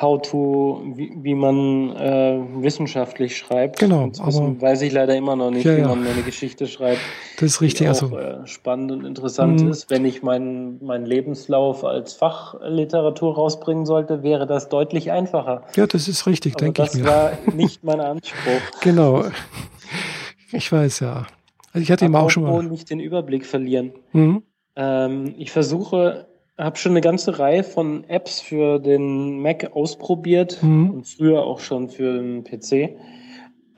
[0.02, 3.78] how to, wie, wie man äh, wissenschaftlich schreibt.
[3.78, 4.08] Genau.
[4.08, 5.88] Das weiß ich leider immer noch nicht, ja, wie ja.
[5.88, 7.00] man eine Geschichte schreibt.
[7.36, 7.86] Das ist richtig.
[7.86, 9.70] Die auch, also, äh, spannend und interessant mh.
[9.70, 9.92] ist.
[9.92, 15.62] Wenn ich meinen mein Lebenslauf als Fachliteratur rausbringen sollte, wäre das deutlich einfacher.
[15.76, 17.04] Ja, das ist richtig, denke ich mir.
[17.04, 18.82] Das war nicht mein Anspruch.
[18.82, 19.24] genau.
[20.56, 21.28] Ich weiß ja.
[21.74, 22.64] Also ich hatte immer auch schon mal.
[22.64, 23.92] nicht den Überblick verlieren.
[24.14, 24.44] Mhm.
[24.76, 26.28] Ähm, ich versuche
[26.58, 30.90] habe schon eine ganze Reihe von Apps für den Mac ausprobiert mhm.
[30.90, 32.96] und früher auch schon für den PC,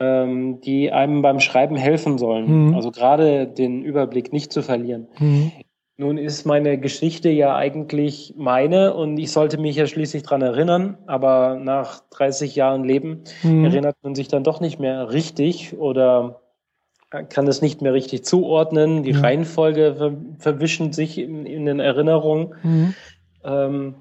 [0.00, 2.68] ähm, die einem beim Schreiben helfen sollen.
[2.68, 2.74] Mhm.
[2.74, 5.08] Also gerade den Überblick nicht zu verlieren.
[5.18, 5.52] Mhm.
[6.00, 10.98] Nun ist meine Geschichte ja eigentlich meine und ich sollte mich ja schließlich dran erinnern,
[11.08, 13.64] aber nach 30 Jahren Leben mhm.
[13.64, 16.42] erinnert man sich dann doch nicht mehr richtig oder
[17.10, 19.02] kann es nicht mehr richtig zuordnen.
[19.02, 19.20] Die ja.
[19.20, 22.54] Reihenfolge ver verwischen sich in, in, den Erinnerungen.
[22.62, 22.94] Mhm.
[23.44, 23.94] Ähm,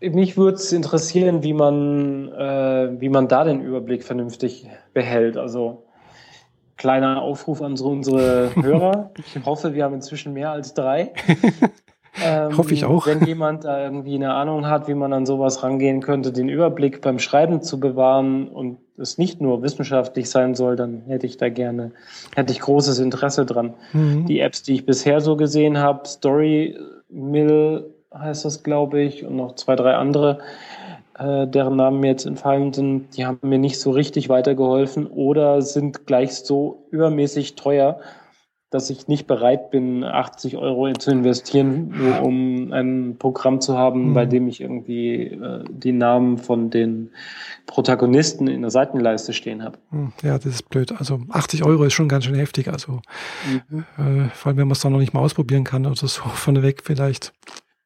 [0.00, 5.36] mich würde es interessieren, wie man, äh, wie man da den Überblick vernünftig behält.
[5.36, 5.86] Also
[6.76, 9.12] kleiner Aufruf an so unsere Hörer.
[9.18, 11.12] Ich hoffe, wir haben inzwischen mehr als drei.
[12.22, 13.06] Ähm, Hoffe ich auch.
[13.06, 17.00] Wenn jemand da irgendwie eine Ahnung hat, wie man an sowas rangehen könnte, den Überblick
[17.02, 21.48] beim Schreiben zu bewahren und es nicht nur wissenschaftlich sein soll, dann hätte ich da
[21.48, 21.92] gerne,
[22.34, 23.74] hätte ich großes Interesse dran.
[23.92, 24.26] Mhm.
[24.26, 26.78] Die Apps, die ich bisher so gesehen habe, Story
[27.08, 27.84] Mill
[28.14, 30.38] heißt das, glaube ich, und noch zwei, drei andere,
[31.18, 35.62] äh, deren Namen mir jetzt entfallen sind, die haben mir nicht so richtig weitergeholfen oder
[35.62, 38.00] sind gleich so übermäßig teuer,
[38.70, 44.10] dass ich nicht bereit bin, 80 Euro zu investieren, nur um ein Programm zu haben,
[44.10, 44.14] mhm.
[44.14, 47.10] bei dem ich irgendwie äh, die Namen von den
[47.66, 49.78] Protagonisten in der Seitenleiste stehen habe.
[49.90, 50.92] Hm, ja, das ist blöd.
[50.96, 52.68] Also 80 Euro ist schon ganz schön heftig.
[52.68, 53.00] Also
[53.68, 53.84] mhm.
[53.98, 56.82] äh, vor allem, wenn man es dann noch nicht mal ausprobieren kann oder so vorneweg
[56.84, 57.32] vielleicht.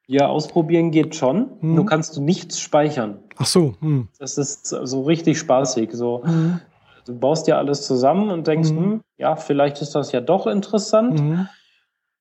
[0.06, 1.50] Ja, ausprobieren geht schon.
[1.62, 1.74] Mhm.
[1.76, 3.18] Nur kannst du nichts speichern.
[3.36, 3.74] Ach so.
[3.80, 4.08] Hm.
[4.18, 5.90] Das ist so richtig spaßig.
[5.92, 6.60] So, mhm.
[7.04, 8.76] Du baust ja alles zusammen und denkst, mhm.
[8.76, 11.20] hm, ja, vielleicht ist das ja doch interessant.
[11.20, 11.48] Mhm.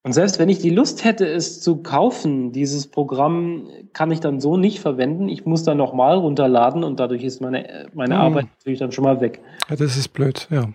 [0.05, 4.41] Und selbst wenn ich die Lust hätte, es zu kaufen, dieses Programm kann ich dann
[4.41, 5.29] so nicht verwenden.
[5.29, 8.21] Ich muss dann nochmal runterladen und dadurch ist meine, meine mhm.
[8.21, 9.39] Arbeit natürlich dann schon mal weg.
[9.69, 10.69] Ja, das ist blöd, ja.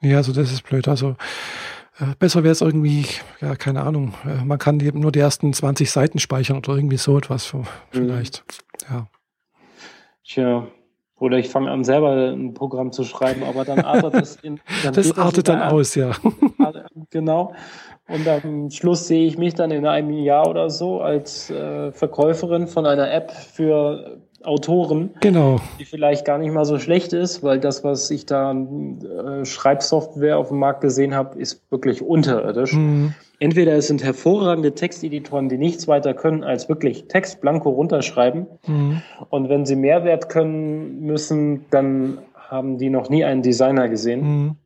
[0.00, 0.88] Ja, also das ist blöd.
[0.88, 1.16] Also
[2.00, 3.04] äh, besser wäre es irgendwie,
[3.42, 6.96] ja, keine Ahnung, äh, man kann eben nur die ersten 20 Seiten speichern oder irgendwie
[6.96, 7.66] so etwas mhm.
[7.90, 8.44] vielleicht.
[8.88, 9.08] Ja.
[10.24, 10.68] Tja,
[11.20, 14.60] oder ich fange an, selber ein Programm zu schreiben, aber dann artet es in.
[14.84, 16.12] Dann das artet dann aus, ja.
[17.10, 17.54] Genau.
[18.08, 22.66] Und am Schluss sehe ich mich dann in einem Jahr oder so als äh, Verkäuferin
[22.66, 25.60] von einer App für Autoren, genau.
[25.80, 29.44] die vielleicht gar nicht mal so schlecht ist, weil das, was ich da an äh,
[29.44, 32.72] Schreibsoftware auf dem Markt gesehen habe, ist wirklich unterirdisch.
[32.72, 33.14] Mhm.
[33.40, 38.46] Entweder es sind hervorragende Texteditoren, die nichts weiter können, als wirklich Text blanko runterschreiben.
[38.66, 39.02] Mhm.
[39.30, 44.20] Und wenn sie Mehrwert können müssen, dann haben die noch nie einen Designer gesehen.
[44.20, 44.56] Mhm.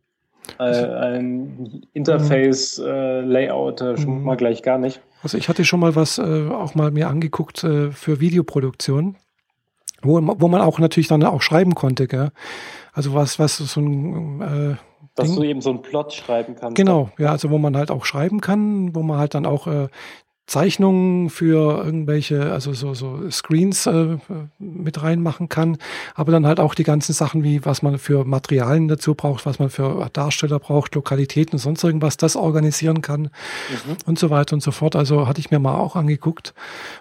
[0.58, 2.86] Äh, ein Interface, mhm.
[2.86, 4.24] äh, Layout, äh, schon mhm.
[4.24, 5.00] mal gleich gar nicht.
[5.22, 9.16] Also ich hatte schon mal was äh, auch mal mir angeguckt äh, für Videoproduktion
[10.02, 12.30] wo, wo man auch natürlich dann auch schreiben konnte, gell?
[12.92, 14.76] Also was, was so ein äh,
[15.14, 15.36] dass Ding.
[15.36, 16.76] du eben so einen Plot schreiben kannst.
[16.76, 19.88] Genau, ja, also wo man halt auch schreiben kann, wo man halt dann auch äh,
[20.46, 24.18] Zeichnungen für irgendwelche, also so, so Screens äh,
[24.58, 25.78] mit reinmachen kann,
[26.14, 29.58] aber dann halt auch die ganzen Sachen wie, was man für Materialien dazu braucht, was
[29.60, 33.96] man für Darsteller braucht, Lokalitäten und sonst irgendwas, das organisieren kann mhm.
[34.04, 34.96] und so weiter und so fort.
[34.96, 36.54] Also hatte ich mir mal auch angeguckt,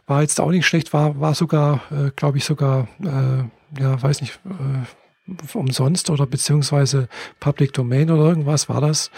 [0.06, 4.22] war jetzt auch nicht schlecht, war, war sogar, äh, glaube ich, sogar, äh, ja, weiß
[4.22, 7.08] nicht, äh, umsonst oder beziehungsweise
[7.40, 9.10] Public Domain oder irgendwas war das.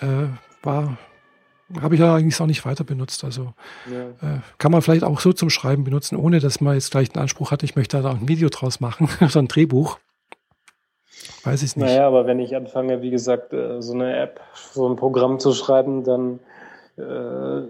[0.00, 0.28] Äh,
[0.62, 0.98] war
[1.80, 3.24] habe ich ja eigentlich auch nicht weiter benutzt.
[3.24, 3.54] Also
[3.90, 4.36] ja.
[4.36, 7.22] äh, kann man vielleicht auch so zum Schreiben benutzen, ohne dass man jetzt gleich einen
[7.22, 9.98] Anspruch hat, ich möchte da ein Video draus machen, so ein Drehbuch.
[11.44, 11.86] Weiß ich nicht.
[11.86, 14.40] Naja, aber wenn ich anfange, wie gesagt, äh, so eine App,
[14.72, 16.40] so ein Programm zu schreiben, dann
[16.96, 17.62] äh,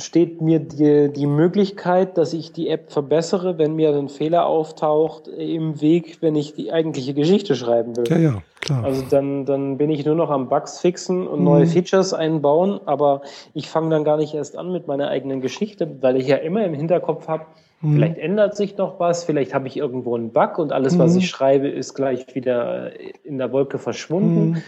[0.00, 5.28] steht mir die, die Möglichkeit, dass ich die App verbessere, wenn mir ein Fehler auftaucht
[5.28, 8.04] im Weg, wenn ich die eigentliche Geschichte schreiben will.
[8.08, 8.84] Ja, ja, klar.
[8.84, 11.44] Also dann, dann bin ich nur noch am Bugs fixen und mhm.
[11.44, 13.22] neue Features einbauen, aber
[13.54, 16.64] ich fange dann gar nicht erst an mit meiner eigenen Geschichte, weil ich ja immer
[16.64, 17.46] im Hinterkopf habe,
[17.80, 17.94] mhm.
[17.94, 21.00] vielleicht ändert sich noch was, vielleicht habe ich irgendwo einen Bug und alles, mhm.
[21.00, 22.92] was ich schreibe, ist gleich wieder
[23.24, 24.62] in der Wolke verschwunden.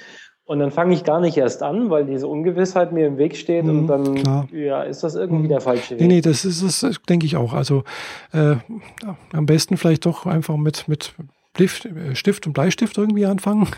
[0.50, 3.66] Und dann fange ich gar nicht erst an, weil diese Ungewissheit mir im Weg steht
[3.66, 4.48] mhm, und dann klar.
[4.50, 5.48] ja, ist das irgendwie mhm.
[5.50, 6.00] der falsche Weg.
[6.00, 7.52] Nee, nee, das ist es, denke ich auch.
[7.52, 7.84] Also
[8.32, 8.56] äh,
[9.32, 11.14] am besten vielleicht doch einfach mit, mit
[11.54, 13.68] Stift, Stift und Bleistift irgendwie anfangen.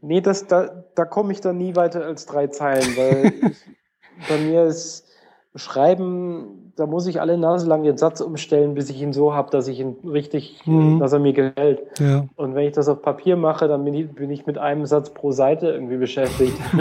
[0.00, 4.38] nee, das, da, da komme ich dann nie weiter als drei Zeilen, weil ich, bei
[4.38, 5.06] mir ist
[5.56, 9.50] Schreiben, da muss ich alle Nase lang den Satz umstellen, bis ich ihn so habe,
[9.50, 10.98] dass ich ihn richtig, mhm.
[10.98, 11.82] dass er mir gefällt.
[12.00, 12.26] Ja.
[12.34, 15.14] Und wenn ich das auf Papier mache, dann bin ich, bin ich mit einem Satz
[15.14, 16.54] pro Seite irgendwie beschäftigt.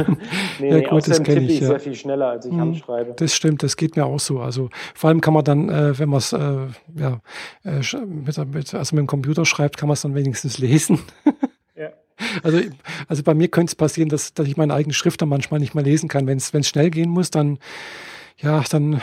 [0.59, 1.67] nee, ja, nee, gut, das tippe ich, ich ja.
[1.67, 2.61] sehr viel schneller, als ich mhm.
[2.61, 3.13] handschreibe.
[3.15, 4.39] Das stimmt, das geht mir auch so.
[4.39, 6.39] Also vor allem kann man dann, äh, wenn man es äh,
[6.97, 7.19] ja,
[7.63, 10.99] äh, mit, mit, also mit dem Computer schreibt, kann man es dann wenigstens lesen.
[12.43, 12.59] Also,
[13.07, 15.75] also bei mir könnte es passieren, dass, dass ich meine eigene Schrift dann manchmal nicht
[15.75, 16.27] mehr lesen kann.
[16.27, 17.59] Wenn es schnell gehen muss, dann
[18.37, 19.01] ja, dann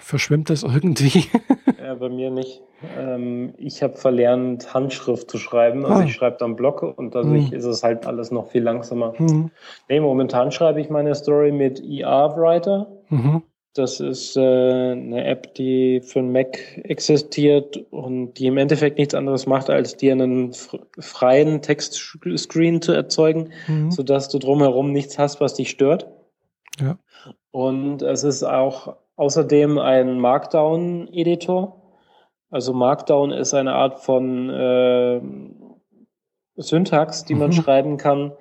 [0.00, 1.24] verschwimmt das irgendwie.
[1.82, 2.62] ja, bei mir nicht.
[2.98, 5.84] Ähm, ich habe verlernt, Handschrift zu schreiben.
[5.86, 6.04] Also ah.
[6.04, 7.54] ich schreibe dann Blocke und dadurch hm.
[7.54, 9.14] ist es halt alles noch viel langsamer.
[9.16, 9.50] Hm.
[9.88, 12.88] Nee, momentan schreibe ich meine Story mit ER Writer.
[13.08, 13.42] Mhm.
[13.74, 19.14] Das ist äh, eine App, die für einen Mac existiert und die im Endeffekt nichts
[19.14, 20.52] anderes macht, als dir einen
[21.00, 23.90] freien Textscreen zu erzeugen, mhm.
[23.90, 26.06] sodass du drumherum nichts hast, was dich stört.
[26.80, 26.98] Ja.
[27.54, 31.80] Und es ist auch außerdem ein Markdown-Editor.
[32.50, 35.20] Also Markdown ist eine Art von äh,
[36.56, 37.52] Syntax, die man mhm.
[37.52, 38.32] schreiben kann,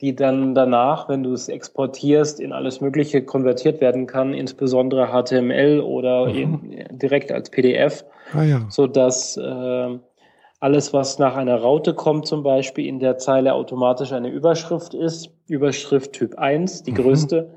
[0.00, 5.78] die dann danach, wenn du es exportierst, in alles Mögliche konvertiert werden kann, insbesondere HTML
[5.80, 6.72] oder mhm.
[6.90, 8.66] direkt als PDF, ah, ja.
[8.68, 9.98] so dass äh,
[10.58, 15.30] alles, was nach einer Raute kommt, zum Beispiel in der Zeile automatisch eine Überschrift ist,
[15.46, 16.96] Überschrift Typ 1, die mhm.
[16.96, 17.54] größte,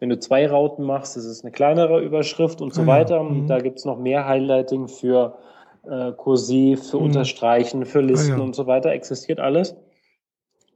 [0.00, 3.22] wenn du zwei Rauten machst, ist es eine kleinere Überschrift und so ah, weiter.
[3.22, 3.46] Mhm.
[3.46, 5.34] Da gibt's noch mehr Highlighting für
[5.88, 7.04] äh, Kursiv, für mhm.
[7.04, 8.42] Unterstreichen, für Listen ah, ja.
[8.42, 8.90] und so weiter.
[8.90, 9.76] Existiert alles.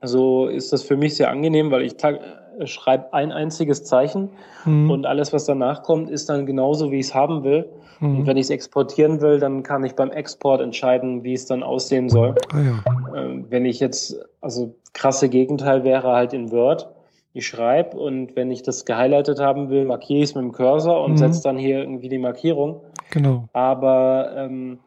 [0.00, 4.28] Also ist das für mich sehr angenehm, weil ich äh, schreibe ein einziges Zeichen
[4.66, 4.90] mhm.
[4.90, 7.70] und alles, was danach kommt, ist dann genauso, wie ich es haben will.
[8.00, 8.18] Mhm.
[8.18, 11.62] Und wenn ich es exportieren will, dann kann ich beim Export entscheiden, wie es dann
[11.62, 12.34] aussehen soll.
[12.52, 13.18] Ah, ja.
[13.18, 16.93] äh, wenn ich jetzt, also krasse Gegenteil wäre halt in Word
[17.34, 21.04] ich schreibe und wenn ich das gehighlightet haben will, markiere ich es mit dem Cursor
[21.04, 21.16] und mhm.
[21.18, 22.80] setze dann hier irgendwie die Markierung.
[23.10, 23.48] Genau.
[23.52, 24.78] Aber ähm,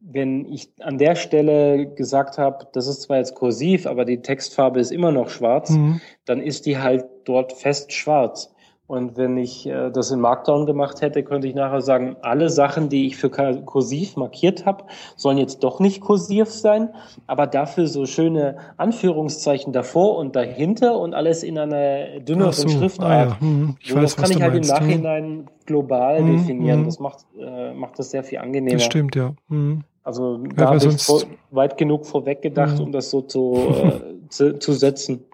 [0.00, 4.80] wenn ich an der Stelle gesagt habe, das ist zwar jetzt kursiv, aber die Textfarbe
[4.80, 6.00] ist immer noch schwarz, mhm.
[6.24, 8.53] dann ist die halt dort fest schwarz.
[8.86, 12.90] Und wenn ich äh, das in Markdown gemacht hätte, könnte ich nachher sagen, alle Sachen,
[12.90, 14.84] die ich für kursiv markiert habe,
[15.16, 16.90] sollen jetzt doch nicht kursiv sein,
[17.26, 23.10] aber dafür so schöne Anführungszeichen davor und dahinter und alles in einer dünneren so, Schriftart.
[23.10, 23.40] Ah, ja.
[23.40, 24.70] hm, so, weiß, das kann ich halt meinst.
[24.70, 26.80] im Nachhinein global hm, definieren.
[26.80, 26.84] Hm.
[26.84, 28.76] Das macht, äh, macht das sehr viel angenehmer.
[28.76, 29.34] Das stimmt, ja.
[29.48, 29.82] Hm.
[30.02, 34.58] Also da habe ich vor, weit genug vorweg gedacht, um das so zu, äh, zu,
[34.58, 35.24] zu setzen.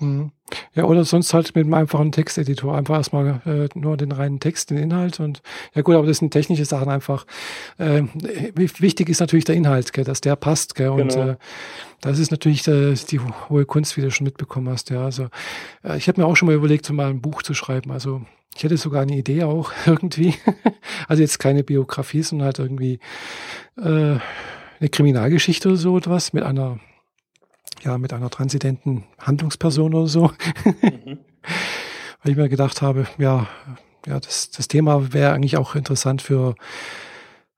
[0.00, 0.32] Mhm.
[0.74, 4.70] Ja, oder sonst halt mit einem einfachen Texteditor einfach erstmal äh, nur den reinen Text,
[4.70, 5.42] den Inhalt und
[5.74, 7.26] ja gut, aber das sind technische Sachen einfach.
[7.78, 8.02] Äh,
[8.54, 11.30] wichtig ist natürlich der Inhalt, gell, dass der passt, gell, und genau.
[11.30, 11.36] äh,
[12.00, 15.04] das ist natürlich äh, die hohe Kunst, wie du schon mitbekommen hast, ja.
[15.04, 15.28] Also
[15.82, 17.90] äh, ich habe mir auch schon mal überlegt, mal ein Buch zu schreiben.
[17.90, 18.22] Also
[18.54, 20.34] ich hätte sogar eine Idee auch irgendwie.
[21.08, 23.00] also jetzt keine Biografie, sondern halt irgendwie
[23.78, 24.18] äh,
[24.78, 26.78] eine Kriminalgeschichte oder so etwas mit einer
[27.82, 30.30] ja, mit einer transidenten Handlungsperson oder so.
[30.82, 31.18] Mhm.
[32.22, 33.46] Weil ich mir gedacht habe, ja,
[34.06, 36.54] ja, das, das Thema wäre eigentlich auch interessant für,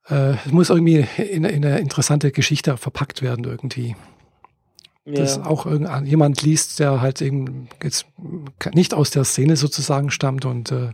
[0.09, 3.95] äh, es muss irgendwie in, in, eine interessante Geschichte verpackt werden irgendwie.
[5.05, 5.13] Ja.
[5.15, 5.65] Dass auch
[6.03, 8.05] jemand liest, der halt eben jetzt
[8.75, 10.89] nicht aus der Szene sozusagen stammt und äh,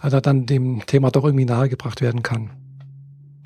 [0.00, 2.50] also dann dem Thema doch irgendwie nahegebracht werden kann.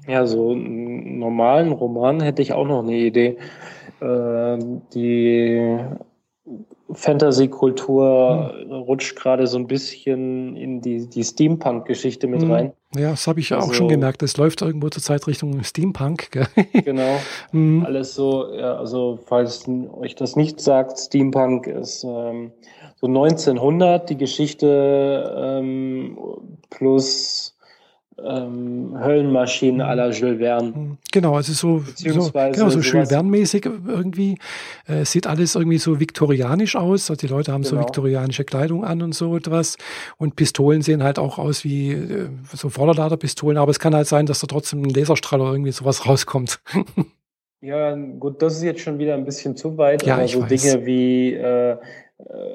[0.06, 3.38] Ja, so einen normalen Roman hätte ich auch noch eine Idee.
[4.04, 5.78] Ähm, die
[6.92, 8.72] Fantasy-Kultur hm.
[8.72, 12.50] rutscht gerade so ein bisschen in die, die Steampunk-Geschichte mit hm.
[12.50, 12.72] rein.
[12.94, 14.22] Ja, das habe ich ja also, auch schon gemerkt.
[14.22, 16.30] Es läuft irgendwo zur Zeit Richtung Steampunk.
[16.30, 16.46] Gell?
[16.84, 17.18] Genau.
[17.50, 17.84] hm.
[17.86, 19.64] Alles so, ja, also falls
[19.94, 22.52] euch das nicht sagt, Steampunk ist ähm,
[22.96, 26.18] so 1900 die Geschichte ähm,
[26.70, 27.53] plus
[28.22, 30.74] ähm, Höllenmaschinen à la Jules Verne.
[30.74, 34.38] Hm, genau, also so, so, genau, so Jules Verne-mäßig irgendwie.
[34.86, 37.10] Äh, sieht alles irgendwie so viktorianisch aus.
[37.10, 37.76] Also die Leute haben genau.
[37.76, 39.76] so viktorianische Kleidung an und so etwas.
[40.16, 43.58] Und Pistolen sehen halt auch aus wie äh, so Vorderladerpistolen.
[43.58, 46.60] Aber es kann halt sein, dass da trotzdem ein Laserstrahl oder irgendwie sowas rauskommt.
[47.64, 50.04] Ja, gut, das ist jetzt schon wieder ein bisschen zu weit.
[50.04, 50.48] Ja, aber so weiß.
[50.48, 51.76] Dinge wie äh, äh,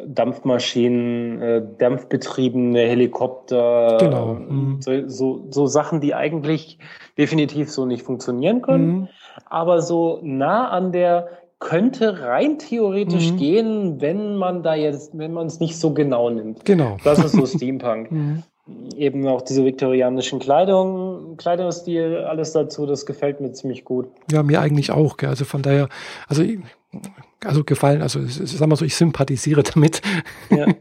[0.06, 4.36] Dampfmaschinen, äh, dampfbetriebene Helikopter, genau.
[4.36, 4.82] Mhm.
[4.82, 6.78] so, so, so, Sachen, die eigentlich
[7.18, 9.08] definitiv so nicht funktionieren können, mhm.
[9.50, 11.30] aber so nah an der
[11.60, 13.38] könnte rein theoretisch mhm.
[13.38, 16.64] gehen, wenn man da jetzt, wenn man es nicht so genau nimmt.
[16.64, 16.98] Genau.
[17.04, 18.12] Das ist so Steampunk.
[18.96, 24.08] Eben auch diese viktorianischen Kleidung, Kleidungsstil, alles dazu, das gefällt mir ziemlich gut.
[24.32, 25.18] Ja, mir eigentlich auch.
[25.18, 25.30] Gell.
[25.30, 25.88] Also von daher,
[26.28, 26.44] also
[27.44, 30.02] also gefallen, also sagen wir so, ich sympathisiere damit.
[30.50, 30.68] Ja.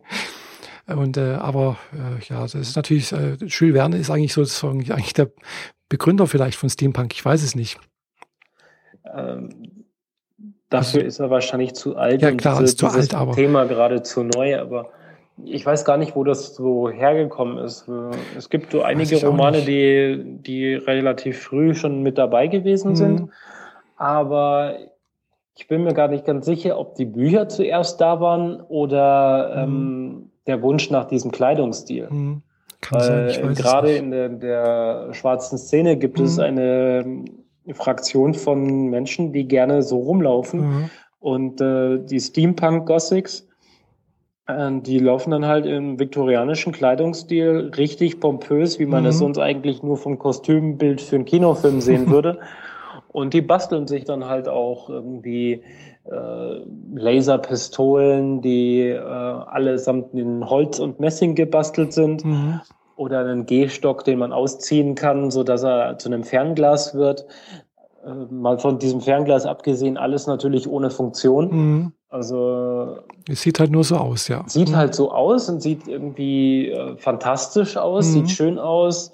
[0.86, 5.12] Und äh, aber äh, ja, das ist natürlich, äh, Jules Verne ist eigentlich sozusagen eigentlich
[5.12, 5.31] der
[5.90, 7.78] Begründer vielleicht von Steampunk, ich weiß es nicht.
[9.05, 9.85] Ähm,
[10.70, 13.66] dafür also, ist er wahrscheinlich zu alt ja, klar, diese, ist zu alt, aber Thema
[13.66, 14.90] gerade zu neu, aber
[15.44, 17.86] ich weiß gar nicht, wo das so hergekommen ist.
[18.36, 22.97] Es gibt so einige Romane, die, die relativ früh schon mit dabei gewesen mhm.
[22.97, 23.31] sind,
[23.97, 24.77] aber
[25.59, 29.70] ich bin mir gar nicht ganz sicher, ob die Bücher zuerst da waren oder ähm,
[29.70, 30.31] mhm.
[30.47, 32.09] der Wunsch nach diesem Kleidungsstil.
[32.09, 32.43] Mhm.
[32.90, 36.24] Weil sein, gerade in der, der, schwarzen Szene gibt mhm.
[36.24, 37.24] es eine
[37.73, 40.60] Fraktion von Menschen, die gerne so rumlaufen.
[40.60, 40.90] Mhm.
[41.19, 43.47] Und äh, die Steampunk-Gothics,
[44.50, 49.18] die laufen dann halt im viktorianischen Kleidungsstil richtig pompös, wie man es mhm.
[49.18, 52.38] sonst eigentlich nur vom Kostümbild für einen Kinofilm sehen würde.
[53.08, 55.62] Und die basteln sich dann halt auch irgendwie
[56.04, 56.60] äh,
[56.94, 62.24] Laserpistolen, die äh, allesamt in Holz und Messing gebastelt sind.
[62.24, 62.60] Mhm.
[62.96, 67.26] Oder einen Gehstock, den man ausziehen kann, so dass er zu einem Fernglas wird.
[68.04, 71.50] Äh, mal von diesem Fernglas abgesehen, alles natürlich ohne Funktion.
[71.50, 71.92] Mhm.
[72.10, 74.43] Also es sieht halt nur so aus, ja.
[74.47, 74.76] Sieht mhm.
[74.76, 78.12] halt so aus und sieht irgendwie äh, fantastisch aus, mhm.
[78.12, 79.12] sieht schön aus.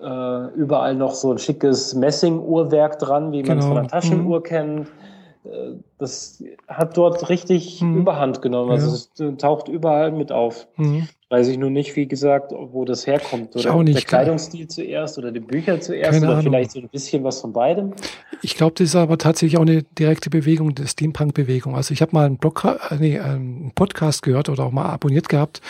[0.00, 3.90] Äh, überall noch so ein schickes Messinguhrwerk dran, wie man es von einer genau.
[3.90, 4.42] Taschenuhr mhm.
[4.44, 4.88] kennt.
[5.44, 7.98] Äh, das hat dort richtig mhm.
[7.98, 8.70] Überhand genommen.
[8.70, 9.30] Also ja.
[9.30, 10.68] es taucht überall mit auf.
[11.28, 13.56] Weiß ich nur nicht, wie gesagt, wo das herkommt.
[13.56, 16.52] Oder nicht, der Kleidungsstil zuerst oder die Bücher zuerst Keine oder Ahnung.
[16.52, 17.94] vielleicht so ein bisschen was von beidem.
[18.42, 21.74] Ich glaube, das ist aber tatsächlich auch eine direkte Bewegung, der Steampunk-Bewegung.
[21.74, 25.28] Also ich habe mal einen, Blog, äh, nee, einen Podcast gehört oder auch mal abonniert
[25.28, 25.60] gehabt,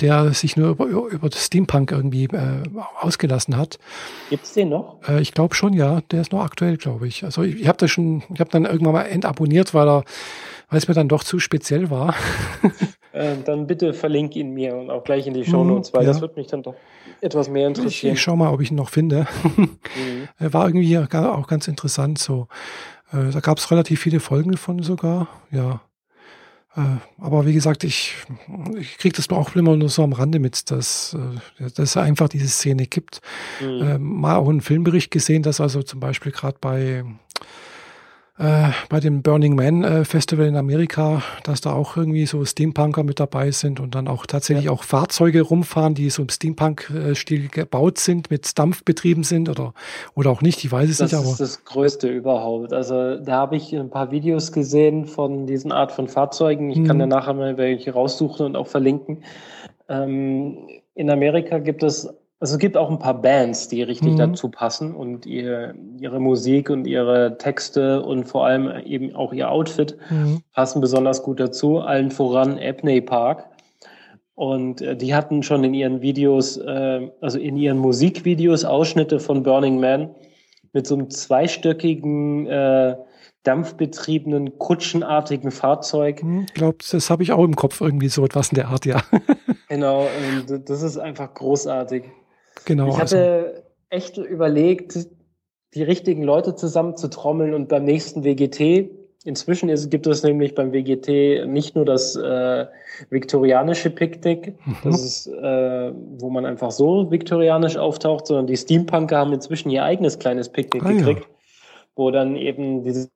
[0.00, 2.64] der sich nur über, über das Steampunk irgendwie äh,
[3.00, 3.78] ausgelassen hat.
[4.30, 4.98] Gibt's den noch?
[5.06, 6.00] Äh, ich glaube schon, ja.
[6.10, 7.22] Der ist noch aktuell, glaube ich.
[7.22, 10.04] Also ich, ich habe das schon, ich habe dann irgendwann mal entabonniert, weil er
[10.74, 12.14] weil es mir dann doch zu speziell war.
[13.14, 16.08] Äh, dann bitte verlink ihn mir und auch gleich in die Show Notes, weil ja.
[16.08, 16.74] das wird mich dann doch
[17.20, 18.12] etwas mehr interessieren.
[18.12, 19.28] Ich, ich schau mal, ob ich ihn noch finde.
[19.56, 20.28] mhm.
[20.40, 22.48] War irgendwie auch ganz interessant so.
[23.12, 25.80] Äh, da gab es relativ viele Folgen davon sogar, ja.
[26.76, 26.80] Äh,
[27.18, 28.16] aber wie gesagt, ich,
[28.76, 31.16] ich kriege das auch immer nur so am Rande mit, dass,
[31.60, 33.20] dass es einfach diese Szene gibt.
[33.60, 33.96] Mhm.
[34.00, 37.04] mal auch einen Filmbericht gesehen, dass also zum Beispiel gerade bei
[38.36, 43.04] äh, bei dem Burning Man äh, Festival in Amerika, dass da auch irgendwie so Steampunker
[43.04, 44.70] mit dabei sind und dann auch tatsächlich ja.
[44.72, 49.72] auch Fahrzeuge rumfahren, die so im Steampunk-Stil gebaut sind, mit Dampf betrieben sind oder,
[50.16, 51.22] oder auch nicht, ich weiß es das nicht.
[51.22, 52.72] Das ist das Größte überhaupt.
[52.72, 56.70] Also da habe ich ein paar Videos gesehen von diesen Art von Fahrzeugen.
[56.70, 56.86] Ich mhm.
[56.86, 59.22] kann da nachher mal welche raussuchen und auch verlinken.
[59.88, 60.58] Ähm,
[60.96, 62.08] in Amerika gibt es
[62.44, 64.16] also es gibt auch ein paar Bands, die richtig mhm.
[64.18, 69.50] dazu passen und ihr, ihre Musik und ihre Texte und vor allem eben auch ihr
[69.50, 70.42] Outfit mhm.
[70.52, 71.78] passen besonders gut dazu.
[71.78, 73.46] Allen voran Abney Park.
[74.34, 79.42] Und äh, die hatten schon in ihren Videos, äh, also in ihren Musikvideos Ausschnitte von
[79.42, 80.10] Burning Man
[80.74, 82.94] mit so einem zweistöckigen äh,
[83.44, 86.20] dampfbetriebenen, kutschenartigen Fahrzeug.
[86.20, 88.84] Hm, ich glaube, das habe ich auch im Kopf irgendwie so etwas in der Art,
[88.84, 89.02] ja.
[89.70, 90.08] genau,
[90.66, 92.04] das ist einfach großartig.
[92.64, 92.88] Genau.
[92.88, 93.62] Ich hatte also.
[93.90, 95.08] echt überlegt,
[95.74, 98.90] die richtigen Leute zusammen zu trommeln und beim nächsten WGT.
[99.24, 102.66] Inzwischen ist, gibt es nämlich beim WGT nicht nur das äh,
[103.08, 104.76] viktorianische Picknick, mhm.
[104.84, 109.82] das ist, äh, wo man einfach so viktorianisch auftaucht, sondern die Steampunker haben inzwischen ihr
[109.82, 111.26] eigenes kleines Picknick ah, gekriegt, ja.
[111.96, 113.08] wo dann eben diese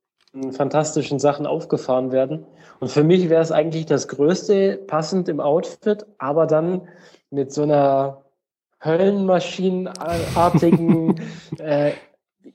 [0.51, 2.45] fantastischen Sachen aufgefahren werden.
[2.79, 6.87] Und für mich wäre es eigentlich das Größte, passend im Outfit, aber dann
[7.29, 8.23] mit so einer
[8.83, 11.15] Höllenmaschinenartigen
[11.59, 11.91] äh,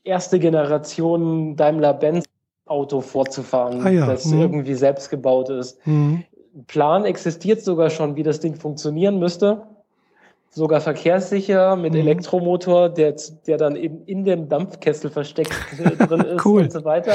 [0.05, 2.27] erste Generation Daimler-Benz
[2.67, 4.07] Auto vorzufahren, ah ja.
[4.07, 4.41] das mhm.
[4.41, 5.87] irgendwie selbst gebaut ist.
[5.87, 6.25] Mhm.
[6.67, 9.67] Plan existiert sogar schon, wie das Ding funktionieren müsste.
[10.49, 12.01] Sogar verkehrssicher mit mhm.
[12.01, 15.53] Elektromotor, der, der dann eben in dem Dampfkessel versteckt
[15.99, 16.63] drin ist cool.
[16.63, 17.13] und so weiter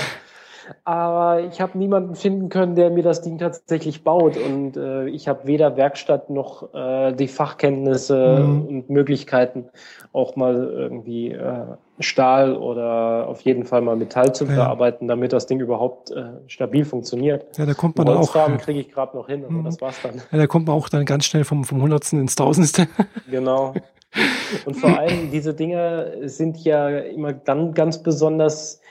[0.84, 4.38] aber ich habe niemanden finden können, der mir das Ding tatsächlich baut.
[4.38, 8.68] Und äh, ich habe weder Werkstatt noch äh, die Fachkenntnisse mhm.
[8.68, 9.70] und Möglichkeiten,
[10.14, 11.66] auch mal irgendwie äh,
[12.00, 15.16] Stahl oder auf jeden Fall mal Metall zu verarbeiten, ja.
[15.16, 17.58] damit das Ding überhaupt äh, stabil funktioniert.
[17.58, 18.58] Ja, da kommt man dann auch.
[18.60, 19.66] kriege ich gerade noch hin, aber mhm.
[19.66, 20.16] das war's dann.
[20.32, 22.88] Ja, da kommt man auch dann ganz schnell vom, vom Hundertsten ins Tausendste.
[23.30, 23.74] Genau.
[24.66, 28.82] Und vor allem diese Dinge sind ja immer dann ganz besonders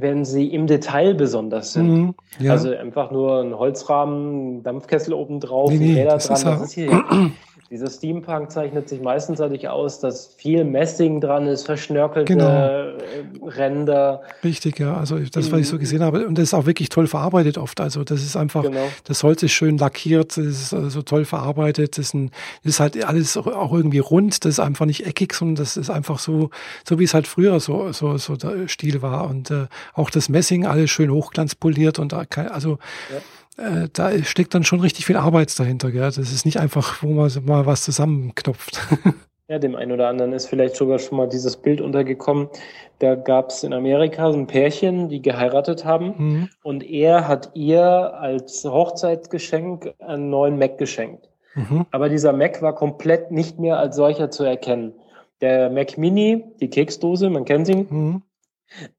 [0.00, 1.88] wenn sie im Detail besonders sind.
[1.88, 2.52] Mhm, ja.
[2.52, 6.62] Also einfach nur ein Holzrahmen, Dampfkessel oben drauf, nee, nee, Räder das dran, ist das
[6.62, 6.90] ist hier.
[7.68, 12.48] Dieser Steampunk zeichnet sich meistens dadurch aus, dass viel Messing dran ist, verschnörkelte genau.
[12.48, 12.94] Äh,
[13.42, 14.22] Ränder.
[14.44, 14.96] Richtig, ja.
[14.96, 16.28] Also das, was ich so gesehen habe.
[16.28, 17.80] Und das ist auch wirklich toll verarbeitet oft.
[17.80, 18.86] Also das ist einfach, genau.
[19.04, 21.98] das Holz ist schön lackiert, das ist so also toll verarbeitet.
[21.98, 22.30] Das ist, ein,
[22.62, 24.44] das ist halt alles auch irgendwie rund.
[24.44, 26.50] Das ist einfach nicht eckig, sondern das ist einfach so,
[26.88, 29.28] so wie es halt früher so, so, so der Stil war.
[29.28, 32.78] Und äh, auch das Messing, alles schön hochglanzpoliert und also
[33.10, 33.18] ja
[33.56, 35.90] äh, da steckt dann schon richtig viel Arbeit dahinter.
[35.90, 36.02] Gell?
[36.02, 38.80] Das ist nicht einfach, wo man mal was zusammenknopft.
[39.48, 42.48] Ja, dem einen oder anderen ist vielleicht sogar schon mal dieses Bild untergekommen.
[42.98, 46.48] Da gab es in Amerika ein Pärchen, die geheiratet haben mhm.
[46.64, 47.84] und er hat ihr
[48.14, 51.28] als Hochzeitsgeschenk einen neuen Mac geschenkt.
[51.54, 51.86] Mhm.
[51.92, 54.94] Aber dieser Mac war komplett nicht mehr als solcher zu erkennen.
[55.40, 58.22] Der Mac Mini, die Keksdose, man kennt ihn, mhm.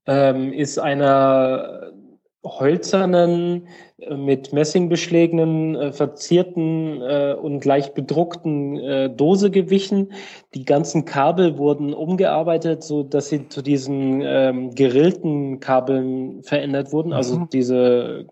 [0.06, 1.92] ähm, ist einer
[2.48, 3.68] holzernen,
[3.98, 10.12] äh, mit Messing beschlägenen, äh, verzierten äh, und leicht bedruckten Dose gewichen.
[10.54, 17.14] Die ganzen Kabel wurden umgearbeitet, so dass sie zu diesen ähm, gerillten Kabeln verändert wurden.
[17.14, 17.50] Also mhm.
[17.52, 18.26] diese,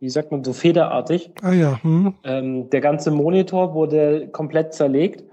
[0.00, 1.30] wie sagt man, so federartig.
[1.42, 1.80] Ah ja.
[1.82, 2.14] Mhm.
[2.24, 5.24] Ähm, der ganze Monitor wurde komplett zerlegt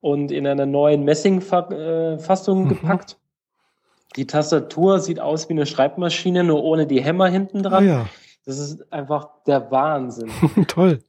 [0.00, 2.68] und in einer neuen Messingfassung mhm.
[2.68, 3.16] gepackt.
[4.16, 7.84] Die Tastatur sieht aus wie eine Schreibmaschine, nur ohne die Hämmer hinten dran.
[7.84, 8.06] Ah, ja.
[8.44, 10.30] Das ist einfach der Wahnsinn.
[10.68, 11.00] Toll.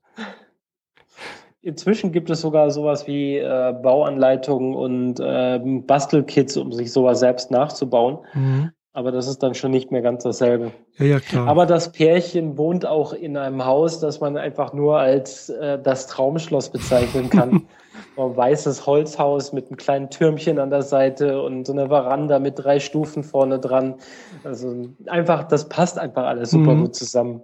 [1.61, 7.51] Inzwischen gibt es sogar sowas wie äh, Bauanleitungen und äh, Bastelkits, um sich sowas selbst
[7.51, 8.19] nachzubauen.
[8.33, 8.71] Mhm.
[8.97, 10.71] Aber das ist dann schon nicht mehr ganz dasselbe.
[10.97, 11.47] Ja, ja, klar.
[11.47, 16.07] Aber das Pärchen wohnt auch in einem Haus, das man einfach nur als äh, das
[16.07, 17.67] Traumschloss bezeichnen kann.
[18.17, 22.57] ein weißes Holzhaus mit einem kleinen Türmchen an der Seite und so eine Veranda mit
[22.57, 23.97] drei Stufen vorne dran.
[24.43, 26.81] Also einfach, das passt einfach alles super mhm.
[26.81, 27.41] gut zusammen.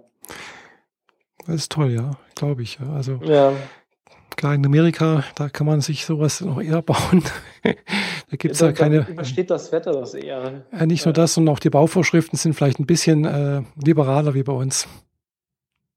[1.46, 2.80] Das ist toll, ja, glaube ich.
[2.80, 2.92] Ja.
[2.94, 3.52] Also ja.
[4.34, 7.22] klar, in Amerika, da kann man sich sowas noch eher bauen.
[8.34, 9.06] da gibt es ja, ja keine.
[9.08, 10.64] Übersteht das Wetter das eher.
[10.72, 14.42] Ja, nicht nur das, sondern auch die Bauvorschriften sind vielleicht ein bisschen äh, liberaler wie
[14.42, 14.88] bei uns.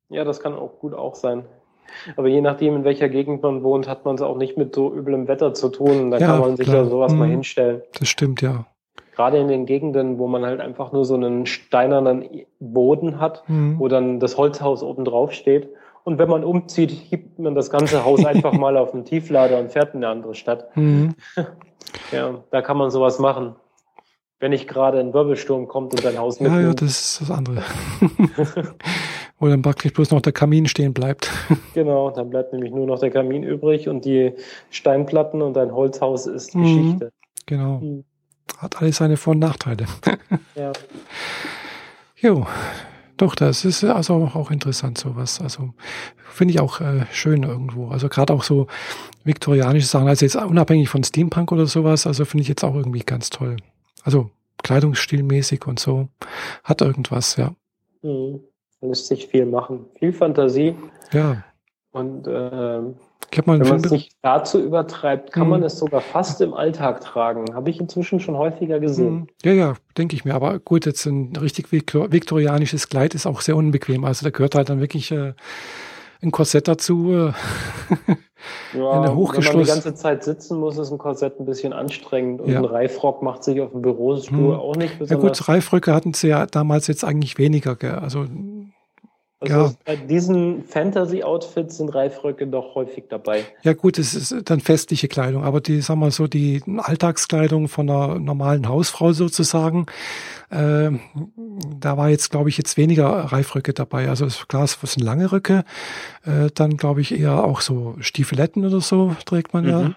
[0.09, 1.45] Ja, das kann auch gut auch sein.
[2.15, 4.93] Aber je nachdem, in welcher Gegend man wohnt, hat man es auch nicht mit so
[4.93, 6.11] üblem Wetter zu tun.
[6.11, 6.83] Da ja, kann man sich klar.
[6.83, 7.81] ja sowas hm, mal hinstellen.
[7.97, 8.67] Das stimmt, ja.
[9.15, 12.23] Gerade in den Gegenden, wo man halt einfach nur so einen steinernen
[12.59, 13.79] Boden hat, hm.
[13.79, 15.69] wo dann das Holzhaus oben drauf steht.
[16.03, 19.71] Und wenn man umzieht, hebt man das ganze Haus einfach mal auf den Tieflader und
[19.71, 20.75] fährt in eine andere Stadt.
[20.77, 21.15] Mhm.
[22.11, 23.55] Ja, da kann man sowas machen.
[24.39, 27.63] Wenn nicht gerade ein Wirbelsturm kommt und dein Haus Ja, ja, das ist das andere.
[29.39, 31.31] Wo dann praktisch bloß noch der Kamin stehen bleibt.
[31.73, 34.33] genau, dann bleibt nämlich nur noch der Kamin übrig und die
[34.69, 36.63] Steinplatten und dein Holzhaus ist Mhm.
[36.63, 37.11] Geschichte.
[37.45, 37.79] Genau.
[37.79, 38.03] Mhm.
[38.59, 39.85] Hat alles seine Vor- und Nachteile.
[40.55, 40.71] Ja.
[42.19, 42.47] Jo,
[43.17, 45.41] doch, das ist also auch interessant, sowas.
[45.41, 45.73] Also
[46.29, 47.89] finde ich auch äh, schön irgendwo.
[47.89, 48.67] Also gerade auch so
[49.23, 52.99] viktorianische Sachen, also jetzt unabhängig von Steampunk oder sowas, also finde ich jetzt auch irgendwie
[52.99, 53.57] ganz toll.
[54.03, 54.29] Also
[54.63, 56.09] kleidungsstilmäßig und so.
[56.63, 57.55] Hat irgendwas, ja.
[58.01, 58.41] Mhm.
[58.81, 59.85] Lässt sich viel machen.
[59.97, 60.75] Viel Fantasie.
[61.11, 61.43] Ja.
[61.91, 62.95] Und ähm,
[63.31, 65.49] Ich mal wenn man es nicht dazu übertreibt, kann Mhm.
[65.51, 67.53] man es sogar fast im Alltag tragen.
[67.53, 69.13] Habe ich inzwischen schon häufiger gesehen.
[69.13, 69.27] Mhm.
[69.43, 70.33] Ja, ja, denke ich mir.
[70.33, 74.05] Aber gut, jetzt ein richtig viktor viktorianisches Kleid ist auch sehr unbequem.
[74.05, 75.33] Also da gehört halt dann wirklich äh,
[76.21, 77.11] ein Korsett dazu.
[77.13, 77.33] Äh,
[78.73, 82.39] Ja, Eine wenn man die ganze Zeit sitzen muss, ist ein Korsett ein bisschen anstrengend.
[82.39, 82.59] Und Ja.
[82.59, 84.59] ein Reifrock macht sich auf dem Bürostuhl Mhm.
[84.59, 85.39] auch nicht ja besonders.
[85.39, 87.75] gut, Reifröcke hatten sie ja damals jetzt eigentlich weniger.
[87.75, 87.95] Gell?
[87.95, 88.25] Also
[89.39, 89.71] also ja.
[89.85, 93.45] bei diesen Fantasy-Outfits sind Reifröcke doch häufig dabei.
[93.61, 97.87] Ja gut, es ist dann festliche Kleidung, aber die, sagen wir so, die Alltagskleidung von
[97.87, 99.85] einer normalen Hausfrau sozusagen,
[100.49, 100.89] äh,
[101.79, 104.09] da war jetzt, glaube ich, jetzt weniger Reifröcke dabei.
[104.09, 105.65] Also klar, es sind lange Röcke,
[106.25, 109.95] äh, dann glaube ich eher auch so Stiefeletten oder so trägt man ja.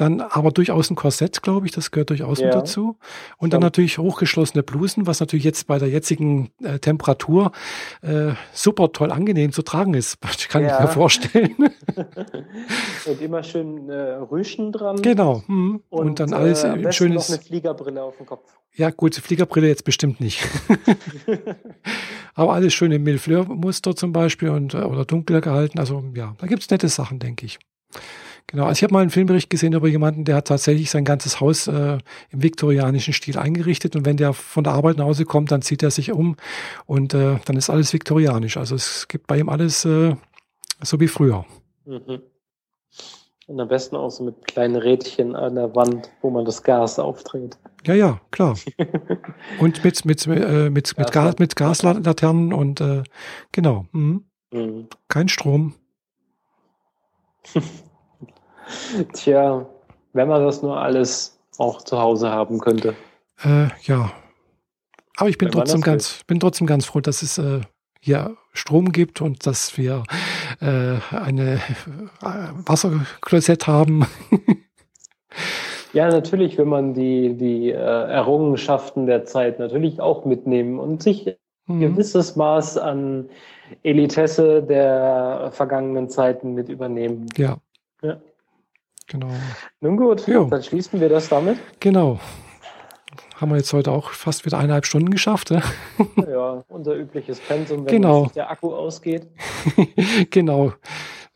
[0.00, 2.60] Dann aber durchaus ein Korsett, glaube ich, das gehört durchaus mit Ja.
[2.60, 2.96] dazu.
[3.36, 7.52] Und dann natürlich hochgeschlossene Blusen, was natürlich jetzt bei der jetzigen äh, Temperatur
[8.00, 10.18] äh, super toll angenehm zu tragen ist.
[10.48, 10.76] Kann Ja.
[10.78, 11.54] ich mir vorstellen.
[13.06, 13.94] Und immer schön äh,
[14.30, 15.02] Rüschen dran.
[15.02, 15.42] Genau.
[15.46, 15.82] mhm.
[15.90, 17.28] Und, dann alles äh, ein besten schönes.
[17.28, 18.50] noch eine Fliegerbrille auf dem Kopf.
[18.76, 20.48] Ja, gut, Fliegerbrille jetzt bestimmt nicht.
[22.34, 25.78] Aber alles schön im Millefleur-Muster zum Beispiel und, äh, oder dunkler gehalten.
[25.78, 27.58] Also ja, da gibt's nette Sachen, denke ich.
[28.50, 31.40] Genau, also ich habe mal einen Filmbericht gesehen über jemanden, der hat tatsächlich sein ganzes
[31.40, 31.98] Haus äh,
[32.30, 35.84] im viktorianischen Stil eingerichtet und wenn der von der Arbeit nach Hause kommt, dann zieht
[35.84, 36.34] er sich um
[36.84, 38.56] und äh, dann ist alles viktorianisch.
[38.56, 40.16] Also es gibt bei ihm alles äh,
[40.82, 41.46] so wie früher.
[41.84, 42.22] Mhm.
[43.46, 46.98] Und am besten auch so mit kleinen Rädchen an der Wand, wo man das Gas
[46.98, 47.56] aufdreht.
[47.86, 48.56] Ja, ja, klar.
[49.60, 53.04] Und mit, mit, äh, mit, mit, Gas, mit Gaslaternen und äh,
[53.52, 53.86] genau.
[53.92, 54.24] Mhm.
[54.50, 54.88] Mhm.
[55.06, 55.74] Kein Strom.
[59.12, 59.66] Tja,
[60.12, 62.94] wenn man das nur alles auch zu Hause haben könnte.
[63.44, 64.12] Äh, ja.
[65.16, 67.60] Aber ich bin Wenn trotzdem ganz, bin trotzdem ganz froh, dass es äh,
[68.00, 70.04] hier Strom gibt und dass wir
[70.60, 71.56] äh, eine
[72.22, 74.06] äh, Wasserklosett haben.
[75.92, 81.26] Ja, natürlich, wenn man die, die äh, Errungenschaften der Zeit natürlich auch mitnehmen und sich
[81.26, 81.34] ein
[81.66, 81.80] Mhm.
[81.80, 83.28] gewisses Maß an
[83.84, 87.26] Elitesse der vergangenen Zeiten mit übernehmen.
[87.36, 87.58] Ja.
[88.02, 88.20] Ja.
[89.10, 89.28] Genau.
[89.80, 90.44] Nun gut, Jo.
[90.44, 91.58] dann schließen wir das damit.
[91.80, 92.18] Genau.
[93.36, 95.50] Haben wir jetzt heute auch fast wieder eineinhalb Stunden geschafft.
[95.50, 95.62] Ne?
[96.30, 98.26] Ja, unser übliches Pensum, wenn Genau.
[98.34, 99.26] der Akku ausgeht.
[100.30, 100.72] genau.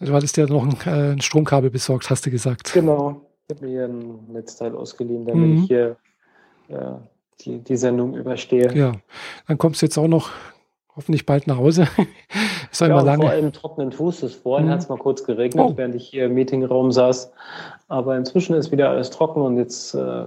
[0.01, 2.73] Du hattest ja noch ein, äh, Stromkabel besorgt, hast du gesagt.
[2.75, 3.23] Genau.
[3.49, 5.57] Ich habe mir hier ein Netzteil ausgeliehen, damit Mhm.
[5.63, 5.97] ich hier
[6.69, 6.77] äh,
[7.41, 8.73] die, die Sendung überstehe.
[8.75, 8.93] Ja.
[9.49, 10.31] Dann kommst du jetzt auch noch
[10.97, 11.87] hoffentlich bald nach Hause.
[12.71, 13.29] Ist ja und vor lange.
[13.29, 14.35] allem trockenen Fußes.
[14.35, 14.71] Vorhin Mhm.
[14.73, 15.77] hat es mal kurz geregnet, Oh.
[15.77, 17.33] während ich hier im Meetingraum saß.
[17.89, 20.27] Aber inzwischen ist wieder alles trocken und jetzt äh,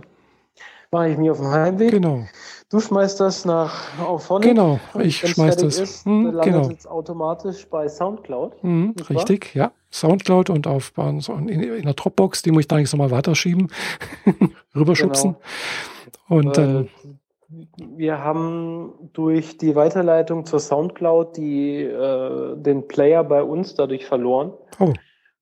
[0.92, 1.92] mache ich mich auf den Heimweg.
[1.92, 2.22] Genau.
[2.70, 4.50] Du schmeißt das nach Auphonic.
[4.50, 4.80] Genau.
[5.00, 5.80] Ich schmeiß das.
[5.80, 6.70] Ist, Mhm, landet genau.
[6.70, 8.62] es automatisch bei Soundcloud.
[8.64, 9.72] Mhm, richtig, ja.
[9.90, 13.70] Soundcloud und auf in, in der Dropbox, die muss ich da eigentlich nochmal weiterschieben,
[14.76, 15.38] rüberschubsen.
[16.28, 16.88] Und dann, Äh,
[17.50, 24.54] wir haben durch die Weiterleitung zur Soundcloud die, äh, den Player bei uns dadurch verloren.
[24.80, 24.94] oh,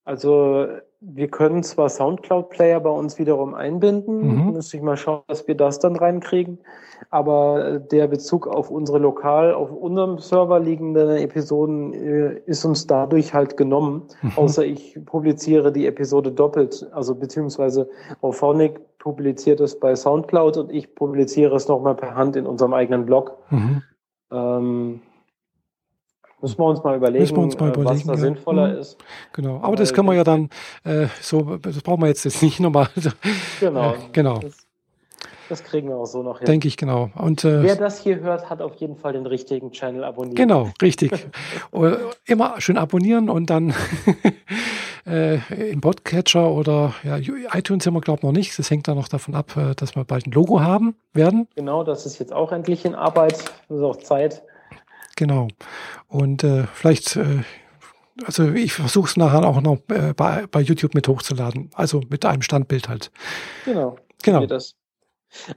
[0.04, 0.68] Also
[1.14, 4.52] wir können zwar Soundcloud-Player bei uns wiederum einbinden, Mhm.
[4.54, 6.60] müsste ich mal schauen, dass wir das dann reinkriegen.
[7.10, 12.88] Aber äh, der Bezug auf unsere lokal, auf unserem Server liegenden Episoden äh, ist uns
[12.88, 14.04] dadurch halt genommen.
[14.22, 14.32] Mhm.
[14.36, 17.90] Außer ich publiziere die Episode doppelt, also beziehungsweise
[18.22, 23.06] Auphonic publiziert es bei Soundcloud und ich publiziere es nochmal per Hand in unserem eigenen
[23.06, 23.38] Blog.
[23.52, 23.84] mhm.
[24.32, 25.02] Ähm,
[26.46, 28.20] müssen wir uns mal überlegen, Müssen wir uns mal äh, was überlegen, da ja.
[28.20, 28.78] sinnvoller Mhm.
[28.80, 28.98] ist.
[29.34, 29.60] genau.
[29.62, 30.50] Aber das Weil können wir ja dann
[30.84, 32.88] äh, so, das brauchen wir jetzt, jetzt nicht nochmal.
[33.60, 33.92] Genau.
[33.94, 34.40] Äh, genau.
[34.40, 34.58] Das,
[35.50, 36.46] das kriegen wir auch so noch hin.
[36.46, 37.10] Denke ich, genau.
[37.16, 40.36] Und äh, Wer das hier hört, hat auf jeden Fall den richtigen Channel abonniert.
[40.36, 41.12] Genau, richtig.
[41.74, 41.96] Äh,
[42.26, 43.74] Immer schön abonnieren und dann
[45.06, 45.38] äh,
[45.72, 48.58] im Podcatcher oder ja, iTunes sind wir, glaube ich, noch nicht.
[48.58, 51.48] Das hängt dann noch davon ab, äh, dass wir bald ein Logo haben werden.
[51.56, 53.34] Genau, das ist jetzt auch endlich in Arbeit.
[53.68, 54.44] Das ist auch Zeit.
[55.16, 55.48] Genau.
[56.08, 57.44] Und äh, vielleicht, äh,
[58.26, 61.70] also ich versuche es nachher auch noch äh, bei, bei YouTube mit hochzuladen.
[61.74, 63.12] Also mit einem Standbild halt.
[63.66, 63.98] Genau.
[64.24, 64.46] Genau.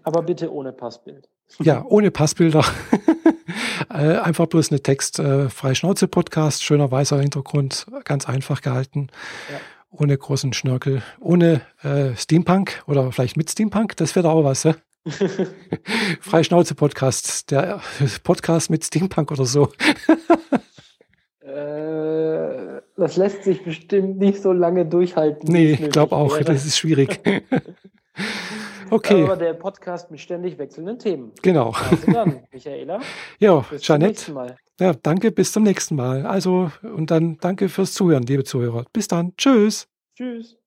[0.02, 1.28] Aber bitte ohne Passbild.
[1.60, 2.64] Ja, ohne Passbilder.
[3.90, 9.08] Äh, einfach bloß eine Text, äh, Freischnauze Podcast, schöner weißer Hintergrund, ganz einfach gehalten.
[9.50, 9.60] Ja.
[9.90, 14.74] Ohne großen Schnörkel, ohne äh, Steampunk oder vielleicht mit Steampunk, das wäre auch was, ja?
[16.20, 17.80] Freischnauze Podcast, der
[18.22, 19.72] Podcast mit Steampunk oder so.
[21.40, 25.50] äh, das lässt sich bestimmt nicht so lange durchhalten.
[25.50, 26.44] Nee, ich glaube auch, wäre.
[26.44, 27.20] das ist schwierig.
[28.90, 29.22] Okay.
[29.24, 31.32] Aber der Podcast mit ständig wechselnden Themen.
[31.42, 31.70] Genau.
[31.70, 33.00] Also dann, Michaela.
[33.38, 34.18] ja, bis Janet.
[34.18, 34.56] Zum nächsten Mal.
[34.80, 36.24] Ja, danke, bis zum nächsten Mal.
[36.24, 38.84] Also, und dann danke fürs Zuhören, liebe Zuhörer.
[38.92, 39.34] Bis dann.
[39.36, 39.88] Tschüss.
[40.16, 40.57] Tschüss.